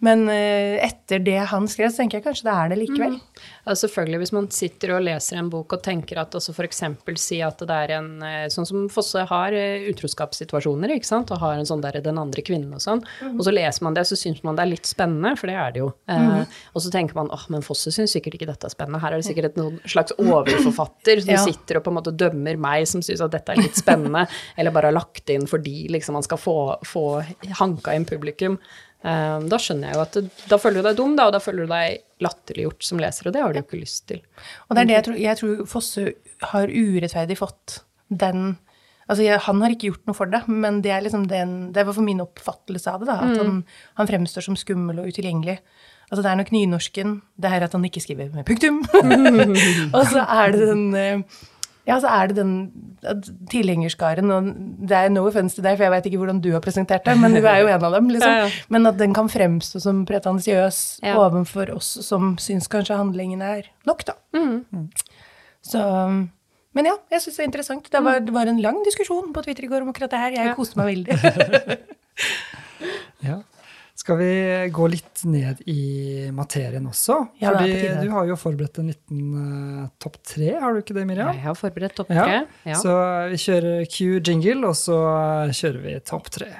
Men 0.00 0.22
eh, 0.32 0.78
etter 0.86 1.18
det 1.20 1.36
han 1.50 1.66
skrev, 1.68 1.90
så 1.92 2.00
tenker 2.00 2.18
jeg 2.18 2.24
kanskje 2.24 2.46
det 2.46 2.52
er 2.56 2.70
det 2.72 2.76
likevel. 2.80 3.18
Ja, 3.66 3.74
selvfølgelig, 3.76 4.18
hvis 4.22 4.32
man 4.32 4.46
sitter 4.56 4.94
og 4.96 5.02
leser 5.04 5.36
en 5.36 5.50
bok 5.52 5.74
og 5.76 5.82
tenker 5.84 6.22
at 6.22 6.32
altså 6.38 6.54
f.eks. 6.56 6.80
si 7.20 7.40
at 7.44 7.60
det 7.68 7.76
er 7.84 7.92
en 7.98 8.08
eh, 8.24 8.46
Sånn 8.48 8.64
som 8.68 8.86
Fosse 8.92 9.26
har 9.28 9.52
eh, 9.52 9.84
utroskapssituasjoner, 9.92 10.94
ikke 10.96 11.08
sant, 11.10 11.30
og 11.34 11.42
har 11.44 11.58
en 11.60 11.68
sånn 11.68 11.82
der 11.84 12.00
den 12.00 12.16
andre 12.20 12.40
kvinnen 12.46 12.72
og 12.78 12.80
sånn. 12.80 13.02
Og 13.34 13.44
så 13.44 13.52
leser 13.52 13.84
man 13.84 13.94
det, 13.98 14.06
så 14.08 14.16
syns 14.16 14.40
man 14.46 14.56
det 14.56 14.64
er 14.64 14.72
litt 14.72 14.88
spennende, 14.88 15.34
for 15.36 15.52
det 15.52 15.58
er 15.60 15.76
det 15.76 15.82
jo. 15.84 15.92
Eh, 16.08 16.56
Og 16.72 16.80
så 16.84 16.90
tenker 16.96 17.20
man 17.20 17.30
åh, 17.36 17.44
men 17.52 17.62
Fosse 17.66 17.92
syns 17.92 18.16
sikkert 18.16 18.38
ikke 18.40 18.48
dette 18.50 18.66
er 18.70 18.72
spennende. 18.72 19.02
Her 19.04 19.12
er 19.18 19.20
det 19.20 19.28
sikkert 19.28 19.52
et 19.52 19.90
slags 19.90 20.16
overforfatter 20.16 21.20
som 21.24 21.34
Ja. 21.36 21.44
sitter 21.44 21.76
og 21.78 21.84
på 21.84 21.92
en 21.92 21.98
måte 22.00 22.16
dømmer 22.16 22.56
meg 22.60 22.88
som 22.88 23.02
syns 23.04 23.20
at 23.24 23.32
dette 23.36 23.52
er 23.52 23.60
litt 23.60 23.76
spennende, 23.76 24.24
eller 24.56 24.70
bare 24.74 24.90
har 24.90 24.96
lagt 24.96 25.28
inn 25.30 25.46
fordi 25.50 25.88
liksom 25.92 26.16
man 26.16 26.24
skal 26.26 26.40
få, 26.40 26.56
få 26.88 27.04
hanka 27.60 27.94
inn 27.94 28.08
publikum. 28.08 28.58
Eh, 29.00 29.36
da 29.48 29.58
skjønner 29.60 29.88
jeg 29.88 29.96
jo 29.96 30.02
at 30.04 30.16
det, 30.18 30.46
da 30.50 30.58
føler 30.60 30.82
du 30.82 30.88
deg 30.90 30.98
dum, 30.98 31.14
da, 31.16 31.28
og 31.30 31.36
da 31.36 31.40
føler 31.42 31.64
du 31.64 31.72
deg 31.72 32.24
latterliggjort 32.24 32.84
som 32.84 33.00
leser, 33.00 33.28
og 33.28 33.36
det 33.36 33.44
har 33.44 33.52
du 33.52 33.60
jo 33.60 33.66
ikke 33.66 33.80
lyst 33.80 34.02
til. 34.10 34.20
Og 34.68 34.76
det 34.76 34.82
er 34.82 34.90
det 34.90 34.98
jeg 34.98 35.06
tror, 35.06 35.20
jeg 35.24 35.40
tror 35.40 35.62
Fosse 35.70 36.08
har 36.52 36.74
urettferdig 36.74 37.38
fått 37.40 37.80
den 38.08 38.58
Altså, 39.10 39.24
jeg, 39.24 39.40
han 39.42 39.58
har 39.58 39.72
ikke 39.74 39.88
gjort 39.88 40.04
noe 40.06 40.14
for 40.14 40.30
det, 40.30 40.38
men 40.46 40.76
det 40.84 40.92
er 40.94 41.00
liksom 41.02 41.24
den 41.26 41.72
Det 41.74 41.82
var 41.82 41.96
for 41.96 42.06
min 42.06 42.20
oppfattelse 42.22 42.92
av 42.92 43.00
det, 43.02 43.08
da. 43.08 43.16
At 43.26 43.40
han, 43.40 43.56
han 43.98 44.06
fremstår 44.06 44.44
som 44.46 44.58
skummel 44.58 45.00
og 45.02 45.08
utilgjengelig. 45.10 45.56
Altså, 46.10 46.22
det 46.22 46.30
er 46.30 46.38
nok 46.38 46.52
nynorsken, 46.54 47.16
det 47.34 47.50
her 47.50 47.66
at 47.66 47.74
han 47.74 47.88
ikke 47.88 48.02
skriver 48.04 48.30
med 48.30 48.46
punktum. 48.46 48.78
og 49.96 50.04
så 50.12 50.22
er 50.22 50.54
det 50.54 50.68
den 50.70 50.84
eh, 50.94 51.40
ja, 51.90 51.98
så 52.02 52.08
er 52.14 52.30
det 52.30 52.36
den 52.38 52.54
tilhengerskaren, 53.50 54.30
og 54.32 54.48
det 54.88 54.96
er 54.96 55.10
no 55.12 55.24
offense 55.28 55.56
til 55.58 55.64
deg, 55.66 55.76
for 55.78 55.86
jeg 55.88 55.92
vet 55.96 56.06
ikke 56.10 56.20
hvordan 56.22 56.40
du 56.44 56.50
har 56.54 56.62
presentert 56.64 57.04
det, 57.08 57.16
men 57.18 57.34
du 57.34 57.40
er 57.42 57.60
jo 57.64 57.70
en 57.72 57.86
av 57.88 57.94
dem, 57.96 58.10
liksom. 58.14 58.34
Ja, 58.36 58.44
ja. 58.46 58.66
Men 58.70 58.86
at 58.90 58.98
den 59.00 59.14
kan 59.16 59.28
fremstå 59.32 59.80
som 59.82 60.04
pretensiøs 60.08 60.80
Ja. 61.02 61.16
overfor 61.18 61.72
oss 61.76 61.88
som 62.06 62.36
syns 62.42 62.68
kanskje 62.70 62.98
handlingen 63.00 63.42
er 63.42 63.66
nok, 63.88 64.04
da. 64.08 64.14
Så 65.66 65.80
Men 66.72 66.86
ja, 66.86 66.94
jeg 67.10 67.20
syns 67.24 67.36
det 67.36 67.42
er 67.42 67.48
interessant. 67.50 67.88
Det 67.90 68.00
var, 68.06 68.20
det 68.22 68.32
var 68.32 68.46
en 68.46 68.60
lang 68.62 68.76
diskusjon 68.86 69.32
på 69.34 69.42
Twitter 69.42 69.64
i 69.66 69.70
går 69.72 69.82
om 69.82 69.88
akkurat 69.90 70.12
det 70.12 70.20
her. 70.22 70.36
Jeg 70.36 70.46
Ja. 70.52 70.54
koste 70.54 70.78
meg 70.78 70.92
veldig. 70.94 71.16
Ja. 73.26 73.40
Skal 74.00 74.16
vi 74.16 74.70
gå 74.72 74.86
litt 74.88 75.20
ned 75.28 75.58
i 75.68 76.30
materien 76.32 76.86
også? 76.88 77.18
Ja, 77.42 77.50
Fordi 77.52 77.74
du 78.00 78.08
har 78.14 78.24
jo 78.30 78.36
forberedt 78.40 78.78
en 78.80 78.88
liten 78.88 79.18
uh, 79.36 79.90
topp 80.00 80.16
tre, 80.24 80.54
har 80.62 80.72
du 80.72 80.80
ikke 80.80 80.96
det, 80.96 81.04
Miriam? 81.10 81.28
Jeg 81.36 81.44
har 81.44 81.58
forberedt 81.58 81.98
topp 82.00 82.08
Ja, 82.16 82.24
tre. 82.24 82.38
Ja. 82.70 82.78
Så 82.80 82.96
vi 83.34 83.36
kjører 83.44 83.84
Q-jingle, 83.92 84.72
og 84.72 84.76
så 84.80 84.96
kjører 85.52 85.80
vi 85.84 85.98
topp 86.08 86.32
tre. 86.32 86.50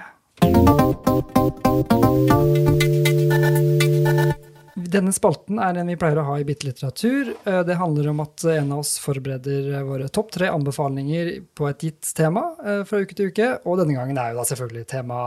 Denne 4.90 5.12
spalten 5.14 5.61
er 5.62 5.76
en 5.79 5.90
vi 5.92 5.94
pleier 6.00 6.18
å 6.18 6.24
ha 6.26 6.35
i 6.40 6.44
Bitte 6.48 6.66
litteratur. 6.66 7.29
Eh, 7.46 7.61
Det 7.68 7.76
handler 7.79 8.09
om 8.11 8.22
at 8.24 8.42
en 8.57 8.72
av 8.74 8.83
oss 8.83 8.96
forbereder 8.98 9.68
eh, 9.76 9.85
våre 9.87 10.09
topp 10.11 10.33
tre 10.35 10.48
anbefalinger 10.50 11.31
på 11.55 11.68
et 11.70 11.85
gitt 11.87 12.11
tema 12.18 12.42
eh, 12.64 12.83
fra 12.88 13.03
uke 13.05 13.14
til 13.14 13.31
uke. 13.31 13.53
Og 13.70 13.79
denne 13.79 13.94
gangen 13.94 14.18
er 14.18 14.33
jo 14.33 14.40
da 14.40 14.48
selvfølgelig 14.50 14.87
tema 14.90 15.20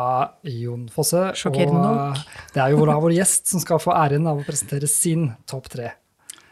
Jon 0.51 0.87
Fosse. 0.91 1.29
Sjokkerende 1.39 1.89
Og 1.93 2.05
eh, 2.19 2.23
det 2.57 2.63
er 2.65 2.75
jo 2.75 2.85
da 2.91 2.99
vår 3.07 3.15
gjest 3.21 3.53
som 3.53 3.63
skal 3.63 3.79
få 3.83 3.95
æren 3.95 4.27
av 4.27 4.41
å 4.41 4.47
presentere 4.47 4.89
sin 4.91 5.29
topp 5.47 5.71
tre. 5.77 5.93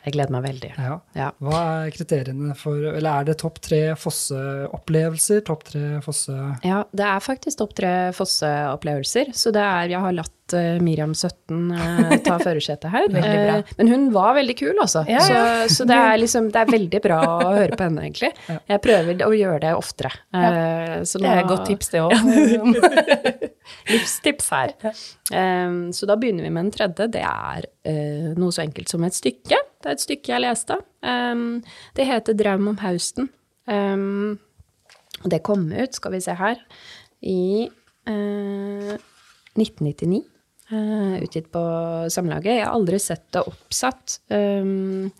Jeg 0.02 0.15
gleder 0.15 0.34
meg 0.34 0.41
veldig. 0.47 0.69
Ja. 0.82 0.95
Ja. 1.13 1.28
Hva 1.45 1.58
er 1.84 1.91
kriteriene 1.93 2.56
for 2.58 2.74
Eller 2.89 3.19
er 3.21 3.28
det 3.28 3.36
topp 3.38 3.60
tre 3.62 3.91
Fosse-opplevelser? 4.02 5.43
Topp 5.45 5.67
tre 5.67 6.00
Fosse 6.02 6.34
Ja, 6.65 6.80
det 6.89 7.06
er 7.06 7.21
faktisk 7.21 7.60
topp 7.62 7.76
tre 7.78 7.91
Fosse-opplevelser. 8.17 9.30
Så 9.38 9.54
det 9.54 9.62
er, 9.62 9.91
jeg 9.93 10.02
har 10.02 10.15
latt 10.17 10.34
eh, 10.57 10.79
Miriam 10.83 11.13
17 11.15 11.71
eh, 11.75 12.13
ta 12.25 12.37
førersetet 12.45 12.91
her. 12.93 13.07
Bra. 13.11 13.21
Eh, 13.25 13.71
men 13.77 13.91
hun 13.91 14.07
var 14.15 14.35
veldig 14.37 14.55
kul, 14.59 14.73
altså. 14.81 15.03
Ja, 15.09 15.21
ja. 15.21 15.43
Så, 15.67 15.75
så 15.75 15.87
det, 15.89 15.97
er 15.97 16.19
liksom, 16.21 16.49
det 16.53 16.61
er 16.61 16.71
veldig 16.71 17.01
bra 17.03 17.19
å 17.25 17.53
høre 17.55 17.77
på 17.79 17.87
henne, 17.87 18.05
egentlig. 18.07 18.31
Jeg 18.71 18.83
prøver 18.83 19.23
å 19.27 19.31
gjøre 19.35 19.61
det 19.65 19.73
oftere. 19.77 20.13
Så 21.07 21.21
Det 21.21 21.31
er 21.31 21.41
et 21.41 21.49
godt 21.49 21.65
tips, 21.69 21.91
det 21.93 22.03
òg. 22.05 22.13
Livstips 23.91 24.51
her. 24.53 24.75
Så 25.95 26.09
da 26.09 26.17
begynner 26.19 26.47
vi 26.47 26.53
med 26.53 26.67
den 26.67 26.75
tredje. 26.75 27.09
Det 27.15 27.23
er 27.25 27.67
noe 28.39 28.53
så 28.53 28.65
enkelt 28.65 28.91
som 28.91 29.03
et 29.07 29.17
stykke. 29.17 29.59
Det 29.81 29.89
er 29.89 29.97
et 29.97 30.03
stykke 30.03 30.35
jeg 30.35 30.43
leste. 30.45 30.77
Det 31.01 32.07
heter 32.07 32.37
'Draum 32.37 32.71
om 32.73 32.81
hausten'. 32.83 33.29
Og 35.21 35.29
det 35.29 35.43
kom 35.45 35.67
ut, 35.71 35.93
skal 35.95 36.15
vi 36.15 36.21
se 36.23 36.33
her, 36.37 36.61
i 37.21 37.69
eh, 38.09 38.97
1999. 39.57 40.23
eh, 40.71 41.15
utgitt 41.21 41.51
på 41.53 41.62
Samlaget. 42.12 42.57
Jeg 42.60 42.65
har 42.65 42.75
aldri 42.75 42.99
sett 43.01 43.27
det 43.36 43.45
oppsatt, 43.47 44.19
um, 44.34 45.12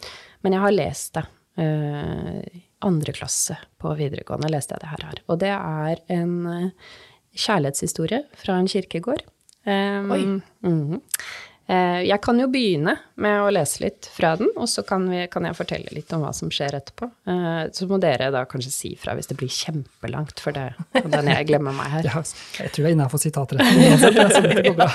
men 0.42 0.58
jeg 0.58 0.64
har 0.66 0.76
lest 0.76 1.16
det. 1.20 1.26
Uh, 1.60 2.62
andre 2.82 3.14
klasse 3.14 3.58
på 3.78 3.92
videregående 4.00 4.50
leste 4.50 4.74
jeg 4.74 4.82
det 4.82 4.92
her. 4.92 5.20
Og 5.30 5.38
det 5.44 5.52
er 5.54 6.00
en 6.16 6.34
eh, 6.50 6.94
kjærlighetshistorie 7.38 8.24
fra 8.42 8.56
en 8.58 8.70
kirkegård. 8.72 9.22
Um, 9.68 10.14
Oi. 10.16 10.24
Mm 10.66 10.96
Eh, 10.96 11.51
jeg 11.72 12.20
kan 12.24 12.40
jo 12.42 12.48
begynne 12.52 12.98
med 13.22 13.44
å 13.46 13.52
lese 13.54 13.84
litt 13.84 14.08
fra 14.12 14.34
den, 14.40 14.50
og 14.60 14.68
så 14.68 14.84
kan, 14.88 15.06
vi, 15.08 15.22
kan 15.32 15.46
jeg 15.48 15.56
fortelle 15.56 15.94
litt 15.96 16.12
om 16.16 16.24
hva 16.26 16.32
som 16.36 16.50
skjer 16.52 16.76
etterpå. 16.80 17.08
Eh, 17.32 17.62
så 17.76 17.88
må 17.88 18.00
dere 18.02 18.32
da 18.34 18.42
kanskje 18.50 18.74
si 18.74 18.92
fra 19.00 19.14
hvis 19.16 19.30
det 19.30 19.38
blir 19.40 19.52
kjempelangt, 19.52 20.42
for 20.44 20.58
det 20.58 20.72
den 20.98 21.30
jeg 21.32 21.48
glemmer 21.48 21.76
meg 21.78 21.94
her. 21.94 22.10
ja, 22.10 22.24
Jeg 22.58 22.74
tror 22.74 22.88
det 22.88 22.90
er 22.90 22.98
innafor 22.98 23.22
sitatretten 23.24 23.86
uansett, 23.86 24.20
ja, 24.20 24.28
så 24.34 24.44
det 24.44 24.66
går 24.68 24.76
bra. 24.82 24.90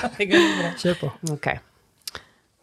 Kjør 0.83 0.99
på. 1.01 1.11
Ok. 1.33 1.49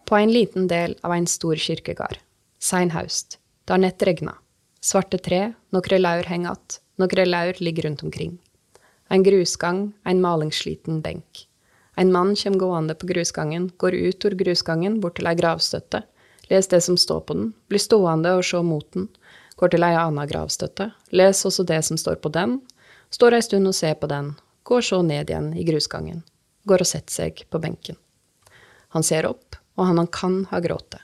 På 0.05 0.20
en 0.20 0.33
liten 0.33 0.68
del 0.70 0.98
av 1.03 1.16
en 1.16 1.27
stor 1.31 1.57
kirkegard. 1.57 2.20
sein 2.64 2.90
haust, 2.94 3.38
det 3.64 3.72
har 3.72 3.81
nett 3.83 4.03
regna. 4.03 4.38
Svarte 4.81 5.18
tre, 5.18 5.53
nokre 5.72 5.98
laur 5.98 6.22
henger 6.22 6.50
att, 6.50 6.81
nokre 6.96 7.27
laur 7.27 7.55
ligger 7.59 7.83
rundt 7.83 8.03
omkring. 8.03 8.38
En 9.09 9.22
grusgang, 9.22 9.92
en 10.05 10.20
malingssliten 10.20 11.00
benk. 11.00 11.48
En 11.96 12.12
mann 12.12 12.35
kommer 12.37 12.59
gående 12.59 12.94
på 12.94 13.07
grusgangen, 13.07 13.70
går 13.76 13.94
ut 13.94 14.24
over 14.24 14.35
grusgangen, 14.35 15.00
bort 15.00 15.16
til 15.18 15.28
ei 15.30 15.37
gravstøtte, 15.38 16.02
les 16.50 16.68
det 16.68 16.80
som 16.83 16.96
står 16.98 17.20
på 17.28 17.37
den, 17.38 17.52
blir 17.70 17.83
stående 17.83 18.35
og 18.35 18.44
se 18.44 18.62
mot 18.66 18.87
den, 18.96 19.09
går 19.57 19.74
til 19.74 19.87
ei 19.87 19.94
anna 19.94 20.26
gravstøtte, 20.26 20.90
les 21.14 21.44
også 21.46 21.66
det 21.68 21.83
som 21.87 22.00
står 22.00 22.18
på 22.22 22.33
den, 22.35 22.59
står 23.14 23.38
ei 23.38 23.44
stund 23.46 23.70
og 23.70 23.76
ser 23.78 23.94
på 24.00 24.11
den, 24.11 24.35
går 24.66 24.83
så 24.83 25.02
ned 25.07 25.30
igjen 25.30 25.52
i 25.54 25.66
grusgangen, 25.68 26.24
går 26.66 26.83
og 26.83 26.90
setter 26.90 27.14
seg 27.14 27.44
på 27.50 27.61
benken. 27.62 27.98
Han 28.96 29.07
ser 29.07 29.26
opp, 29.28 29.57
og 29.78 29.87
han, 29.87 29.98
han 29.98 30.11
kan 30.11 30.40
ha 30.50 30.61
gråte. 30.62 30.98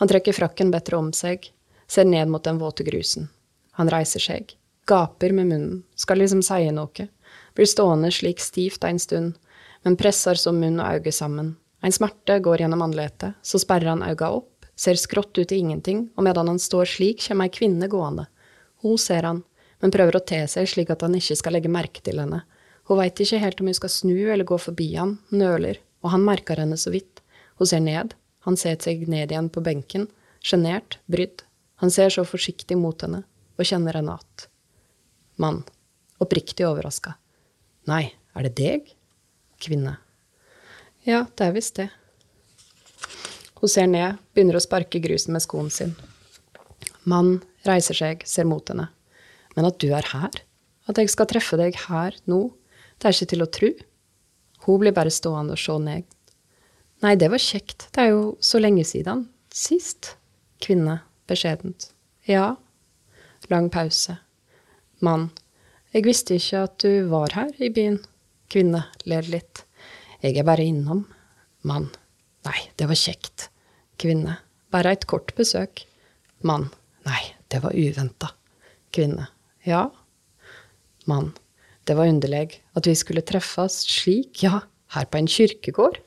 Han 0.00 0.10
trekker 0.10 0.36
frakken 0.36 0.72
bedre 0.74 0.98
om 0.98 1.12
seg, 1.16 1.48
ser 1.88 2.04
ned 2.08 2.28
mot 2.28 2.44
den 2.44 2.58
våte 2.60 2.84
grusen. 2.84 3.30
Han 3.78 3.88
reiser 3.92 4.20
seg, 4.20 4.56
gaper 4.88 5.32
med 5.32 5.48
munnen, 5.48 5.82
skal 5.96 6.20
liksom 6.20 6.42
si 6.44 6.68
noe, 6.74 7.08
blir 7.54 7.68
stående 7.70 8.10
slik 8.12 8.42
stivt 8.42 8.84
en 8.84 9.00
stund, 9.00 9.34
men 9.84 9.96
presser 10.00 10.38
så 10.40 10.52
munn 10.52 10.80
og 10.80 10.98
øyne 10.98 11.12
sammen, 11.12 11.54
En 11.84 11.92
smerte 11.92 12.38
går 12.40 12.62
gjennom 12.62 12.82
andletet, 12.82 13.34
så 13.44 13.58
sperrer 13.60 13.90
han 13.92 14.02
øynene 14.02 14.30
opp, 14.32 14.64
ser 14.76 14.96
skrått 14.96 15.36
ut 15.36 15.52
i 15.52 15.58
ingenting, 15.60 16.06
og 16.16 16.24
medan 16.24 16.48
han 16.48 16.58
står 16.58 16.88
slik, 16.88 17.20
kommer 17.26 17.44
ei 17.44 17.52
kvinne 17.52 17.88
gående. 17.92 18.24
Hun 18.80 18.96
ser 18.98 19.28
han, 19.28 19.42
men 19.82 19.92
prøver 19.92 20.16
å 20.16 20.24
te 20.24 20.40
seg 20.48 20.70
slik 20.70 20.88
at 20.94 21.04
han 21.04 21.14
ikke 21.18 21.36
skal 21.36 21.52
legge 21.58 21.68
merke 21.68 22.00
til 22.00 22.22
henne. 22.22 22.40
Hun 22.88 23.00
veit 23.00 23.20
ikke 23.20 23.40
helt 23.42 23.60
om 23.60 23.68
hun 23.68 23.76
skal 23.76 23.92
snu 23.92 24.16
eller 24.16 24.48
gå 24.48 24.56
forbi 24.56 24.94
han, 24.96 25.18
nøler, 25.28 25.82
og 26.00 26.14
han 26.16 26.24
merker 26.24 26.60
henne 26.60 26.80
så 26.80 26.92
vidt. 26.94 27.20
Hun 27.60 27.68
ser 27.68 27.84
ned, 27.84 28.16
han 28.48 28.56
setter 28.56 28.88
seg 28.90 29.04
ned 29.08 29.32
igjen 29.32 29.52
på 29.52 29.60
benken, 29.64 30.08
sjenert, 30.40 30.98
brydd. 31.04 31.44
Han 31.84 31.92
ser 31.92 32.12
så 32.12 32.24
forsiktig 32.24 32.80
mot 32.80 33.04
henne, 33.04 33.24
og 33.58 33.68
kjenner 33.68 34.00
henne 34.00 34.16
att. 34.16 34.48
Mann, 35.36 35.64
oppriktig 36.18 36.64
overraska. 36.68 37.16
Nei, 37.90 38.14
er 38.32 38.48
det 38.48 38.56
deg? 38.56 38.92
Kvinne. 39.64 39.96
Ja, 41.04 41.24
det 41.36 41.46
er 41.46 41.54
visst 41.56 41.78
det. 41.80 41.88
Hun 43.60 43.70
ser 43.72 43.88
ned, 43.88 44.18
begynner 44.36 44.58
å 44.58 44.64
sparke 44.64 45.00
grusen 45.00 45.32
med 45.36 45.44
skoen 45.44 45.70
sin. 45.72 45.94
Mann 47.08 47.38
reiser 47.64 47.96
seg, 47.96 48.24
ser 48.28 48.48
mot 48.48 48.68
henne. 48.68 48.90
Men 49.56 49.68
at 49.68 49.78
du 49.80 49.90
er 49.96 50.04
her? 50.12 50.42
At 50.88 51.00
jeg 51.00 51.12
skal 51.12 51.28
treffe 51.30 51.56
deg 51.60 51.76
her, 51.86 52.16
nå? 52.28 52.50
Det 52.98 53.08
er 53.08 53.16
ikke 53.16 53.30
til 53.32 53.44
å 53.44 53.52
tru. 53.52 53.70
Hun 54.66 54.80
blir 54.82 54.96
bare 54.96 55.12
stående 55.12 55.56
og 55.56 55.60
se 55.60 55.76
ned. 55.80 56.04
Nei, 57.04 57.14
det 57.20 57.28
var 57.32 57.42
kjekt, 57.42 57.88
det 57.92 58.04
er 58.04 58.12
jo 58.14 58.22
så 58.40 58.60
lenge 58.60 58.84
siden. 58.88 59.26
Sist. 59.52 60.14
Kvinne, 60.64 61.02
beskjedent. 61.28 61.90
Ja. 62.28 62.54
Lang 63.52 63.68
pause. 63.72 64.16
Mann. 65.04 65.28
Jeg 65.92 66.06
visste 66.08 66.38
ikke 66.38 66.64
at 66.64 66.78
du 66.80 67.08
var 67.10 67.34
her 67.36 67.52
i 67.60 67.68
byen. 67.72 68.00
Kvinne, 68.54 68.84
ler 69.10 69.26
litt. 69.26 69.64
Jeg 70.22 70.38
er 70.38 70.46
bare 70.46 70.62
innom. 70.62 71.00
Mann. 71.66 71.88
Nei, 72.46 72.60
det 72.78 72.86
var 72.86 72.98
kjekt. 73.00 73.48
Kvinne. 73.98 74.36
Bare 74.70 74.92
et 74.94 75.08
kort 75.10 75.32
besøk. 75.34 75.82
Mann. 76.46 76.68
Nei, 77.02 77.18
det 77.50 77.64
var 77.64 77.74
uventa. 77.74 78.30
Kvinne. 78.94 79.26
Ja. 79.66 79.88
Mann. 81.10 81.32
Det 81.82 81.98
var 81.98 82.06
underlig 82.06 82.60
at 82.78 82.86
vi 82.86 82.94
skulle 82.94 83.26
treffes 83.26 83.82
slik, 83.90 84.44
ja, 84.46 84.62
her 84.94 85.10
på 85.10 85.18
en 85.18 85.26
kirkegård. 85.26 85.98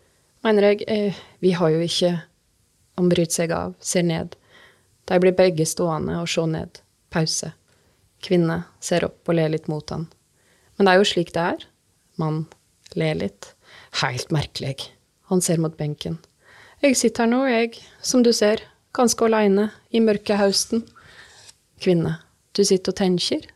Mener 0.47 0.71
jeg, 0.71 0.87
eh, 0.87 1.21
vi 1.43 1.51
har 1.51 1.75
jo 1.75 1.83
ikke 1.83 2.15
Han 2.97 3.09
bryter 3.11 3.43
seg 3.43 3.51
av, 3.51 3.75
ser 3.79 4.07
ned. 4.07 4.33
De 5.05 5.19
blir 5.19 5.35
begge 5.35 5.67
stående 5.67 6.15
og 6.17 6.31
se 6.31 6.47
ned. 6.47 6.79
Pause. 7.13 7.51
Kvinne 8.23 8.63
ser 8.79 9.05
opp 9.05 9.27
og 9.27 9.35
ler 9.35 9.51
litt 9.53 9.67
mot 9.67 9.85
han. 9.91 10.07
Men 10.77 10.87
det 10.87 10.93
er 10.93 11.03
jo 11.03 11.11
slik 11.11 11.33
det 11.35 11.43
er. 11.43 11.67
Mann 12.17 12.45
ler 12.97 13.17
litt. 13.19 13.53
Helt 14.01 14.31
merkelig. 14.33 14.75
Han 15.31 15.41
ser 15.43 15.61
mot 15.61 15.75
benken. 15.77 16.17
Jeg 16.81 16.97
sitter 16.97 17.25
her 17.25 17.31
nå, 17.31 17.41
jeg, 17.49 17.79
som 18.05 18.23
du 18.25 18.31
ser, 18.35 18.61
ganske 18.97 19.25
aleine, 19.25 19.69
i 19.89 20.01
mørke 20.03 20.37
hausten. 20.37 20.83
Kvinne. 21.81 22.17
Du 22.57 22.63
sitter 22.65 22.93
og 22.93 22.99
tenker? 22.99 23.47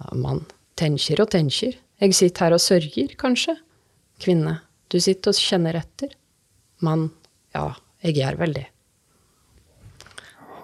Ja, 0.00 0.12
mann. 0.16 0.44
Tenker 0.80 1.22
og 1.24 1.30
tenker. 1.32 1.76
Jeg 2.02 2.16
sitter 2.16 2.46
her 2.46 2.56
og 2.56 2.62
sørger, 2.62 3.14
kanskje. 3.20 3.56
Kvinne. 4.20 4.58
Du 4.92 4.98
sitter 5.00 5.32
og 5.32 5.40
kjenner 5.40 5.78
etter. 5.80 6.12
Mann. 6.84 7.08
Ja, 7.54 7.70
jeg 8.04 8.18
gjør 8.20 8.40
vel 8.44 8.56
det. 8.56 8.66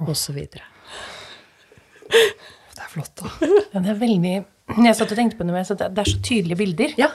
Og 0.00 0.14
så 0.16 0.32
videre. 0.36 0.64
Det 2.10 2.80
er 2.80 2.90
flott, 2.92 3.12
da. 3.20 3.50
Den 3.74 3.88
er 3.92 4.00
veldig 4.00 4.34
Jeg 4.78 4.96
satt 4.96 5.10
og 5.12 5.18
tenkte 5.18 5.38
på 5.38 5.46
det, 5.46 5.54
men 5.54 5.64
det 5.64 6.04
er 6.04 6.10
så 6.12 6.20
tydelige 6.22 6.58
bilder. 6.60 6.94
Ja. 7.00 7.08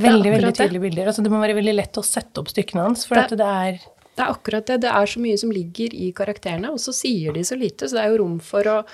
Veldig, 0.00 0.30
veldig 0.32 0.52
det. 0.52 0.56
tydelige 0.60 0.84
bilder. 0.86 1.08
Altså, 1.10 1.22
det 1.24 1.32
må 1.32 1.40
være 1.42 1.56
veldig 1.58 1.74
lett 1.76 1.98
å 2.00 2.04
sette 2.06 2.40
opp 2.40 2.48
stykkene 2.48 2.86
hans, 2.86 3.04
for 3.08 3.16
Det- 3.16 3.24
at 3.32 3.36
det 3.38 3.48
er 3.48 3.80
Det 4.14 4.20
er 4.26 4.32
akkurat 4.34 4.66
det. 4.66 4.80
Det 4.82 4.90
er 4.92 5.06
så 5.06 5.20
mye 5.20 5.38
som 5.38 5.50
ligger 5.50 5.94
i 5.94 6.12
karakterene, 6.12 6.68
og 6.70 6.76
så 6.78 6.92
sier 6.92 7.32
de 7.32 7.40
så 7.40 7.56
lite, 7.58 7.88
så 7.88 7.96
det 7.96 8.04
er 8.04 8.10
jo 8.10 8.18
rom 8.22 8.38
for 8.40 8.62
å 8.62 8.84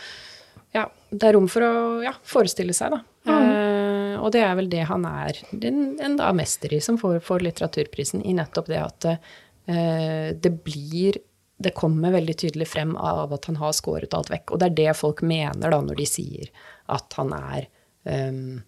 ja, 0.74 0.84
det 1.10 1.22
er 1.24 1.32
rom 1.32 1.48
for 1.48 1.60
å 1.62 2.02
ja, 2.04 2.12
forestille 2.22 2.74
seg, 2.76 2.92
da. 2.92 3.00
Eh, 3.26 4.16
og 4.20 4.30
det 4.32 4.42
er 4.42 4.54
vel 4.54 4.68
det 4.68 4.84
han 4.86 5.04
er 5.04 5.32
en, 5.62 5.98
en 6.00 6.16
da 6.16 6.32
mester 6.32 6.72
i, 6.72 6.78
som 6.80 6.96
får, 7.00 7.20
får 7.24 7.40
litteraturprisen, 7.40 8.22
i 8.24 8.32
nettopp 8.36 8.66
det 8.66 8.78
at 8.78 9.04
eh, 9.68 10.32
det 10.38 10.52
blir 10.64 11.18
Det 11.60 11.74
kommer 11.74 12.12
veldig 12.12 12.36
tydelig 12.38 12.68
frem 12.68 12.92
av 12.96 13.32
at 13.34 13.46
han 13.46 13.56
har 13.56 13.72
skåret 13.74 14.14
alt 14.14 14.28
vekk. 14.30 14.52
Og 14.52 14.60
det 14.60 14.66
er 14.68 14.74
det 14.78 14.92
folk 14.96 15.22
mener 15.26 15.72
da 15.72 15.80
når 15.82 15.96
de 15.96 16.04
sier 16.06 16.50
at 16.88 17.12
han 17.18 17.32
er 17.34 17.66
um, 18.08 18.62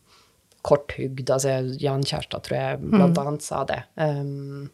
korthugd. 0.67 1.25
Altså 1.31 1.57
Jan 1.81 2.05
Kjærstad, 2.05 2.45
tror 2.47 2.59
jeg, 2.59 2.83
blant 2.85 3.19
annet 3.23 3.45
sa 3.45 3.65
det. 3.69 3.81
Um, 3.97 4.69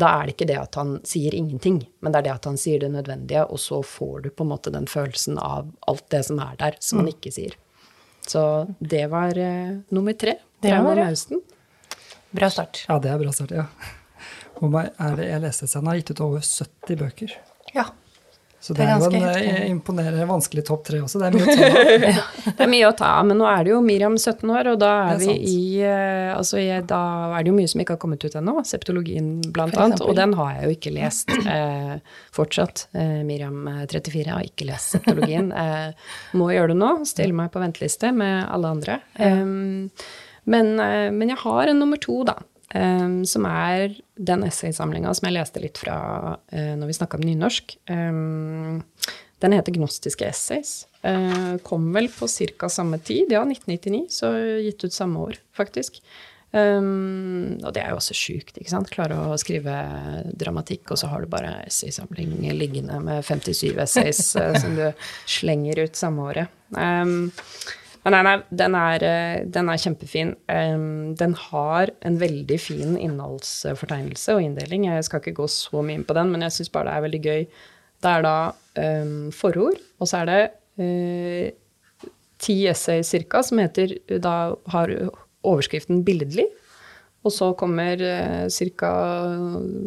da 0.00 0.10
er 0.16 0.28
det 0.28 0.36
ikke 0.36 0.48
det 0.48 0.58
at 0.60 0.76
han 0.78 0.98
sier 1.06 1.34
ingenting, 1.34 1.80
men 2.00 2.12
det 2.12 2.20
er 2.20 2.28
det 2.28 2.34
at 2.36 2.46
han 2.46 2.58
sier 2.60 2.82
det 2.82 2.92
nødvendige, 2.94 3.42
og 3.50 3.58
så 3.58 3.80
får 3.82 4.26
du 4.26 4.30
på 4.30 4.46
en 4.46 4.52
måte 4.52 4.72
den 4.72 4.86
følelsen 4.90 5.40
av 5.42 5.72
alt 5.90 6.06
det 6.14 6.22
som 6.28 6.38
er 6.42 6.54
der, 6.60 6.78
som 6.84 7.02
han 7.02 7.10
ikke 7.10 7.32
sier. 7.34 7.56
Så 8.30 8.42
det 8.78 9.06
var 9.10 9.34
uh, 9.36 9.80
nummer 9.90 10.14
tre. 10.18 10.38
Det 10.62 10.76
var 10.76 11.00
det. 11.00 11.40
Bra 12.30 12.50
start. 12.52 12.84
Ja, 12.86 13.00
det 13.02 13.10
er 13.10 13.18
bra 13.18 13.32
start, 13.34 13.56
ja. 13.56 13.66
Og 14.60 14.68
meg 14.70 14.92
er 15.00 15.16
det, 15.16 15.26
jeg 15.30 15.42
leste 15.42 15.66
et 15.66 15.74
han 15.78 15.88
har 15.88 15.98
gitt 15.98 16.12
ut 16.12 16.22
over 16.26 16.44
70 16.44 17.00
bøker. 17.00 17.34
Ja. 17.74 17.88
Så 18.60 18.74
Det 18.74 18.84
det 18.84 18.88
er 18.92 18.98
jo 19.00 19.06
en 19.08 19.22
heftig. 19.24 19.48
eh, 19.48 19.70
imponerende 19.72 20.26
vanskelig 20.28 20.64
topp 20.68 20.82
tre 20.84 20.98
også. 21.00 21.20
Det 21.22 21.28
er 21.30 21.36
mye 21.38 21.46
å 21.48 21.54
ta 21.56 21.68
av. 21.70 22.26
Det 22.58 22.64
er 22.66 22.70
mye 22.74 22.88
å 22.90 22.92
ta 22.98 23.12
av, 23.16 23.26
men 23.30 23.40
nå 23.40 23.46
er 23.48 23.64
det 23.64 23.72
jo 23.72 23.80
Miriam 23.80 24.18
17 24.20 24.52
år, 24.52 24.68
og 24.74 24.78
da 24.82 24.90
er, 25.06 25.14
er 25.14 25.22
vi 25.22 25.36
i 25.48 25.62
eh, 25.80 26.34
Altså, 26.34 26.60
da 26.86 27.00
er 27.38 27.42
det 27.46 27.50
jo 27.50 27.56
mye 27.56 27.70
som 27.72 27.80
ikke 27.82 27.96
har 27.96 28.02
kommet 28.02 28.24
ut 28.24 28.36
ennå. 28.36 28.58
Septologien, 28.68 29.30
blant 29.52 29.76
annet. 29.80 30.04
Og 30.04 30.12
den 30.18 30.36
har 30.38 30.52
jeg 30.58 30.68
jo 30.68 30.76
ikke 30.76 30.92
lest 30.94 31.32
eh, 31.40 31.96
fortsatt. 32.36 32.86
Eh, 32.92 33.20
Miriam 33.26 33.64
eh, 33.72 33.82
34 33.90 34.36
har 34.36 34.44
ikke 34.46 34.68
lest 34.70 34.96
septologien. 34.96 35.52
Eh, 35.60 35.92
må 36.38 36.46
gjøre 36.54 36.72
det 36.72 36.78
nå. 36.80 36.88
Stille 37.08 37.36
meg 37.36 37.50
på 37.52 37.60
venteliste 37.60 38.10
med 38.16 38.46
alle 38.50 38.70
andre. 38.74 38.94
Um, 39.20 39.90
men, 40.50 40.72
eh, 40.80 41.10
men 41.12 41.32
jeg 41.32 41.40
har 41.42 41.70
en 41.70 41.78
nummer 41.82 42.00
to, 42.00 42.22
da. 42.26 42.38
Um, 42.70 43.24
som 43.26 43.48
er 43.50 43.96
den 44.14 44.44
essaysamlinga 44.46 45.10
som 45.18 45.26
jeg 45.26 45.34
leste 45.34 45.62
litt 45.62 45.80
fra 45.80 45.96
uh, 46.38 46.74
når 46.78 46.86
vi 46.86 46.94
snakka 47.00 47.18
om 47.18 47.24
nynorsk. 47.26 47.74
Um, 47.90 48.82
den 49.42 49.56
heter 49.56 49.74
'Gnostiske 49.74 50.28
essays'. 50.28 50.84
Uh, 51.02 51.56
kom 51.66 51.88
vel 51.96 52.06
på 52.12 52.28
ca. 52.28 52.68
samme 52.68 52.98
tid, 52.98 53.32
ja, 53.32 53.42
1999, 53.42 54.06
så 54.12 54.30
gitt 54.62 54.84
ut 54.84 54.94
samme 54.94 55.18
år, 55.18 55.40
faktisk. 55.56 55.98
Um, 56.52 57.58
og 57.62 57.72
det 57.74 57.82
er 57.82 57.92
jo 57.92 58.00
også 58.00 58.14
sjukt, 58.14 58.56
ikke 58.58 58.72
sant. 58.72 58.90
Klare 58.90 59.18
å 59.18 59.38
skrive 59.38 59.74
dramatikk, 60.38 60.90
og 60.90 60.98
så 60.98 61.10
har 61.10 61.22
du 61.22 61.30
bare 61.30 61.60
essaysamling 61.66 62.42
liggende 62.58 62.98
med 63.02 63.24
57 63.26 63.78
essays 63.78 64.22
uh, 64.38 64.54
som 64.58 64.74
du 64.78 64.86
slenger 65.30 65.86
ut 65.86 65.98
samme 65.98 66.26
året. 66.32 66.54
Um, 66.74 67.30
nei, 68.08 68.22
nei, 68.24 68.36
den 68.56 68.76
er, 68.78 69.02
eh, 69.04 69.42
den 69.44 69.68
er 69.68 69.80
kjempefin. 69.80 70.32
Um, 70.48 71.14
den 71.20 71.34
har 71.36 71.92
en 72.00 72.16
veldig 72.20 72.56
fin 72.60 72.94
innholdsfortegnelse 72.96 74.38
og 74.38 74.44
inndeling. 74.46 74.86
Jeg 74.88 75.04
skal 75.04 75.20
ikke 75.20 75.36
gå 75.42 75.48
så 75.52 75.82
mye 75.84 76.00
inn 76.00 76.06
på 76.08 76.16
den, 76.16 76.32
men 76.32 76.46
jeg 76.46 76.56
syns 76.56 76.72
bare 76.72 76.88
det 76.88 76.94
er 76.96 77.06
veldig 77.06 77.22
gøy. 77.26 77.42
Det 78.00 78.12
er 78.14 78.24
da 78.24 78.36
um, 78.80 79.28
forord, 79.36 79.82
og 80.00 80.08
så 80.08 80.22
er 80.22 80.30
det 80.30 80.40
uh, 80.80 82.08
ti 82.40 82.56
essay 82.72 83.04
cirka, 83.04 83.42
som 83.44 83.60
heter 83.60 83.98
Da 84.08 84.54
har 84.72 84.94
overskriften 85.44 86.00
'billedlig'. 86.04 86.48
Og 87.20 87.32
så 87.32 87.50
kommer 87.52 88.00
eh, 88.00 88.46
ca. 88.80 88.92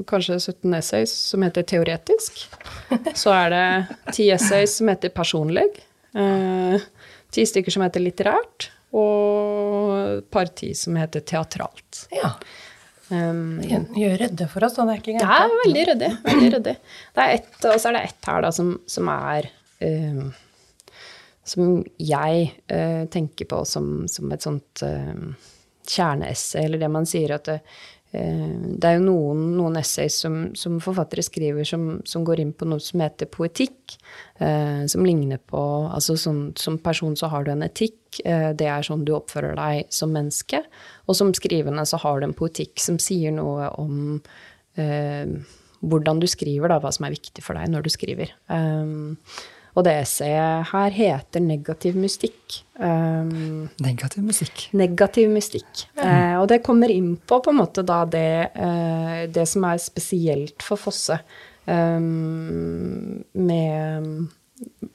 kanskje 0.06 0.38
17 0.40 0.74
essays 0.78 1.14
som 1.32 1.42
heter 1.42 1.64
'teoretisk'. 1.64 2.46
Så 3.16 3.34
er 3.34 3.50
det 3.50 4.14
ti 4.14 4.30
essays 4.30 4.78
som 4.78 4.88
heter 4.88 5.10
personlig. 5.10 5.66
Eh, 6.14 6.78
ti 7.34 7.46
stykker 7.50 7.74
som 7.74 7.86
heter 7.86 8.04
'litterært'. 8.04 8.70
Og 8.94 10.20
et 10.20 10.30
par 10.32 10.52
ti 10.54 10.74
som 10.78 10.96
heter 11.00 11.22
'teatralt'. 11.22 12.06
Ja. 12.14 12.36
Um, 13.10 13.60
Gjør 13.94 14.18
rydde 14.22 14.48
for 14.50 14.66
oss, 14.66 14.78
da. 14.78 14.86
Det 14.88 14.94
er 14.94 15.02
ikke 15.02 15.18
gærent. 15.20 15.32
er 15.44 15.66
veldig 15.66 15.84
ryddig. 15.90 16.12
Veldig 16.24 16.52
ryddig. 16.56 16.76
Det 17.14 17.26
er 17.26 17.34
ett, 17.38 17.58
og 17.66 17.76
så 17.82 17.90
er 17.90 17.98
det 17.98 18.04
ett 18.08 18.30
her 18.30 18.46
da, 18.46 18.52
som, 18.52 18.72
som 18.88 19.10
er 19.14 19.50
um, 19.82 20.34
Som 21.44 21.84
jeg 22.00 22.54
uh, 22.72 23.04
tenker 23.12 23.50
på 23.52 23.66
som, 23.68 24.08
som 24.08 24.32
et 24.32 24.46
sånt 24.46 24.84
um, 24.88 25.34
kjerneesse, 25.84 26.62
eller 26.64 26.80
det 26.80 26.90
man 26.92 27.06
sier 27.10 27.36
at 27.36 27.50
eh, 27.52 27.60
det 28.14 28.86
er 28.86 29.00
jo 29.00 29.06
noen, 29.08 29.40
noen 29.58 29.78
essays 29.80 30.20
som, 30.22 30.36
som 30.58 30.76
forfattere 30.84 31.24
skriver 31.26 31.66
som, 31.66 31.88
som 32.06 32.26
går 32.26 32.44
inn 32.44 32.52
på 32.54 32.68
noe 32.70 32.84
som 32.84 33.02
heter 33.02 33.30
poetikk, 33.34 33.96
eh, 34.38 34.84
som 34.92 35.06
ligner 35.06 35.42
på 35.42 35.62
Altså 35.88 36.16
som, 36.20 36.44
som 36.60 36.78
person 36.78 37.16
så 37.18 37.32
har 37.34 37.48
du 37.48 37.50
en 37.54 37.66
etikk, 37.66 38.20
eh, 38.22 38.52
det 38.54 38.70
er 38.70 38.86
sånn 38.86 39.06
du 39.08 39.16
oppfører 39.18 39.58
deg 39.58 39.90
som 39.94 40.14
menneske. 40.14 40.62
Og 41.08 41.18
som 41.18 41.34
skrivende 41.34 41.88
så 41.90 41.98
har 42.06 42.22
du 42.22 42.28
en 42.30 42.38
poetikk 42.38 42.78
som 42.82 43.02
sier 43.02 43.34
noe 43.34 43.72
om 43.82 43.98
eh, 44.78 45.34
hvordan 45.84 46.22
du 46.22 46.30
skriver, 46.30 46.70
da, 46.70 46.80
hva 46.84 46.94
som 46.94 47.08
er 47.08 47.18
viktig 47.18 47.44
for 47.44 47.58
deg 47.58 47.74
når 47.74 47.88
du 47.88 47.92
skriver. 47.92 48.32
Um, 48.48 49.18
Og 49.74 49.82
det 49.88 49.94
essayet 50.04 50.70
her 50.70 50.94
heter 50.94 51.42
'Negativ 51.42 51.96
mystikk'. 51.98 52.62
Um, 52.78 53.70
Negativ 53.82 54.24
mystikk. 54.24 54.70
negativ 54.74 55.30
mystikk. 55.30 55.88
Eh, 55.98 56.38
og 56.38 56.48
det 56.50 56.64
kommer 56.64 56.90
inn 56.90 57.18
på 57.18 57.40
på 57.42 57.50
en 57.50 57.58
måte 57.58 57.86
da 57.86 58.06
det, 58.06 58.52
uh, 58.56 59.26
det 59.26 59.48
som 59.48 59.64
er 59.64 59.78
spesielt 59.78 60.62
for 60.62 60.78
Fosse, 60.78 61.20
um, 61.68 63.24
med 63.34 64.30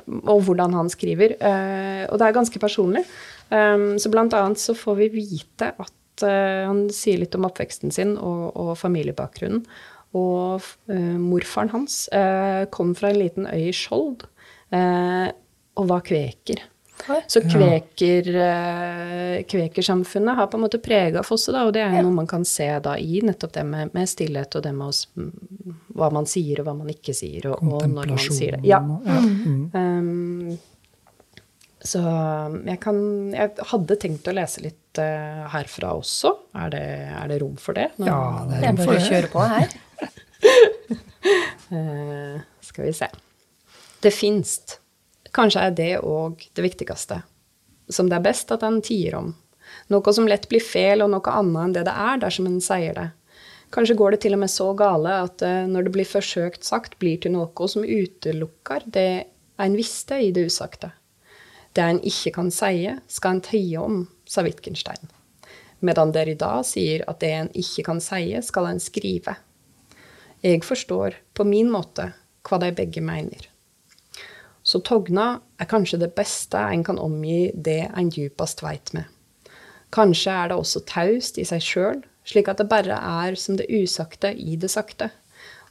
Og 0.09 0.43
hvordan 0.43 0.73
han 0.73 0.89
skriver. 0.89 1.35
Eh, 1.43 2.07
og 2.09 2.19
det 2.19 2.27
er 2.27 2.33
ganske 2.33 2.59
personlig. 2.59 3.05
Um, 3.51 3.99
så 3.99 4.09
blant 4.09 4.33
annet 4.33 4.59
så 4.59 4.73
får 4.73 4.97
vi 4.97 5.09
vite 5.09 5.75
at 5.79 5.93
han 6.21 6.89
sier 6.91 7.19
litt 7.19 7.35
om 7.35 7.45
oppveksten 7.45 7.93
sin 7.93 8.17
og, 8.17 8.57
og 8.57 8.79
familiebakgrunnen. 8.79 9.67
Og 10.15 10.63
morfaren 10.89 11.71
hans 11.71 12.09
kom 12.71 12.95
fra 12.95 13.11
en 13.11 13.21
liten 13.21 13.47
øy 13.47 13.69
i 13.69 13.73
Skjold 13.73 14.25
og 14.73 15.87
var 15.89 16.01
kveker. 16.05 16.61
Oi. 17.09 17.21
Så 17.31 17.41
kveker, 17.47 18.27
eh, 18.37 19.43
kvekersamfunnet 19.49 20.35
har 20.37 20.49
på 20.51 20.59
en 20.59 20.65
måte 20.67 20.81
prega 20.83 21.23
Fosse, 21.25 21.53
da, 21.55 21.63
og 21.65 21.73
det 21.73 21.81
er 21.85 21.95
jo 21.95 22.03
noe 22.09 22.17
man 22.17 22.27
kan 22.29 22.43
se 22.45 22.67
da 22.85 22.97
i 22.99 23.21
nettopp 23.25 23.53
det 23.55 23.63
med, 23.65 23.93
med 23.95 24.09
stillhet 24.11 24.57
og 24.59 24.65
det 24.67 24.73
med 24.75 24.89
oss, 24.91 25.05
hva 25.95 26.09
man 26.13 26.27
sier 26.29 26.59
og 26.61 26.67
hva 26.67 26.75
man 26.77 26.91
ikke 26.93 27.15
sier, 27.17 27.47
og, 27.53 27.63
og 27.63 27.87
når 27.89 28.11
man 28.13 28.19
sier 28.19 28.59
det. 28.59 28.65
Ja. 28.69 28.81
Mm. 28.83 29.71
Um, 29.73 30.59
så 31.89 32.03
jeg 32.67 32.81
kan 32.83 32.99
Jeg 33.33 33.53
hadde 33.71 33.97
tenkt 34.03 34.27
å 34.29 34.35
lese 34.35 34.61
litt 34.67 34.99
eh, 34.99 35.45
herfra 35.55 35.95
også. 35.97 36.35
Er 36.59 36.75
det, 36.75 36.83
er 37.15 37.31
det 37.31 37.39
rom 37.45 37.55
for 37.63 37.79
det? 37.79 37.93
Nå- 38.03 38.11
Ja, 38.11 38.19
det 38.51 38.59
er 38.59 38.67
rom 38.73 38.83
for 38.83 38.91
bare 38.91 38.99
det. 38.99 39.09
kjører 39.09 39.31
på 39.33 39.47
her. 39.55 39.69
uh, 41.73 42.41
skal 42.69 42.85
vi 42.91 42.93
se. 42.99 43.09
Det 44.03 44.15
finst. 44.15 44.79
Kanskje 45.35 45.67
er 45.67 45.75
det 45.75 45.93
òg 46.07 46.45
det 46.55 46.65
viktigste. 46.65 47.23
Som 47.91 48.09
det 48.09 48.19
er 48.19 48.27
best 48.29 48.53
at 48.55 48.63
en 48.63 48.81
tier 48.85 49.17
om. 49.19 49.33
Noe 49.93 50.13
som 50.15 50.29
lett 50.29 50.47
blir 50.49 50.63
feil, 50.65 51.03
og 51.03 51.11
noe 51.13 51.33
annet 51.35 51.65
enn 51.65 51.75
det 51.77 51.87
det 51.89 51.95
er 51.95 52.21
dersom 52.23 52.47
en 52.49 52.61
sier 52.65 52.95
det. 52.97 53.09
Kanskje 53.75 53.99
går 54.01 54.15
det 54.15 54.21
til 54.25 54.37
og 54.37 54.41
med 54.41 54.53
så 54.53 54.71
gale 54.77 55.19
at 55.27 55.43
eh, 55.45 55.67
når 55.69 55.89
det 55.89 55.95
blir 55.99 56.09
forsøkt 56.09 56.65
sagt, 56.65 56.97
blir 57.03 57.19
til 57.21 57.35
noe 57.35 57.69
som 57.69 57.85
utelukker 57.85 58.87
det 58.87 59.11
en 59.61 59.77
visste 59.77 60.21
i 60.25 60.31
det 60.33 60.47
usagte. 60.49 60.93
Det 61.77 61.85
en 61.85 62.01
ikke 62.01 62.33
kan 62.39 62.49
sie, 62.55 62.95
skal 63.13 63.37
en 63.37 63.45
tie 63.45 63.83
om, 63.83 64.01
sa 64.25 64.47
Wittgenstein. 64.47 65.11
Medan 65.85 66.15
dere 66.15 66.33
i 66.33 66.39
dag 66.39 66.65
sier 66.67 67.05
at 67.11 67.21
det 67.21 67.35
en 67.35 67.53
ikke 67.55 67.85
kan 67.91 68.01
sie, 68.03 68.41
skal 68.43 68.71
en 68.71 68.81
skrive. 68.83 69.37
Jeg 70.43 70.65
forstår 70.65 71.19
på 71.35 71.45
min 71.45 71.71
måte 71.71 72.13
hva 72.49 72.63
de 72.63 72.73
begge 72.75 73.03
mener. 73.05 73.51
Så 74.69 74.83
togna 74.85 75.39
er 75.57 75.69
kanskje 75.71 76.01
det 76.03 76.11
beste 76.17 76.61
en 76.61 76.83
kan 76.85 76.99
omgi 77.01 77.49
det 77.55 77.87
en 77.89 78.11
djupest 78.13 78.61
veit 78.61 78.93
med. 78.93 79.07
Kanskje 79.95 80.35
er 80.35 80.51
det 80.51 80.59
også 80.61 80.83
taust 80.85 81.39
i 81.41 81.47
seg 81.49 81.65
sjøl, 81.65 82.03
slik 82.29 82.51
at 82.53 82.61
det 82.61 82.69
bare 82.69 82.99
er 82.99 83.39
som 83.41 83.57
det 83.57 83.71
usagte 83.73 84.35
i 84.37 84.59
det 84.61 84.69
sakte. 84.69 85.09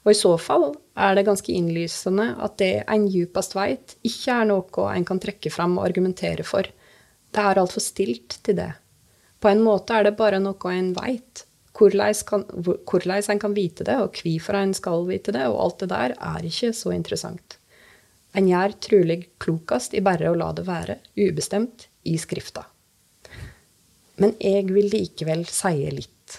Og 0.02 0.14
i 0.14 0.18
så 0.18 0.32
fall 0.42 0.72
er 0.98 1.14
det 1.14 1.28
ganske 1.28 1.54
innlysende 1.54 2.32
at 2.42 2.56
det 2.62 2.88
en 2.88 3.06
djupest 3.12 3.54
veit, 3.58 3.94
ikke 4.08 4.40
er 4.40 4.50
noe 4.50 4.88
en 4.94 5.06
kan 5.06 5.22
trekke 5.22 5.52
fram 5.54 5.78
og 5.78 5.86
argumentere 5.90 6.46
for. 6.48 6.66
Det 6.66 7.44
er 7.44 7.62
altfor 7.62 7.84
stilt 7.84 8.40
til 8.48 8.58
det. 8.58 8.72
På 9.38 9.52
en 9.52 9.62
måte 9.62 9.94
er 9.94 10.08
det 10.08 10.16
bare 10.18 10.42
noe 10.42 10.74
en 10.74 10.90
veit. 10.98 11.44
Hvordan 11.78 13.30
en 13.30 13.46
kan 13.46 13.54
vite 13.54 13.86
det, 13.86 14.00
og 14.02 14.18
hvorfor 14.18 14.58
en 14.58 14.74
skal 14.74 15.06
vite 15.06 15.36
det, 15.36 15.46
og 15.46 15.62
alt 15.62 15.80
det 15.84 15.92
der, 15.94 16.18
er 16.18 16.50
ikke 16.50 16.74
så 16.74 16.96
interessant. 16.96 17.57
En 18.38 18.48
gjør 18.50 18.76
trolig 18.84 19.22
klokest 19.42 19.96
i 19.98 20.04
bare 20.06 20.30
å 20.30 20.38
la 20.38 20.52
det 20.54 20.68
være 20.68 21.00
ubestemt 21.18 21.88
i 22.06 22.18
skrifta. 22.22 22.68
Men 24.22 24.36
jeg 24.42 24.68
vil 24.70 24.90
likevel 24.94 25.44
si 25.50 25.90
litt. 25.94 26.38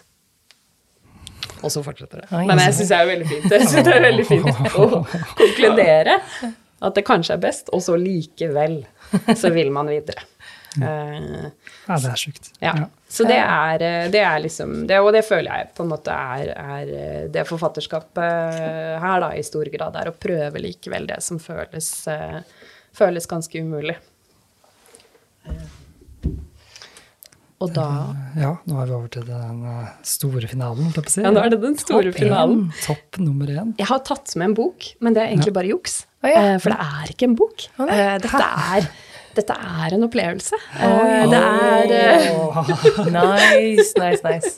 Og 1.59 1.73
så 1.75 1.83
fortsetter 1.83 2.23
det. 2.23 2.29
Men 2.31 2.63
jeg 2.63 2.77
syns 2.79 2.93
det 2.93 3.01
er 3.01 3.11
veldig 3.11 3.29
fint. 3.33 3.51
Jeg 3.51 3.67
synes 3.67 3.87
det 3.89 3.95
er 3.97 4.05
veldig 4.07 4.27
fint 4.29 4.79
å 4.79 4.89
konkludere 5.39 6.19
at 6.79 6.95
det 6.95 7.03
kanskje 7.07 7.35
er 7.35 7.43
best, 7.43 7.71
og 7.75 7.83
så 7.83 7.97
likevel 7.99 8.81
så 9.35 9.51
vil 9.55 9.73
man 9.75 9.91
videre. 9.91 10.23
Eh, 10.77 11.49
Ja, 11.89 11.97
det 11.97 12.11
er 12.13 12.21
sjukt. 12.21 12.51
ja. 12.61 12.75
Så 13.09 13.25
det 13.25 13.39
er, 13.41 13.81
eh, 13.83 14.11
det 14.13 14.21
er 14.21 14.39
liksom 14.45 14.87
det, 14.87 14.99
Og 15.01 15.13
det 15.17 15.25
føler 15.25 15.49
jeg 15.49 15.71
på 15.75 15.83
en 15.83 15.89
måte 15.95 16.13
er, 16.13 16.51
er 16.53 16.91
eh, 16.93 17.29
det 17.33 17.47
forfatterskapet 17.49 19.01
her, 19.01 19.21
da, 19.25 19.31
i 19.33 19.43
stor 19.43 19.65
grad, 19.73 19.97
er 19.97 20.11
å 20.11 20.17
prøve 20.17 20.61
likevel 20.61 21.07
det 21.09 21.23
som 21.25 21.39
føles, 21.41 21.89
føles 22.93 23.27
ganske 23.27 23.63
umulig. 23.65 23.97
Eh, 25.49 25.67
Og 27.61 27.73
da 27.75 27.87
Ja, 28.39 28.53
nå 28.71 28.77
er 28.83 28.87
vi 28.87 28.93
over 28.95 29.09
til 29.11 29.25
den 29.27 29.65
store 30.07 30.47
finalen, 30.47 30.85
holdt 30.85 31.01
jeg 31.01 31.05
på 31.09 31.11
å 31.11 31.15
si. 31.17 31.23
Ja, 31.25 31.33
nå 31.35 31.43
er 31.43 31.51
det 31.51 31.61
den 31.65 31.75
store 31.81 32.13
Topp 32.13 32.21
finalen. 32.21 32.61
En, 32.69 32.77
Topp 32.85 33.19
nummer 33.19 33.47
én. 33.51 33.73
Jeg 33.81 33.89
har 33.91 33.99
tatt 34.07 34.37
med 34.39 34.51
en 34.53 34.55
bok, 34.55 34.87
men 35.03 35.17
det 35.17 35.25
er 35.25 35.33
egentlig 35.33 35.55
bare 35.57 35.67
juks. 35.73 36.05
Oh, 36.23 36.29
ja. 36.31 36.45
For 36.63 36.71
det 36.71 36.79
er 36.79 37.11
ikke 37.15 37.27
en 37.27 37.35
bok. 37.39 37.65
Oh, 37.83 37.87
Dette 37.89 38.45
er, 38.45 38.87
dette 39.37 39.55
er 39.55 39.95
en 39.95 40.07
opplevelse. 40.07 40.57
Oh, 40.85 41.29
Det 41.31 41.39
er 41.39 42.31
oh, 42.33 42.59
Nice, 43.19 43.93
nice, 43.99 44.25
nice. 44.25 44.57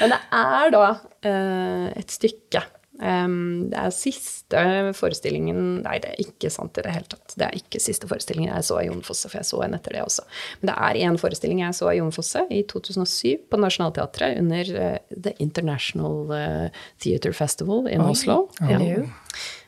Men 0.00 0.14
det 0.14 0.20
er 0.38 0.72
da 0.74 0.86
eh, 1.26 1.90
et 2.00 2.14
stykke. 2.14 2.64
Det 2.94 3.74
er 3.74 3.90
siste 3.90 4.60
forestillingen 4.94 5.80
Nei, 5.82 5.96
det 5.98 6.12
er 6.12 6.20
ikke 6.22 6.46
sant 6.52 6.78
i 6.78 6.84
det 6.86 6.92
hele 6.94 7.08
tatt. 7.10 7.34
Det 7.34 7.48
er 7.48 7.56
ikke 7.58 7.80
siste 7.82 8.06
forestillingen 8.06 8.52
jeg 8.52 8.66
så 8.68 8.78
av 8.78 8.86
Jon 8.86 9.02
Fosse, 9.04 9.26
for 9.26 9.40
jeg 9.40 9.48
så 9.48 9.64
en 9.66 9.74
etter 9.74 9.96
det 9.96 10.04
også. 10.04 10.22
Men 10.60 10.70
det 10.70 10.76
er 10.86 11.00
én 11.08 11.18
forestilling 11.18 11.64
jeg 11.64 11.74
så 11.74 11.90
av 11.90 11.98
Jon 11.98 12.14
Fosse 12.14 12.44
i 12.54 12.62
2007 12.70 13.50
på 13.50 13.60
Nationaltheatret 13.60 14.38
under 14.44 14.72
eh, 14.84 14.96
The 15.10 15.34
International 15.42 16.70
Theatre 17.02 17.34
Festival 17.34 17.90
in 17.90 18.06
Oslo. 18.06 18.44
Ja. 18.70 18.78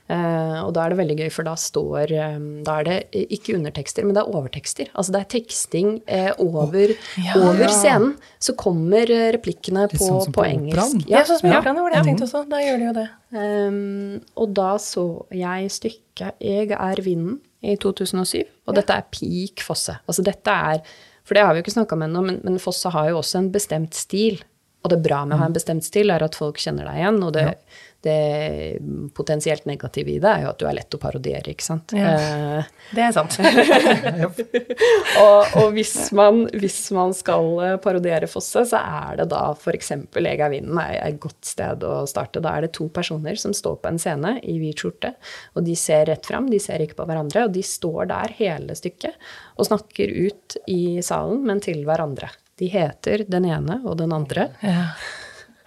Eh, 0.09 0.59
og 0.63 0.71
da 0.77 0.85
er 0.85 0.93
det 0.93 0.99
veldig 1.01 1.17
gøy, 1.19 1.31
for 1.35 1.47
da 1.49 1.57
står 1.59 2.13
eh, 2.15 2.35
Da 2.67 2.77
er 2.79 2.85
det 2.87 3.25
ikke 3.27 3.57
undertekster, 3.57 4.07
men 4.07 4.15
det 4.15 4.23
er 4.23 4.31
overtekster. 4.39 4.93
Altså 4.95 5.15
det 5.17 5.23
er 5.25 5.31
teksting 5.35 5.89
eh, 6.07 6.31
over, 6.39 6.95
Ja. 7.19 7.35
over 7.41 7.67
scenen. 7.75 8.15
Så 8.39 8.55
kommer 8.55 9.11
replikkene 9.35 9.89
på, 9.91 9.99
sånn 10.05 10.31
på 10.31 10.43
på 10.43 10.47
engelsk. 10.47 11.09
Ja, 11.11 11.25
sånn 11.27 11.41
som 11.43 11.51
Ja. 11.51 11.59
operaen, 11.59 11.81
det 11.83 11.99
jeg 11.99 12.07
tenkte 12.13 12.29
også. 12.29 12.45
Da 12.49 12.63
gjør 12.63 12.79
de 12.79 12.87
jo 12.87 12.95
det. 13.01 13.09
Um, 13.37 14.21
og 14.37 14.55
da 14.55 14.77
så 14.79 15.27
jeg 15.35 15.71
stykket 15.75 16.39
'Jeg 16.41 16.71
er 16.71 17.03
vinden' 17.03 17.41
i 17.65 17.75
2007, 17.77 18.45
og 18.69 18.75
dette 18.77 18.91
er 18.95 19.05
peak 19.11 19.61
Fosse. 19.65 19.99
Altså 20.09 20.23
dette 20.23 20.49
er, 20.49 20.83
For 21.27 21.35
det 21.35 21.43
har 21.43 21.55
vi 21.55 21.59
jo 21.61 21.65
ikke 21.65 21.83
snakka 21.83 21.97
med 21.99 22.11
ennå, 22.11 22.25
men, 22.25 22.41
men 22.45 22.59
Fosse 22.63 22.89
har 22.89 23.09
jo 23.09 23.19
også 23.19 23.39
en 23.39 23.51
bestemt 23.51 23.95
stil. 23.95 24.45
Og 24.85 24.91
det 24.91 25.03
bra 25.03 25.25
med 25.27 25.35
å 25.35 25.41
ha 25.41 25.47
en 25.47 25.53
bestemt 25.57 25.83
stil 25.83 26.13
er 26.15 26.23
at 26.23 26.37
folk 26.39 26.55
kjenner 26.63 26.87
deg 26.87 27.01
igjen, 27.01 27.17
og 27.27 27.33
det, 27.35 27.57
det 28.05 28.79
potensielt 29.17 29.65
negative 29.67 30.13
i 30.13 30.19
det 30.23 30.29
er 30.31 30.43
jo 30.45 30.51
at 30.53 30.61
du 30.61 30.67
er 30.69 30.77
lett 30.79 30.95
å 30.95 31.01
parodiere, 31.03 31.53
ikke 31.53 31.65
sant. 31.65 31.95
Ja. 31.97 32.13
Eh, 32.61 32.69
Det 32.95 33.03
er 33.07 33.15
sant. 33.17 33.37
og, 35.23 35.57
og 35.61 35.73
hvis, 35.75 35.95
man, 36.17 36.45
hvis 36.55 36.79
man 36.95 37.15
skal 37.17 37.49
eh, 37.65 37.75
parodiere 37.83 38.29
Fosse, 38.31 38.63
så 38.69 38.79
er 38.81 39.21
det 39.23 39.29
da 39.33 39.43
f.eks. 39.57 39.91
Jeg 39.97 40.41
er 40.41 40.53
vinden 40.53 40.79
er 40.83 40.95
et 41.01 41.19
godt 41.23 41.49
sted 41.49 41.83
å 41.87 42.05
starte. 42.11 42.43
Da 42.45 42.55
er 42.57 42.67
det 42.67 42.73
to 42.77 42.89
personer 42.95 43.39
som 43.41 43.55
står 43.57 43.81
på 43.83 43.91
en 43.91 44.01
scene 44.03 44.37
i 44.45 44.59
hvit 44.63 44.85
skjorte, 44.85 45.15
og 45.57 45.67
de 45.67 45.77
ser 45.79 46.07
rett 46.11 46.27
fram, 46.29 46.51
de 46.53 46.61
ser 46.63 46.85
ikke 46.85 47.01
på 47.01 47.09
hverandre, 47.09 47.47
og 47.49 47.55
de 47.57 47.65
står 47.67 48.11
der 48.13 48.35
hele 48.39 48.77
stykket 48.79 49.17
og 49.57 49.69
snakker 49.71 50.13
ut 50.29 50.59
i 50.71 50.99
salen, 51.05 51.43
men 51.49 51.63
til 51.65 51.83
hverandre. 51.89 52.31
De 52.57 52.71
heter 52.73 53.27
den 53.29 53.45
ene 53.51 53.83
og 53.85 53.99
den 54.01 54.15
andre. 54.17 54.51
Ja. 54.65 54.91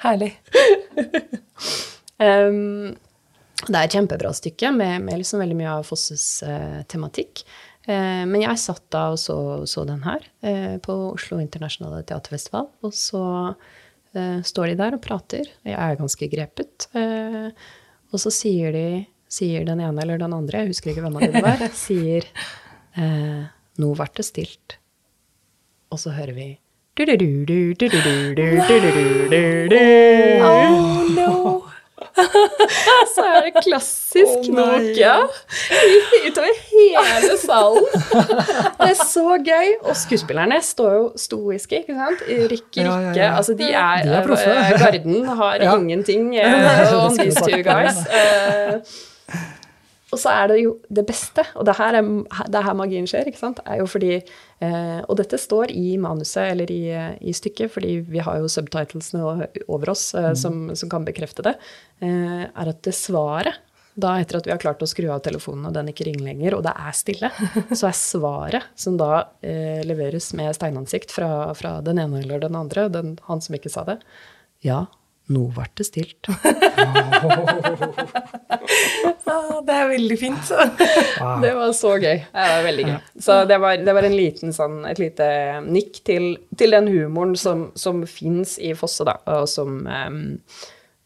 Herlig. 0.02 0.34
Um, 2.19 2.93
det 3.67 3.75
er 3.75 3.88
et 3.88 3.95
kjempebra 3.95 4.32
stykke 4.36 4.71
med, 4.71 5.03
med 5.03 5.19
liksom 5.19 5.41
veldig 5.43 5.58
mye 5.60 5.73
av 5.82 5.88
Fosses 5.88 6.25
eh, 6.47 6.79
tematikk. 6.88 7.41
Eh, 7.84 8.23
men 8.29 8.39
jeg 8.39 8.62
satt 8.62 8.86
da 8.93 9.10
og 9.12 9.19
så, 9.19 9.36
så 9.67 9.84
den 9.88 9.99
her 10.05 10.23
eh, 10.45 10.77
på 10.84 10.95
Oslo 11.10 11.41
Internasjonale 11.43 12.05
Teaterfestival. 12.08 12.69
Og 12.88 12.95
så 12.95 13.23
eh, 14.15 14.39
står 14.47 14.71
de 14.71 14.77
der 14.79 14.95
og 14.95 15.03
prater. 15.03 15.51
Jeg 15.67 15.75
er 15.75 15.99
ganske 15.99 16.32
grepet. 16.32 16.88
Eh, 16.95 17.51
og 18.10 18.23
så 18.23 18.32
sier 18.34 18.71
de 18.75 18.88
sier 19.29 19.67
den 19.67 19.84
ene 19.84 20.01
eller 20.01 20.17
den 20.17 20.34
andre, 20.34 20.63
jeg 20.63 20.71
husker 20.71 20.91
ikke 20.93 21.03
hvem 21.05 21.19
av 21.19 21.27
dem 21.27 21.36
det 21.38 21.43
var, 21.45 21.67
sier 21.86 22.25
eh, 22.97 23.43
Nå 23.79 23.93
ble 23.95 24.10
det 24.17 24.25
stilt. 24.27 24.79
Og 25.93 26.01
så 26.01 26.15
hører 26.15 26.36
vi 26.36 26.49
du-du-du, 26.99 27.75
du-du-du, 27.79 28.36
du-du-du-du-du-du. 28.36 29.77
Oh 30.43 31.08
no! 31.15 31.59
Så 33.13 33.23
er 33.25 33.45
det 33.47 33.53
klassisk 33.63 34.49
Nokia 34.53 35.15
i- 35.69 36.21
utover 36.29 36.53
hele 36.69 37.38
salen. 37.41 37.86
Det 38.79 38.89
er 38.89 38.97
så 38.99 39.25
gøy. 39.45 39.69
Og 39.84 39.95
skuespillerne 39.99 40.62
står 40.65 40.93
jo 40.97 41.05
stoiske, 41.19 41.82
ikke 41.84 41.95
sant? 41.99 42.23
Rikke, 42.53 42.82
Ja, 42.86 42.95
ja, 43.08 43.12
ja. 43.17 43.29
Altså, 43.38 43.53
de 43.60 43.69
er, 43.71 44.03
De 44.05 44.15
er 44.19 44.25
proffe. 44.27 44.49
eh, 44.49 44.73
Garden 44.84 45.25
har 45.41 45.55
ingenting 45.77 46.34
uh, 46.39 47.05
on 47.05 47.17
these 47.17 47.41
two 47.45 47.62
guys. 47.63 47.99
Eh, 48.10 48.79
og 50.10 50.17
så 50.17 50.32
er 50.34 50.50
det 50.50 50.58
jo 50.63 50.74
det 50.89 51.04
beste, 51.08 51.43
og 51.60 51.67
det 51.67 51.76
her 51.78 52.00
er, 52.00 52.08
det 52.50 52.58
er 52.58 52.65
her 52.65 52.78
magien 52.78 53.08
skjer, 53.10 53.30
ikke 53.30 53.41
sant, 53.41 53.62
er 53.69 53.82
jo 53.82 53.88
fordi 53.89 54.15
eh, 54.17 55.00
Og 55.06 55.15
dette 55.19 55.38
står 55.38 55.74
i 55.76 55.98
manuset 56.02 56.50
eller 56.50 56.72
i, 56.74 56.84
i, 57.22 57.34
stykket, 57.36 57.72
fordi 57.76 58.00
vi 58.10 58.24
har 58.26 58.39
jo 58.41 58.50
subtitlesene 58.50 59.50
over 59.67 59.93
oss 59.93 60.10
eh, 60.17 60.32
mm. 60.34 60.39
som, 60.39 60.62
som, 60.74 60.89
kan 60.91 61.06
bekrefte 61.06 61.45
det, 61.45 61.56
eh, 62.02 62.45
er 62.50 62.74
at 62.74 62.82
det 62.86 62.95
svaret 62.98 63.62
da 64.00 64.13
etter 64.22 64.39
at 64.39 64.48
vi 64.48 64.54
har 64.54 64.62
klart 64.62 64.82
å 64.84 64.88
skru 64.88 65.10
av 65.12 65.22
telefonen 65.26 65.67
og 65.67 65.76
den 65.76 65.89
ikke 65.91 66.06
ringer 66.08 66.30
lenger, 66.30 66.56
og 66.56 66.63
det 66.65 66.72
er 66.72 66.95
stille, 66.95 67.32
så 67.80 67.89
er 67.89 67.98
svaret 67.98 68.69
som 68.80 68.98
da 69.00 69.26
eh, 69.45 69.82
leveres 69.88 70.32
med 70.38 70.56
steinansikt 70.56 71.13
fra, 71.13 71.52
fra, 71.58 71.80
den 71.86 72.02
ene 72.02 72.24
eller 72.24 72.41
den 72.43 72.58
andre, 72.58 72.88
den, 72.93 73.17
han 73.28 73.43
som 73.43 73.58
ikke 73.58 73.72
sa 73.74 73.86
det, 73.89 74.00
ja, 74.65 74.86
nå 75.30 75.44
ble 75.54 75.65
det 75.78 75.86
stilt. 75.88 76.30
ah, 79.30 79.60
det 79.65 79.76
er 79.76 79.88
veldig 79.92 80.18
fint. 80.20 80.52
det 81.44 81.54
var 81.58 81.72
så 81.78 81.92
gøy. 81.98 82.18
Det 82.26 82.48
var 82.54 82.65
veldig 82.65 82.88
gøy. 82.88 82.98
Så 83.28 83.38
det 83.50 83.60
var, 83.62 83.78
det 83.86 83.96
var 84.00 84.04
en 84.08 84.18
liten 84.18 84.56
sånn, 84.56 84.82
et 84.89 85.00
lite 85.02 85.28
nikk 85.68 86.02
til, 86.08 86.32
til 86.58 86.76
den 86.78 86.89
humoren 86.92 87.36
som, 87.39 87.70
som 87.78 88.02
fins 88.10 88.58
i 88.58 88.74
Fosse, 88.78 89.06
da, 89.08 89.20
og 89.38 89.48
som 89.52 89.82
um, 89.86 90.20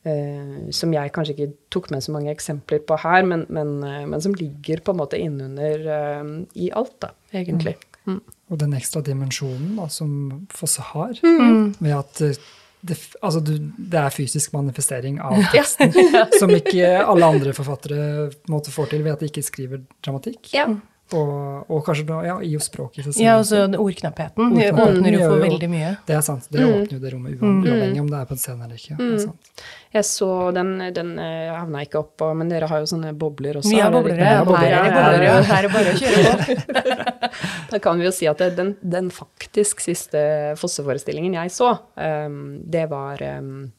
Uh, 0.04 0.68
som 0.76 0.92
jeg 0.92 1.14
kanskje 1.16 1.32
ikke 1.32 1.54
tok 1.72 1.86
med 1.94 2.04
så 2.04 2.12
mange 2.12 2.28
eksempler 2.28 2.82
på 2.84 2.98
her, 3.00 3.24
men, 3.24 3.46
men, 3.48 3.70
uh, 3.88 4.02
men 4.04 4.20
som 4.20 4.34
ligger 4.36 4.82
på 4.84 4.92
en 4.92 5.00
måte 5.00 5.16
innunder 5.16 5.80
uh, 5.88 6.26
i 6.60 6.68
alt, 6.76 6.98
da, 7.00 7.14
egentlig. 7.32 7.78
Mm. 7.80 8.18
Mm. 8.18 8.20
Og 8.52 8.60
den 8.60 8.76
ekstra 8.76 9.00
dimensjonen 9.06 9.78
da, 9.80 9.88
som 9.88 10.44
Fosse 10.52 10.84
har, 10.90 11.16
mm. 11.24 11.80
med 11.80 11.96
at 11.96 12.20
det, 12.84 12.98
altså 13.24 13.40
du, 13.40 13.54
det, 13.78 14.00
er 14.00 14.14
fysisk 14.14 14.54
manifestering 14.56 15.20
av 15.24 15.38
teksten, 15.54 15.94
som 16.42 16.52
ikke 16.52 16.90
alle 17.00 17.30
andre 17.36 17.54
forfattere 17.56 18.30
måte, 18.52 18.74
får 18.76 18.92
til 18.92 19.06
ved 19.06 19.16
at 19.16 19.24
de 19.24 19.32
ikke 19.32 19.46
skriver 19.46 19.86
dramatikk. 20.04 20.52
Ja. 20.56 20.68
Og, 21.14 21.70
og, 21.70 21.80
kanskje 21.86 22.06
da, 22.10 22.20
ja, 22.26 22.36
i 22.42 22.52
språket. 22.62 23.12
Ja, 23.22 23.38
altså 23.38 23.66
ordknappheten. 23.68 24.56
Det 24.58 24.72
åpner 24.74 25.14
jo 25.14 25.28
for 25.28 25.44
veldig 25.44 25.70
mye. 25.70 25.92
Det 26.08 26.16
er 26.18 26.24
sant. 26.26 26.48
Det 26.50 26.64
mm. 26.64 26.72
åpner 26.72 26.96
jo 26.98 27.02
det 27.04 27.14
rommet 27.14 27.42
mm. 27.42 27.60
uavhengig 27.62 28.02
om 28.02 28.10
det 28.10 28.20
er 28.20 28.30
på 28.30 28.38
en 28.38 28.42
scene 28.42 28.66
eller 28.66 28.80
ikke. 28.80 28.98
Mm. 28.98 29.36
Jeg 29.94 30.08
så 30.10 30.30
den, 30.56 30.72
den 30.96 31.12
eh, 31.22 31.52
havna 31.54 31.84
ikke 31.86 32.00
opp 32.02 32.16
på, 32.22 32.32
men 32.40 32.50
dere 32.50 32.70
har 32.72 32.82
jo 32.82 32.90
sånne 32.90 33.14
bobler 33.18 33.60
også. 33.62 33.70
Vi 33.70 33.82
har 33.84 33.94
bobler, 33.94 34.18
ja. 34.18 34.42
Her 34.42 35.12
er 35.12 35.22
det 35.22 35.30
ja. 35.30 35.70
Bare 35.74 35.94
å 35.94 36.02
kjøre 36.02 36.34
på. 36.42 37.14
da 37.76 37.82
kan 37.84 38.02
vi 38.02 38.10
jo 38.10 38.16
si 38.16 38.30
at 38.30 38.42
den, 38.58 38.74
den 38.82 39.14
faktisk 39.14 39.84
siste 39.84 40.24
Fosse-forestillingen 40.60 41.38
jeg 41.38 41.54
så, 41.54 41.76
um, 41.94 42.44
det 42.74 42.88
var 42.92 43.22
um, 43.38 43.70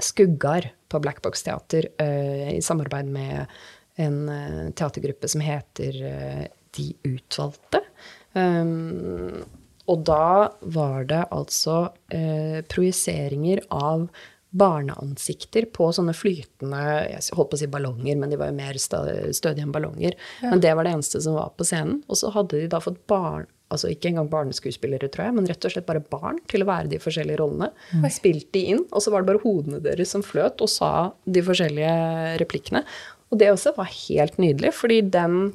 Skuggar 0.00 0.70
på 0.88 1.00
Black 1.04 1.20
Box 1.24 1.44
Teater 1.44 1.90
uh, 2.00 2.52
i 2.54 2.62
samarbeid 2.64 3.12
med 3.12 3.58
en 3.96 4.22
uh, 4.28 4.70
teatergruppe 4.76 5.28
som 5.28 5.44
heter 5.44 6.00
uh, 6.04 6.44
De 6.76 6.90
utvalgte. 7.08 7.82
Um, 8.36 9.44
og 9.86 10.02
da 10.04 10.52
var 10.60 11.06
det 11.08 11.22
altså 11.32 11.76
uh, 11.92 12.58
projiseringer 12.68 13.62
av 13.72 14.08
barneansikter 14.56 15.66
på 15.74 15.88
sånne 15.92 16.14
flytende 16.16 16.80
Jeg 17.10 17.34
holdt 17.36 17.50
på 17.50 17.58
å 17.58 17.60
si 17.60 17.68
ballonger, 17.70 18.16
men 18.16 18.32
de 18.32 18.38
var 18.40 18.50
jo 18.50 18.56
mer 18.56 18.78
stødige 18.80 19.64
enn 19.64 19.74
ballonger. 19.74 20.16
Ja. 20.40 20.52
Men 20.52 20.62
det 20.64 20.72
var 20.76 20.86
det 20.86 20.94
eneste 20.96 21.20
som 21.24 21.36
var 21.36 21.52
på 21.56 21.66
scenen. 21.66 22.00
Og 22.08 22.20
så 22.20 22.32
hadde 22.34 22.62
de 22.62 22.70
da 22.72 22.80
fått 22.82 23.02
barn 23.10 23.48
altså 23.74 23.90
ikke 23.90 24.12
engang 24.12 24.28
barneskuespillere, 24.30 25.08
tror 25.10 25.26
jeg, 25.26 25.34
men 25.34 25.48
rett 25.50 25.64
og 25.66 25.72
slett 25.74 25.88
bare 25.88 26.02
barn 26.12 26.38
til 26.50 26.62
å 26.62 26.68
være 26.68 26.90
de 26.92 27.00
forskjellige 27.02 27.40
rollene. 27.40 27.72
Mm. 27.90 28.04
Spilte 28.14 28.54
de 28.54 28.62
inn, 28.76 28.84
og 28.92 29.02
så 29.02 29.10
var 29.10 29.24
det 29.24 29.32
bare 29.32 29.42
hodene 29.42 29.80
deres 29.82 30.14
som 30.14 30.22
fløt 30.22 30.62
og 30.62 30.70
sa 30.70 30.90
de 31.26 31.42
forskjellige 31.42 31.96
replikkene. 32.42 32.84
Og 33.32 33.40
det 33.40 33.50
også 33.52 33.74
var 33.76 33.90
helt 33.90 34.38
nydelig, 34.42 34.74
fordi 34.76 35.00
den 35.14 35.54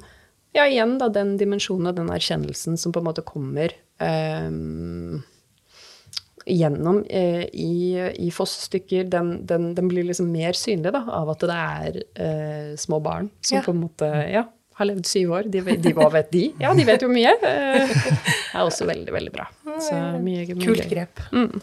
Ja, 0.51 0.65
igjen, 0.67 0.97
da, 0.99 1.07
den 1.07 1.37
dimensjonen 1.39 1.93
og 1.93 1.95
den 1.95 2.09
erkjennelsen 2.11 2.75
som 2.75 2.91
på 2.91 2.99
en 2.99 3.05
måte 3.07 3.23
kommer 3.23 3.71
um, 4.03 5.21
gjennom 6.43 7.05
eh, 7.07 7.45
i, 7.53 7.95
i 8.19 8.27
Foss-stykker, 8.35 9.05
den, 9.13 9.29
den, 9.47 9.69
den, 9.77 9.87
blir 9.87 10.03
liksom 10.09 10.27
mer 10.33 10.57
synlig 10.57 10.91
da, 10.91 11.05
av 11.07 11.31
at 11.31 11.45
det 11.47 11.57
er 11.57 12.01
eh, 12.25 12.73
små 12.81 12.99
barn 12.99 13.29
som 13.39 13.61
ja. 13.61 13.63
på 13.63 13.71
en 13.71 13.83
måte 13.85 14.09
Ja, 14.31 14.43
har 14.79 14.89
levd 14.89 15.07
syv 15.07 15.35
år. 15.37 15.49
De, 15.53 15.61
de, 15.63 15.93
hva 15.95 16.09
vet 16.13 16.31
de? 16.33 16.45
Ja, 16.59 16.73
de 16.75 16.85
vet 16.87 17.03
jo 17.05 17.11
mye. 17.11 17.31
Det 17.41 17.51
er 18.59 18.65
også 18.65 18.87
veldig, 18.89 19.11
veldig 19.13 19.33
bra. 19.33 19.47
Så 19.79 19.95
mye, 20.19 20.43
mye 20.51 20.65
Kult 20.65 20.87
grep. 20.91 21.21
Mm. 21.31 21.61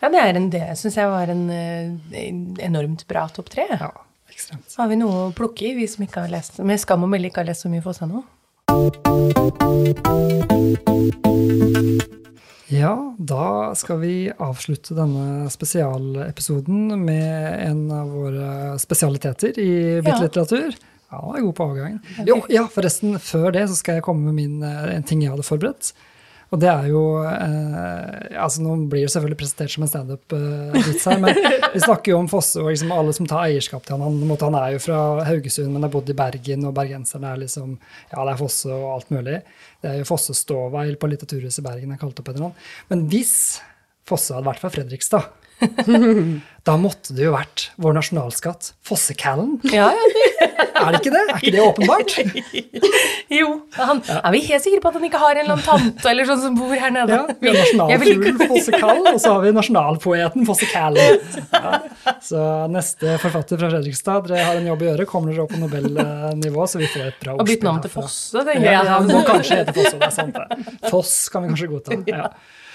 Ja, 0.00 0.08
det 0.08 0.20
er 0.20 0.36
en, 0.38 0.46
det 0.48 0.62
syns 0.80 0.94
jeg 0.96 1.08
var 1.12 1.28
en, 1.28 1.42
en, 1.52 2.38
enormt 2.64 3.04
bra 3.08 3.26
topp 3.28 3.50
tre. 3.52 3.66
Ja, 3.68 3.90
ekstremt. 4.32 4.64
Så 4.72 4.80
har 4.80 4.88
vi 4.88 4.96
noe 4.96 5.26
å 5.26 5.32
plukke 5.36 5.66
i, 5.68 5.74
vi 5.76 5.84
som 5.92 6.06
ikke 6.06 6.24
har 6.24 6.32
lest, 6.32 6.56
med 6.64 6.80
skam 6.80 7.04
og 7.04 7.10
melde 7.12 7.28
ikke 7.28 7.42
har 7.42 7.50
lest 7.50 7.66
så 7.66 7.72
mye 7.72 7.84
for 7.84 7.92
oss 7.92 8.00
ennå. 8.06 8.24
Ja, 12.70 12.94
da 13.18 13.46
skal 13.76 14.00
vi 14.00 14.14
avslutte 14.30 14.96
denne 14.96 15.50
spesialepisoden 15.52 16.94
med 17.02 17.66
en 17.66 17.82
av 17.92 18.14
våre 18.14 18.78
spesialiteter 18.80 19.58
i 19.60 19.72
litteratur. 20.00 20.72
Ja, 21.10 21.18
han 21.26 21.36
er 21.36 21.44
god 21.44 21.56
på 21.58 21.66
avgangen. 21.74 22.00
Jo, 22.24 22.38
ja, 22.48 22.64
forresten, 22.72 23.18
før 23.20 23.50
det 23.52 23.66
så 23.68 23.76
skal 23.76 23.98
jeg 23.98 24.06
komme 24.06 24.30
med 24.30 24.38
min, 24.38 24.62
eh, 24.64 24.94
en 24.94 25.04
ting 25.04 25.26
jeg 25.26 25.34
hadde 25.34 25.44
forberedt. 25.44 25.92
Og 26.50 26.58
det 26.58 26.66
er 26.66 26.86
jo 26.90 27.00
eh, 27.22 28.38
altså 28.42 28.64
Nå 28.64 28.74
blir 28.90 29.04
det 29.04 29.12
selvfølgelig 29.12 29.38
presentert 29.38 29.70
som 29.70 29.84
en 29.86 29.90
standup-vits 29.90 31.04
eh, 31.06 31.12
her, 31.12 31.20
men 31.22 31.38
vi 31.76 31.82
snakker 31.84 32.12
jo 32.12 32.18
om 32.18 32.30
Fosse 32.30 32.62
og 32.62 32.72
liksom 32.72 32.90
alle 32.94 33.14
som 33.14 33.28
tar 33.30 33.44
eierskap 33.46 33.86
til 33.86 33.94
han. 33.94 34.18
Han, 34.26 34.34
han 34.42 34.58
er 34.58 34.74
jo 34.74 34.82
fra 34.82 35.00
Haugesund, 35.28 35.70
men 35.70 35.86
har 35.86 35.92
bodd 35.94 36.10
i 36.10 36.16
Bergen, 36.18 36.66
og 36.66 36.74
bergenserne 36.76 37.30
er 37.30 37.42
liksom 37.44 37.76
Ja, 37.76 38.24
det 38.24 38.32
er 38.32 38.40
Fosse 38.42 38.72
og 38.74 38.88
alt 38.96 39.14
mulig. 39.14 39.38
Det 39.80 39.92
er 39.92 40.00
jo 40.00 40.08
Fosse 40.10 40.34
Ståveil 40.36 40.98
på 40.98 41.12
Litteraturhuset 41.12 41.62
i 41.62 41.68
Bergen 41.68 41.94
er 41.94 42.02
kalt 42.02 42.18
opp 42.18 42.32
etter 42.32 42.48
han. 42.48 42.56
Men 42.90 43.06
hvis 43.12 43.36
Fosse 44.10 44.34
hadde 44.34 44.50
vært 44.50 44.64
fra 44.64 44.72
Fredrikstad 44.74 45.30
da 46.66 46.74
måtte 46.76 47.14
det 47.16 47.24
jo 47.24 47.32
vært 47.32 47.70
vår 47.80 47.94
nasjonalskatt, 47.96 48.72
Fossekallen. 48.84 49.54
Ja, 49.72 49.88
er 50.80 50.92
det 50.92 51.00
ikke 51.00 51.12
det? 51.14 51.22
Er 51.22 51.38
ikke 51.38 51.52
det 51.54 51.62
åpenbart? 51.64 52.14
jo. 53.40 53.48
Han, 53.78 54.02
er 54.16 54.34
vi 54.34 54.42
helt 54.44 54.64
sikre 54.66 54.82
på 54.84 54.90
at 54.90 54.98
han 54.98 55.06
ikke 55.08 55.20
har 55.22 55.38
en 55.38 55.42
eller 55.46 55.56
annen 55.56 55.64
tante 55.64 56.10
eller 56.12 56.28
sånn 56.28 56.42
som 56.42 56.58
bor 56.58 56.74
her 56.76 56.92
nede? 56.92 57.16
Ja, 57.16 57.38
vi 57.40 57.52
har 57.52 57.58
nasjonalfugl 57.62 58.44
Fossekallen, 58.44 59.08
og 59.14 59.22
så 59.22 59.32
har 59.36 59.46
vi 59.46 59.54
nasjonalpoeten 59.56 60.48
Fossekallen. 60.48 61.18
Ja. 61.60 61.80
Så 62.24 62.40
neste 62.72 63.16
forfatter 63.20 63.58
fra 63.60 63.68
Fredrikstad, 63.72 64.28
dere 64.30 64.44
har 64.46 64.58
en 64.60 64.68
jobb 64.70 64.84
å 64.84 64.86
gjøre. 64.86 65.06
Kommer 65.08 65.34
dere 65.34 65.42
opp 65.44 65.52
på 65.52 65.58
Nobel-nivå, 65.60 66.64
så 66.70 66.80
vi 66.80 66.88
får 66.88 67.10
et 67.10 67.18
bra 67.20 67.34
ordspill. 67.34 67.42
Og 67.42 67.50
bytte 67.50 67.66
navn 67.66 67.82
til 67.84 67.92
Fosse, 67.92 68.44
tenker 68.46 68.64
jeg. 68.64 68.76
Ja, 68.76 68.84
ja, 68.86 69.00
må 69.04 69.20
kanskje 69.26 69.58
hete 69.60 69.74
Fosse, 69.76 69.98
det 69.98 70.08
er 70.08 70.14
sant 70.14 70.38
det. 70.38 70.78
Foss 70.88 71.14
kan 71.32 71.44
vi 71.44 71.52
kanskje 71.52 71.68
godta. 71.74 72.00
Ja. 72.08 72.30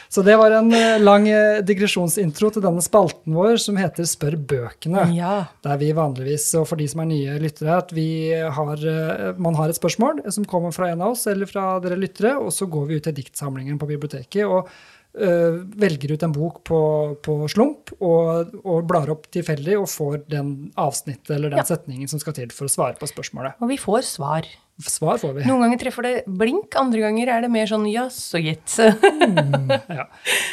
Så 0.10 0.24
det 0.26 0.36
var 0.40 0.54
en 0.54 0.72
eh, 0.76 0.98
lang 1.02 1.28
eh, 1.30 1.62
digresjonsintro 1.66 2.52
til 2.54 2.64
denne 2.64 2.84
spalten 2.86 3.36
vår 3.36 3.60
som 3.62 3.80
heter 3.80 4.08
Spør 4.10 4.38
bøkene. 4.38 5.08
Ja. 5.16 5.36
Der 5.66 5.80
vi 5.82 5.92
vanligvis, 5.96 6.48
og 6.60 6.68
for 6.70 6.80
de 6.80 6.88
som 6.92 7.04
er 7.04 7.12
nye 7.12 7.38
lyttere, 7.42 7.80
at 7.82 7.94
vi 7.96 8.08
har, 8.32 8.76
eh, 8.92 9.32
man 9.42 9.58
har 9.60 9.72
et 9.72 9.80
spørsmål 9.80 10.26
som 10.34 10.48
kommer 10.50 10.76
fra 10.76 10.92
en 10.92 11.04
av 11.06 11.16
oss 11.16 11.26
eller 11.32 11.50
fra 11.50 11.76
dere 11.84 12.00
lyttere, 12.00 12.36
og 12.40 12.54
så 12.56 12.70
går 12.70 12.90
vi 12.90 13.00
ut 13.00 13.08
til 13.10 13.18
diktsamlingen 13.22 13.82
på 13.82 13.90
biblioteket. 13.96 14.46
og 14.46 14.70
Uh, 15.16 15.64
velger 15.80 16.12
ut 16.12 16.24
en 16.28 16.34
bok 16.36 16.58
på, 16.68 16.78
på 17.24 17.36
slump 17.48 17.94
og, 18.04 18.50
og, 18.66 18.82
blar 18.84 19.08
opp 19.14 19.30
tilfeldig 19.32 19.78
og 19.80 19.88
får 19.88 20.18
den 20.28 20.50
avsnittet 20.76 21.32
eller 21.38 21.54
den 21.54 21.62
ja. 21.62 21.64
setningen 21.70 22.12
som 22.12 22.20
skal 22.20 22.36
til 22.36 22.52
for 22.52 22.68
å 22.68 22.74
svare 22.74 23.00
på 23.00 23.08
spørsmålet. 23.08 23.56
Og 23.64 23.72
vi 23.72 23.78
får 23.80 24.04
svar. 24.10 24.50
Svar 24.84 25.20
får 25.22 25.38
vi. 25.38 25.44
Noen 25.48 25.62
ganger 25.64 25.80
treffer 25.80 26.04
det 26.04 26.14
blink, 26.28 26.76
andre 26.76 27.06
ganger 27.06 27.30
er 27.32 27.46
det 27.46 27.50
mer 27.54 27.70
sånn 27.70 27.86
jaså, 27.88 28.42
gitt. 28.44 28.76
mm, 28.82 29.72
ja. 29.88 30.08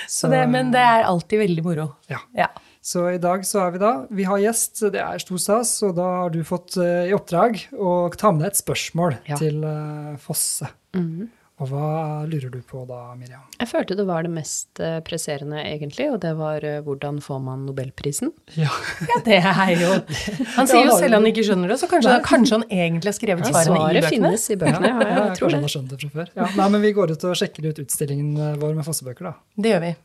Så, 0.06 0.30
det, 0.30 0.44
men 0.52 0.70
det 0.74 0.82
er 0.82 1.08
alltid 1.08 1.42
veldig 1.42 1.64
moro. 1.66 1.88
Ja. 2.12 2.20
ja. 2.38 2.46
Så 2.82 3.04
i 3.10 3.18
dag 3.22 3.42
så 3.46 3.64
er 3.64 3.74
vi 3.74 3.80
da 3.82 3.90
Vi 4.10 4.24
har 4.26 4.40
gjest, 4.42 4.84
det 4.94 5.02
er 5.02 5.22
stor 5.22 5.42
stas, 5.42 5.74
og 5.86 5.96
da 5.98 6.06
har 6.22 6.32
du 6.34 6.40
fått 6.46 6.78
uh, 6.78 7.04
i 7.06 7.14
oppdrag 7.14 7.64
å 7.74 8.10
ta 8.14 8.30
med 8.34 8.44
deg 8.44 8.52
et 8.52 8.62
spørsmål 8.62 9.18
ja. 9.26 9.38
til 9.38 9.62
uh, 9.66 10.14
Fosse. 10.22 10.70
Mm. 10.94 11.30
Og 11.62 11.70
hva 11.70 11.88
lurer 12.26 12.50
du 12.50 12.58
på 12.66 12.82
da, 12.88 13.12
Miriam? 13.14 13.44
Jeg 13.60 13.70
følte 13.70 13.94
det 13.98 14.06
var 14.08 14.26
det 14.26 14.32
mest 14.34 14.82
eh, 14.82 14.98
presserende, 15.06 15.60
egentlig, 15.62 16.08
og 16.10 16.18
det 16.24 16.32
var 16.38 16.66
hvordan 16.82 17.20
får 17.22 17.42
man 17.44 17.64
nobelprisen? 17.68 18.32
Ja, 18.58 18.72
ja 19.10 19.20
det 19.26 19.38
er 19.38 19.74
jo 19.78 19.92
Han 20.58 20.70
sier 20.70 20.88
jo 20.88 20.98
selv 20.98 21.20
han 21.20 21.28
ikke 21.30 21.46
skjønner 21.46 21.74
det, 21.74 21.78
så 21.78 21.90
kanskje, 21.90 22.18
kanskje 22.26 22.58
han 22.58 22.68
egentlig 22.68 23.12
har 23.12 23.18
skrevet 23.20 23.46
ja, 23.46 23.52
svarene 23.54 23.78
i 23.78 24.00
bøkene? 24.00 24.00
Svaret 24.02 24.16
finnes 24.16 24.48
i 24.50 24.60
bøkene, 24.64 24.94
ja. 24.94 25.10
jeg 25.28 25.36
tror 25.38 25.52
det. 25.52 25.58
Han 25.60 25.68
har 25.68 25.76
skjønt 25.76 25.92
det 25.92 26.00
fra 26.02 26.14
før. 26.16 26.32
Ja, 26.42 26.54
nei, 26.58 26.70
men 26.74 26.88
vi 26.88 26.96
går 26.98 27.14
ut 27.14 27.28
og 27.30 27.38
sjekker 27.38 27.70
ut 27.70 27.84
utstillingen 27.86 28.56
vår 28.62 28.80
med 28.80 28.88
Fossebøker, 28.88 29.30
da. 29.30 29.36
Det 29.62 29.76
gjør 29.76 29.86
vi. 29.86 29.98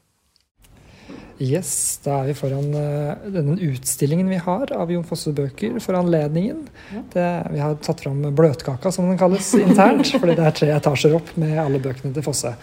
Yes, 1.39 2.00
da 2.02 2.21
er 2.23 2.32
vi 2.32 2.34
foran 2.39 2.71
uh, 2.73 3.28
denne 3.30 3.58
utstillingen 3.69 4.30
vi 4.32 4.39
har 4.41 4.71
av 4.73 4.89
Jon 4.89 5.04
Fosse-bøker 5.06 5.76
for 5.84 5.93
anledningen. 6.00 6.63
Ja. 6.95 7.04
Det, 7.13 7.28
vi 7.54 7.62
har 7.62 7.76
tatt 7.86 8.02
fram 8.02 8.23
Bløtkaka, 8.34 8.89
som 8.91 9.06
den 9.12 9.19
kalles 9.21 9.52
internt, 9.60 10.10
fordi 10.17 10.34
det 10.39 10.47
er 10.50 10.56
tre 10.58 10.71
etasjer 10.80 11.13
opp 11.19 11.29
med 11.38 11.54
alle 11.62 11.77
bøkene 11.83 12.13
til 12.15 12.25
Fosse. 12.25 12.56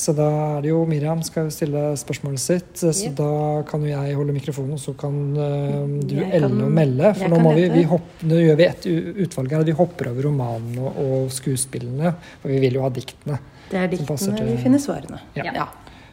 Så 0.00 0.12
da 0.16 0.26
er 0.56 0.62
det 0.64 0.70
jo 0.70 0.80
Miriam 0.88 1.18
skal 1.26 1.48
jo 1.48 1.52
stille 1.54 1.80
spørsmålet 1.98 2.40
sitt. 2.40 2.70
Så 2.78 2.92
Ja. 3.04 3.10
da 3.18 3.30
kan 3.68 3.82
jo 3.84 3.90
jeg 3.90 4.14
holde 4.16 4.32
mikrofonen, 4.32 4.72
og 4.78 4.80
så 4.82 4.94
kan 4.98 5.16
uh, 5.36 5.86
du 6.06 6.14
Jeg 6.16 6.40
kan- 6.40 6.60
og 6.62 6.70
melde. 6.72 7.14
For 7.18 7.28
nå, 7.28 7.40
må 7.42 7.54
vi, 7.54 7.68
vi 7.74 7.82
hopp, 7.90 8.10
nå 8.26 8.38
gjør 8.42 8.56
vi 8.56 8.66
et 8.70 8.86
utvalg 9.26 9.50
her. 9.54 9.64
Vi 9.66 9.72
hopper 9.76 10.10
over 10.12 10.22
romanene 10.30 10.80
og, 10.82 10.98
og 11.04 11.30
skuespillene. 11.34 12.14
For 12.42 12.48
vi 12.54 12.58
vil 12.66 12.78
jo 12.78 12.82
ha 12.86 12.90
diktene. 12.90 13.38
Det 13.70 13.78
er 13.78 13.86
diktene 13.92 14.18
til- 14.18 14.46
vi 14.50 14.56
finner 14.62 14.82
svarene. 14.82 15.20
Ja. 15.38 15.44
Ja. 15.54 15.66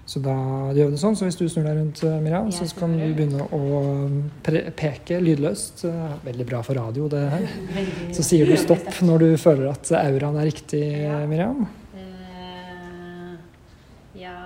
Så 0.08 0.22
da 0.24 0.34
gjør 0.72 0.88
vi 0.88 0.94
det 0.96 1.00
sånn. 1.02 1.18
Så 1.20 1.26
hvis 1.28 1.36
du 1.36 1.44
snur 1.52 1.66
deg 1.68 1.76
rundt, 1.82 2.00
eh, 2.08 2.20
Miriam, 2.24 2.48
så 2.56 2.64
kan 2.80 2.94
du 2.96 3.04
begynne 3.14 3.44
å 3.52 3.62
pre 4.46 4.62
peke 4.72 5.18
lydløst. 5.20 5.84
Eh, 5.90 6.14
Veldig 6.24 6.46
bra 6.48 6.62
for 6.64 6.80
radio, 6.80 7.10
det 7.12 7.26
her. 7.34 7.44
Så 8.16 8.24
sier 8.24 8.48
du 8.48 8.56
stopp 8.58 8.88
når 9.04 9.20
du 9.26 9.28
føler 9.42 9.68
at 9.74 9.92
auraen 10.00 10.38
er 10.40 10.48
riktig, 10.48 10.84
Miriam. 11.28 11.68
ja 14.16 14.38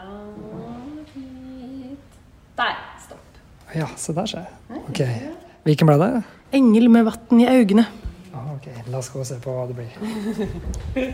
Der. 2.58 2.76
Stopp. 3.06 3.40
Ja, 3.76 3.88
se 3.96 4.14
der, 4.18 4.26
se. 4.34 4.42
Ok. 4.90 5.04
Hvilken 5.64 5.88
ble 5.88 5.98
det? 6.02 6.24
Engel 6.58 6.90
med 6.90 7.06
vann 7.06 7.40
i 7.40 7.46
øynene. 7.48 7.86
Ah, 8.34 8.50
ok, 8.56 8.68
La 8.90 8.98
oss 8.98 9.10
gå 9.14 9.20
og 9.22 9.26
se 9.30 9.38
på 9.44 9.54
hva 9.54 9.68
det 9.70 9.78
blir. 9.78 11.14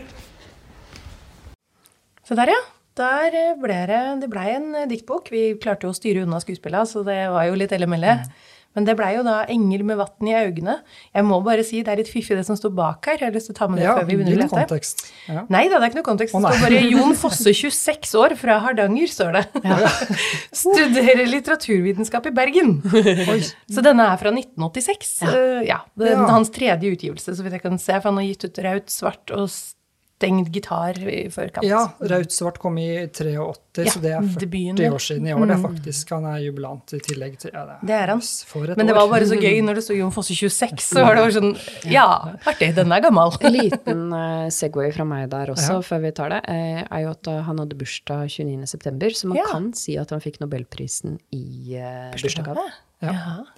Se 2.28 2.34
der, 2.36 2.50
ja. 2.52 2.58
Der 2.98 3.38
ble 3.62 3.80
det, 3.86 4.02
det 4.24 4.30
ble 4.32 4.44
en 4.58 4.68
diktbok. 4.90 5.30
Vi 5.30 5.54
klarte 5.62 5.86
jo 5.86 5.94
å 5.94 5.98
styre 5.98 6.26
unna 6.26 6.40
skuespillene, 6.42 6.86
så 6.90 7.04
det 7.06 7.20
var 7.30 7.46
jo 7.48 7.54
litt 7.60 7.72
ellemelle. 7.76 8.18
Mm. 8.20 8.54
Men 8.76 8.84
det 8.84 8.94
blei 8.98 9.14
jo 9.16 9.22
da 9.26 9.44
'Engel 9.48 9.82
med 9.82 9.96
vann 9.96 10.28
i 10.28 10.34
øynene'. 10.38 10.74
Jeg 11.16 11.24
må 11.24 11.38
bare 11.42 11.64
si 11.64 11.80
det 11.82 11.88
er 11.90 11.96
litt 12.02 12.10
fiffig 12.12 12.36
det 12.36 12.44
som 12.46 12.54
står 12.54 12.70
bak 12.76 13.06
her. 13.08 13.16
Jeg 13.18 13.26
har 13.30 13.34
lyst 13.34 13.48
til 13.48 13.54
å 13.54 13.58
ta 13.58 13.66
med 13.66 13.78
det 13.80 13.86
Ja, 13.88 13.94
før 13.96 14.06
vi 14.06 14.16
begynner 14.18 14.36
å 14.36 14.42
lete. 14.44 14.54
kontekst. 14.54 15.06
Ja. 15.26 15.46
Nei 15.50 15.64
da, 15.68 15.78
det 15.80 15.86
er 15.86 15.90
ikke 15.90 15.98
noe 16.02 16.10
kontekst. 16.10 16.34
Det 16.36 16.42
står 16.44 16.60
bare 16.62 16.82
Jon 16.92 17.14
Fosse, 17.16 17.54
26 17.56 18.14
år, 18.14 18.36
fra 18.36 18.58
Hardanger, 18.60 19.08
står 19.08 19.32
det. 19.38 19.44
Studerer 20.52 21.26
litteraturvitenskap 21.26 22.26
i 22.26 22.30
Bergen. 22.30 22.76
Så 23.74 23.82
denne 23.82 24.06
er 24.12 24.20
fra 24.20 24.30
1986. 24.36 25.22
Eh, 25.22 25.66
Ja. 25.66 25.80
det 25.96 26.12
er 26.12 26.16
Ja. 26.20 26.26
Hans 26.28 26.50
tredje 26.50 26.92
utgivelse, 26.94 27.34
så 27.34 27.42
vidt 27.42 27.52
jeg 27.58 27.62
kan 27.62 27.78
se. 27.78 27.92
For 28.00 28.10
han 28.12 28.18
har 28.20 28.28
gitt 28.28 28.44
ut 28.44 28.58
Raut 28.62 28.86
svart 28.92 29.30
og 29.34 29.48
stengt 30.18 30.48
gitar 30.50 30.98
i 31.08 31.28
forkant. 31.30 31.62
Ja, 31.66 31.84
Raut 32.10 32.32
Svart 32.34 32.58
kom 32.58 32.78
i 32.82 33.06
83, 33.06 33.36
Ja, 33.78 33.92
så 33.94 34.00
det 34.02 34.10
er 34.10 34.24
40 34.26 34.40
debuten, 34.42 34.80
år 34.92 34.98
siden 35.04 35.26
i 35.28 35.34
år. 35.36 35.44
Det 35.46 35.54
er 35.54 35.62
faktisk, 35.62 36.10
Han 36.16 36.24
er 36.26 36.40
jubilant 36.42 36.94
i 36.96 36.98
tillegg 37.06 37.36
til 37.38 37.52
ja, 37.54 37.62
Det 37.86 37.94
er 37.94 38.10
han. 38.10 38.20
For 38.50 38.66
et 38.66 38.76
Men 38.80 38.88
det 38.90 38.96
år. 38.96 38.98
var 38.98 39.12
bare 39.12 39.28
så 39.30 39.38
gøy 39.38 39.60
når 39.62 39.78
det 39.78 39.84
sto 39.86 39.94
Jon 39.94 40.10
Fosse 40.10 40.34
26, 40.34 40.82
så 40.88 41.04
var 41.06 41.14
det 41.14 41.22
bare 41.22 41.36
sånn 41.38 41.54
Ja, 41.92 42.06
artig, 42.50 42.72
den 42.74 42.90
er 42.96 43.04
gammel. 43.06 43.30
En 43.46 43.54
liten 43.54 44.02
uh, 44.12 44.48
Segway 44.50 44.90
fra 44.96 45.06
meg 45.06 45.28
der 45.30 45.54
også, 45.54 45.78
Ja. 45.78 45.86
før 45.86 46.02
vi 46.02 46.10
tar 46.18 46.34
det, 46.34 46.40
eh, 46.50 46.82
er 46.90 47.04
jo 47.06 47.10
at 47.14 47.30
uh, 47.30 47.38
han 47.46 47.62
hadde 47.62 47.78
bursdag 47.78 48.26
29.9., 48.34 49.14
så 49.22 49.30
man 49.30 49.38
Ja. 49.38 49.46
kan 49.52 49.72
si 49.78 49.96
at 49.96 50.10
han 50.10 50.20
fikk 50.20 50.40
nobelprisen 50.42 51.20
i 51.30 51.78
uh, 51.78 52.10
bursdagsgave. 52.16 52.66
Ja, 52.98 53.12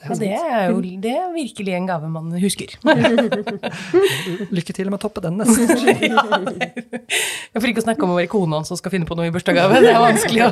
Ja, 0.04 0.14
det 0.20 0.26
er 0.36 0.50
er 0.52 0.66
jo 0.68 0.80
det 1.00 1.12
er 1.16 1.30
virkelig 1.32 1.72
en 1.72 1.86
gave 1.88 2.08
man 2.12 2.26
husker. 2.42 2.74
Lykke 4.56 4.74
til 4.76 4.90
med 4.92 4.98
å 4.98 5.02
toppe 5.06 5.22
den 5.24 5.38
neste. 5.40 5.64
For 7.56 7.68
ikke 7.70 7.80
å 7.80 7.86
snakke 7.86 8.04
om 8.04 8.12
å 8.12 8.18
være 8.18 8.28
kona 8.32 8.60
hans 8.60 8.68
som 8.68 8.76
skal 8.76 8.92
finne 8.92 9.08
på 9.08 9.16
noe 9.16 9.30
i 9.30 9.32
bursdagsgave. 9.32 9.80
Det 9.80 9.94
er 9.94 10.02
vanskelig 10.04 10.44
å 10.44 10.50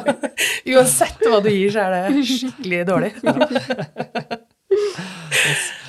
Uansett 0.79 1.21
hva 1.29 1.41
du 1.45 1.51
gir, 1.53 1.69
så 1.75 1.85
er 1.85 1.91
det 2.09 2.25
skikkelig 2.29 2.81
dårlig. 2.89 3.13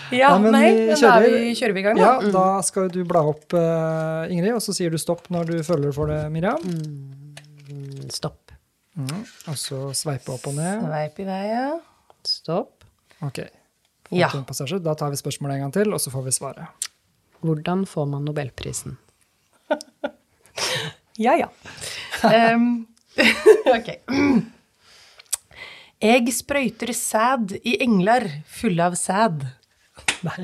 Ja, 0.10 0.32
Nei, 0.34 0.40
men 0.42 0.56
nei, 0.56 0.64
vi 0.66 0.78
men 0.80 0.90
da 0.90 0.96
kjører. 0.98 1.26
er 1.26 1.34
vi, 1.38 1.52
kjører 1.60 1.76
vi 1.76 1.82
i 1.82 1.86
gang, 1.86 2.00
da. 2.00 2.06
Ja, 2.08 2.32
da 2.34 2.46
skal 2.66 2.88
du 2.94 3.00
bla 3.08 3.22
opp, 3.30 3.46
uh, 3.54 4.26
Ingrid, 4.34 4.56
og 4.58 4.64
så 4.66 4.74
sier 4.74 4.90
du 4.94 4.98
stopp 5.02 5.28
når 5.34 5.52
du 5.52 5.60
føler 5.68 5.94
for 5.96 6.10
det, 6.10 6.24
Miriam. 6.34 6.64
Mm, 6.66 8.10
Stopp. 8.10 8.50
Mm. 8.98 9.22
Og 9.52 9.56
så 9.60 9.84
sveipe 9.96 10.34
opp 10.34 10.48
og 10.50 10.58
ned. 10.58 10.82
Sveip 10.88 11.22
i 11.22 11.28
vei, 11.30 11.44
ja. 11.52 11.68
Stopp. 12.26 12.79
Ok. 13.26 13.42
Ja. 14.10 14.30
Da 14.34 14.96
tar 14.96 15.12
vi 15.14 15.20
spørsmålet 15.20 15.60
en 15.60 15.68
gang 15.68 15.74
til, 15.76 15.94
og 15.94 16.02
så 16.02 16.12
får 16.14 16.24
vi 16.26 16.32
svaret. 16.34 16.88
Hvordan 17.46 17.86
får 17.88 18.06
man 18.10 18.26
nobelprisen? 18.26 18.98
Ja, 21.20 21.34
ja. 21.36 21.50
Um, 22.56 22.88
ok. 23.76 23.90
Jeg 26.00 26.32
sprøyter 26.32 26.94
sæd 26.96 27.58
i 27.60 27.74
engler 27.84 28.24
fulle 28.48 28.86
av 28.88 28.96
sæd. 28.96 29.44
Nei. 30.28 30.44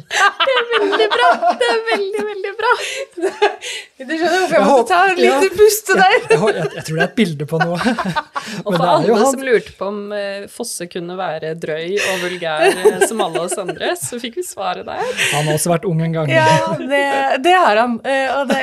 Veldig 0.76 1.08
bra! 1.12 1.30
Det 1.60 1.68
er 1.72 1.82
veldig, 1.90 2.22
veldig 2.30 2.52
bra. 2.60 2.72
Du 3.16 4.12
skjønner 4.12 4.40
hvorfor 4.40 4.56
jeg 4.56 4.62
Jeg 4.62 4.68
måtte 4.70 4.88
ta 4.92 5.00
en 5.10 5.20
liten 5.20 5.46
ja. 5.46 5.52
puste 5.58 5.96
der? 5.98 6.16
Jeg, 6.16 6.40
jeg, 6.56 6.70
jeg 6.76 6.84
tror 6.88 6.96
det 7.00 7.04
er 7.04 7.10
et 7.10 7.16
bilde 7.20 7.48
på 7.50 7.60
noe. 7.62 7.76
Og 7.76 8.70
for 8.70 8.78
det 8.78 8.86
er 8.86 8.92
alle 8.92 9.18
han- 9.20 9.32
som 9.34 9.44
lurte 9.48 9.74
på 9.80 9.88
om 9.90 10.00
eh, 10.16 10.46
Fosse 10.52 10.88
kunne 10.92 11.16
være 11.20 11.54
drøy 11.60 11.96
og 11.98 12.24
vulgær 12.24 12.66
eh, 12.70 13.06
som 13.10 13.24
alle 13.26 13.44
oss 13.48 13.56
andre, 13.62 13.92
så 14.00 14.20
fikk 14.22 14.38
vi 14.40 14.46
svaret 14.48 14.86
der. 14.88 15.02
Han 15.34 15.50
har 15.50 15.58
også 15.58 15.72
vært 15.74 15.88
ung 15.90 16.04
en 16.06 16.16
gang. 16.16 16.32
Ja, 16.32 16.48
det, 16.80 17.04
det 17.46 17.56
har 17.56 17.82
han. 17.82 17.98
Eh, 18.06 18.28
Og 18.36 18.50
det, 18.52 18.62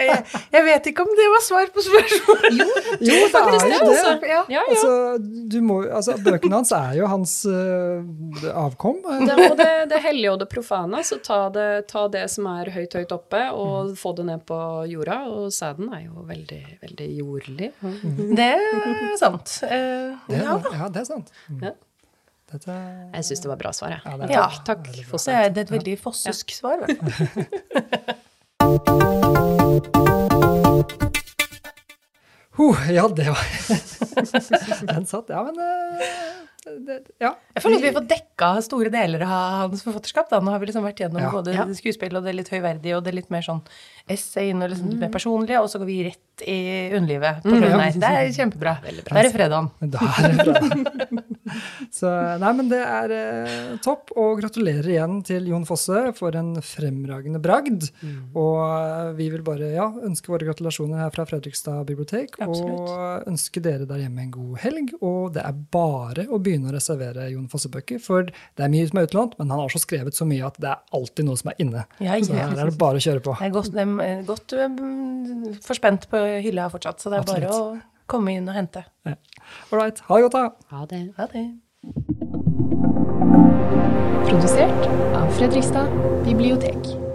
jeg 0.52 0.64
vet 0.68 0.88
ikke 0.92 1.04
om 1.06 1.12
det 1.18 1.28
var 1.32 1.44
svar 1.44 1.70
på 1.74 1.84
spørsmålet. 1.86 2.62
Jo, 2.62 2.68
Jo, 3.02 3.18
det 3.28 3.42
er 3.42 3.52
jo 3.52 3.60
det. 3.68 3.80
altså. 3.82 4.14
Ja, 4.32 4.42
ja. 4.56 4.62
Altså, 4.68 4.92
du 5.52 5.58
må, 5.64 5.80
altså, 5.88 6.16
bøkene 6.22 6.60
hans 6.60 6.72
er 6.76 6.96
jo 7.00 7.08
hans 7.10 7.34
uh, 7.48 8.52
avkom. 8.64 9.00
Det, 9.26 9.36
og 9.50 9.56
det, 9.58 9.70
det 9.90 10.00
hellige 10.04 10.32
og 10.34 10.40
det 10.42 10.48
profane, 10.52 11.01
så 11.06 11.18
ta 11.24 11.38
det, 11.54 11.86
ta 11.90 12.06
det 12.12 12.24
som 12.32 12.46
er 12.50 12.70
høyt, 12.74 12.94
høyt 12.98 13.12
oppe, 13.14 13.40
og 13.54 13.94
få 14.00 14.12
det 14.18 14.26
ned 14.28 14.40
på 14.48 14.58
jorda. 14.90 15.18
Og 15.30 15.52
sæden 15.54 15.92
er 15.94 16.02
jo 16.06 16.24
veldig, 16.28 16.62
veldig 16.82 17.08
jordlig. 17.20 17.70
Det 18.38 18.50
er 18.50 19.16
sant. 19.20 19.58
Uh, 19.64 20.18
Det, 20.28 20.42
Ja, 20.42 20.58
ja, 20.76 20.88
det 20.92 21.00
er 21.04 21.08
sant. 21.08 21.32
Mm. 21.48 21.62
Ja. 21.68 21.74
Dette, 22.52 22.74
Jeg 23.14 23.24
syns 23.24 23.40
det 23.40 23.48
var 23.48 23.60
bra 23.62 23.72
svar, 23.72 23.94
jeg. 23.94 24.00
Ja, 24.04 24.16
det 24.20 24.24
er 24.28 24.32
Ja. 24.34 24.46
Takk, 24.52 24.64
takk 24.66 24.82
Veldig 24.86 25.04
bra. 25.04 25.10
Fosse. 25.12 25.24
så 25.24 25.30
er 25.38 25.44
et 25.62 25.70
veldig 25.72 25.96
fossesk 26.02 26.46
svar. 26.52 26.76
i 26.76 26.78
hvert 26.84 27.00
fall. 27.00 27.12
Ja, 32.92 33.08
det 33.08 33.26
var 33.32 33.46
Den 34.94 35.06
satt, 35.08 35.30
ja, 35.32 35.42
men 35.46 35.56
eh, 35.58 36.02
det, 36.62 36.96
Ja. 37.20 37.34
Jeg 37.56 37.62
føler 37.64 37.76
at 37.80 37.82
vi 37.82 37.92
får 37.96 38.06
dekka 38.10 38.48
store 38.62 38.90
deler 38.94 39.22
av 39.26 39.70
hans 39.72 39.82
forfatterskap. 39.82 40.28
Da. 40.30 40.38
Nå 40.40 40.50
har 40.54 40.60
vi 40.62 40.66
liksom 40.70 40.84
vært 40.86 41.00
gjennom 41.02 41.20
Ja. 41.22 41.30
både 41.34 41.54
Ja. 41.54 41.64
skuespill 41.66 42.16
og 42.16 42.24
det 42.24 42.34
litt 42.36 42.48
høyverdige 42.48 42.96
og 42.96 43.04
det 43.04 43.14
litt 43.14 43.30
mer 43.30 43.42
sånn 43.42 43.62
essay 44.08 44.52
og 44.52 44.70
liksom 44.70 44.90
litt 44.90 45.00
mer 45.00 45.10
personlige, 45.10 45.60
og 45.60 45.68
så 45.68 45.78
går 45.82 45.86
vi 45.86 46.04
rett 46.04 46.46
i 46.46 46.90
underlivet 46.96 47.42
på 47.42 47.50
mm, 47.50 47.62
ja. 47.62 47.90
Det 47.90 48.02
er 48.02 48.32
kjempebra. 48.32 48.76
Bra. 48.82 49.02
Da 49.10 49.22
er 49.22 49.30
fredagen. 49.34 49.70
Der 49.80 49.98
er 49.98 50.44
bra. 50.44 51.18
Så 51.92 52.10
nei, 52.42 52.52
men 52.58 52.68
det 52.70 52.80
er 52.82 53.14
eh, 53.16 53.72
topp. 53.84 54.12
Og 54.18 54.40
gratulerer 54.42 54.88
igjen 54.94 55.20
til 55.26 55.48
Jon 55.50 55.66
Fosse 55.68 56.04
for 56.16 56.36
en 56.38 56.54
fremragende 56.64 57.40
bragd. 57.42 57.88
Og 58.38 58.58
eh, 58.64 59.12
vi 59.18 59.28
vil 59.32 59.44
bare 59.46 59.72
ja, 59.74 59.88
ønske 60.04 60.32
våre 60.32 60.48
gratulasjoner 60.48 61.04
her 61.04 61.14
fra 61.14 61.26
Fredrikstad 61.28 61.84
bibliotek. 61.88 62.38
Absolutt. 62.42 62.90
Og 62.92 63.28
ønske 63.32 63.62
dere 63.64 63.88
der 63.88 64.04
hjemme 64.04 64.26
en 64.26 64.34
god 64.34 64.58
helg. 64.64 64.94
Og 65.00 65.32
det 65.36 65.44
er 65.46 65.62
bare 65.74 66.26
å 66.28 66.40
begynne 66.42 66.72
å 66.72 66.76
reservere 66.76 67.30
Jon 67.32 67.48
Fosse-bøker. 67.52 68.02
For 68.02 68.28
det 68.30 68.66
er 68.66 68.72
mye 68.72 68.88
som 68.88 69.02
er 69.02 69.08
utlånt, 69.10 69.38
men 69.40 69.52
han 69.52 69.62
har 69.64 69.72
så 69.72 69.82
skrevet 69.82 70.16
så 70.18 70.28
mye 70.28 70.46
at 70.48 70.58
det 70.62 70.72
er 70.72 70.98
alltid 70.98 71.28
noe 71.28 71.40
som 71.40 71.52
er 71.52 71.62
inne. 71.62 71.86
Ja, 72.02 72.18
Så 72.22 72.36
her 72.36 72.52
er 72.56 72.70
det 72.70 72.78
bare 72.80 73.00
å 73.00 73.04
kjøre 73.04 73.24
på. 73.24 73.36
Jeg 73.40 73.52
er 73.52 73.56
godt, 73.56 73.80
godt 74.28 74.58
um, 74.58 75.48
forspent 75.64 76.08
på 76.12 76.20
hylla 76.44 76.68
fortsatt, 76.72 77.02
så 77.02 77.12
det 77.12 77.22
er 77.22 77.28
bare 77.28 77.52
å 77.52 77.64
komme 78.12 78.36
inn 78.36 78.48
og 78.48 78.56
hente. 78.56 78.84
Ja. 79.08 79.16
Ålreit. 79.72 80.02
Ha 80.08 80.18
det 80.18 80.26
godt, 80.28 80.36
da. 80.36 80.76
Ha 80.76 80.84
det. 80.90 81.02
Ha 81.18 81.28
det. 81.32 81.46
Produsert 84.28 84.90
av 85.18 85.32
Fredrikstad 85.38 85.88
bibliotek. 86.26 87.11